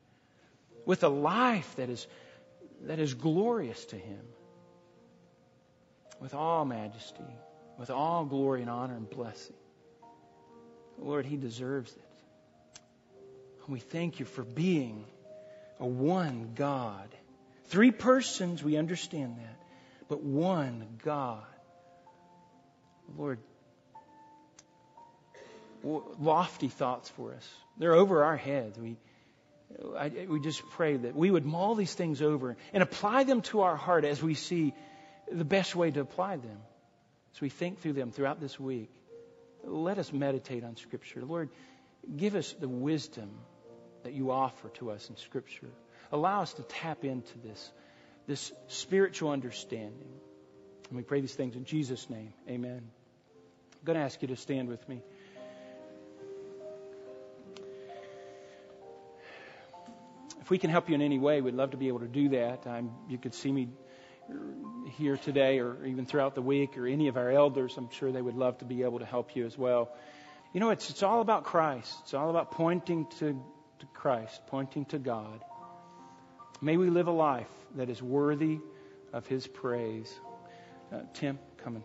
with 0.85 1.03
a 1.03 1.09
life 1.09 1.75
that 1.77 1.89
is, 1.89 2.05
that 2.83 2.99
is 2.99 3.13
glorious 3.13 3.83
to 3.85 3.95
Him, 3.95 4.21
with 6.19 6.33
all 6.33 6.65
majesty, 6.65 7.23
with 7.79 7.89
all 7.89 8.25
glory 8.25 8.61
and 8.61 8.69
honor 8.69 8.95
and 8.95 9.09
blessing. 9.09 9.55
Lord, 11.01 11.25
He 11.25 11.35
deserves 11.35 11.91
it. 11.91 12.81
we 13.67 13.79
thank 13.79 14.19
you 14.19 14.25
for 14.25 14.43
being 14.43 15.05
a 15.79 15.85
one 15.85 16.51
God. 16.55 17.09
Three 17.65 17.91
persons, 17.91 18.63
we 18.63 18.77
understand 18.77 19.37
that, 19.37 19.59
but 20.07 20.21
one 20.21 20.85
God. 21.03 21.43
Lord, 23.17 23.39
lofty 25.83 26.67
thoughts 26.67 27.09
for 27.09 27.33
us. 27.33 27.49
They're 27.77 27.95
over 27.95 28.23
our 28.23 28.37
heads. 28.37 28.77
We, 28.77 28.97
I, 29.97 30.11
we 30.29 30.39
just 30.39 30.61
pray 30.71 30.97
that 30.97 31.15
we 31.15 31.31
would 31.31 31.45
mull 31.45 31.75
these 31.75 31.93
things 31.93 32.21
over 32.21 32.55
and 32.73 32.83
apply 32.83 33.23
them 33.23 33.41
to 33.43 33.61
our 33.61 33.75
heart 33.75 34.05
as 34.05 34.21
we 34.21 34.35
see 34.35 34.73
the 35.31 35.45
best 35.45 35.75
way 35.75 35.91
to 35.91 36.01
apply 36.01 36.37
them. 36.37 36.57
As 37.33 37.41
we 37.41 37.49
think 37.49 37.79
through 37.79 37.93
them 37.93 38.11
throughout 38.11 38.39
this 38.39 38.59
week, 38.59 38.91
let 39.63 39.97
us 39.97 40.11
meditate 40.11 40.63
on 40.63 40.75
Scripture. 40.75 41.21
Lord, 41.23 41.49
give 42.15 42.35
us 42.35 42.53
the 42.53 42.67
wisdom 42.67 43.29
that 44.03 44.13
you 44.13 44.31
offer 44.31 44.69
to 44.69 44.91
us 44.91 45.09
in 45.09 45.17
Scripture. 45.17 45.69
Allow 46.11 46.41
us 46.41 46.53
to 46.53 46.63
tap 46.63 47.05
into 47.05 47.37
this, 47.39 47.71
this 48.27 48.51
spiritual 48.67 49.31
understanding. 49.31 50.11
And 50.89 50.97
we 50.97 51.03
pray 51.03 51.21
these 51.21 51.33
things 51.33 51.55
in 51.55 51.65
Jesus' 51.65 52.09
name. 52.09 52.33
Amen. 52.49 52.81
I'm 52.81 53.85
going 53.85 53.97
to 53.97 54.03
ask 54.03 54.21
you 54.21 54.27
to 54.29 54.35
stand 54.35 54.67
with 54.67 54.87
me. 54.89 55.01
If 60.41 60.49
we 60.49 60.57
can 60.57 60.69
help 60.69 60.89
you 60.89 60.95
in 60.95 61.01
any 61.01 61.19
way, 61.19 61.39
we'd 61.41 61.53
love 61.53 61.71
to 61.71 61.77
be 61.77 61.87
able 61.87 61.99
to 61.99 62.07
do 62.07 62.29
that. 62.29 62.67
I'm, 62.67 62.91
you 63.07 63.17
could 63.17 63.33
see 63.33 63.51
me 63.51 63.69
here 64.91 65.17
today 65.17 65.59
or 65.59 65.85
even 65.85 66.05
throughout 66.05 66.35
the 66.35 66.41
week 66.41 66.77
or 66.77 66.85
any 66.85 67.07
of 67.07 67.17
our 67.17 67.31
elders. 67.31 67.75
I'm 67.77 67.89
sure 67.91 68.11
they 68.11 68.21
would 68.21 68.35
love 68.35 68.59
to 68.59 68.65
be 68.65 68.83
able 68.83 68.99
to 68.99 69.05
help 69.05 69.35
you 69.35 69.45
as 69.45 69.57
well. 69.57 69.89
You 70.53 70.59
know, 70.59 70.69
it's, 70.69 70.89
it's 70.89 71.03
all 71.03 71.21
about 71.21 71.45
Christ. 71.45 71.93
It's 72.03 72.13
all 72.13 72.29
about 72.29 72.51
pointing 72.51 73.07
to, 73.19 73.41
to 73.79 73.85
Christ, 73.93 74.41
pointing 74.47 74.85
to 74.85 74.99
God. 74.99 75.43
May 76.61 76.77
we 76.77 76.89
live 76.89 77.07
a 77.07 77.11
life 77.11 77.49
that 77.75 77.89
is 77.89 78.01
worthy 78.01 78.59
of 79.13 79.25
His 79.27 79.47
praise. 79.47 80.13
Uh, 80.93 80.99
Tim, 81.13 81.39
coming. 81.57 81.83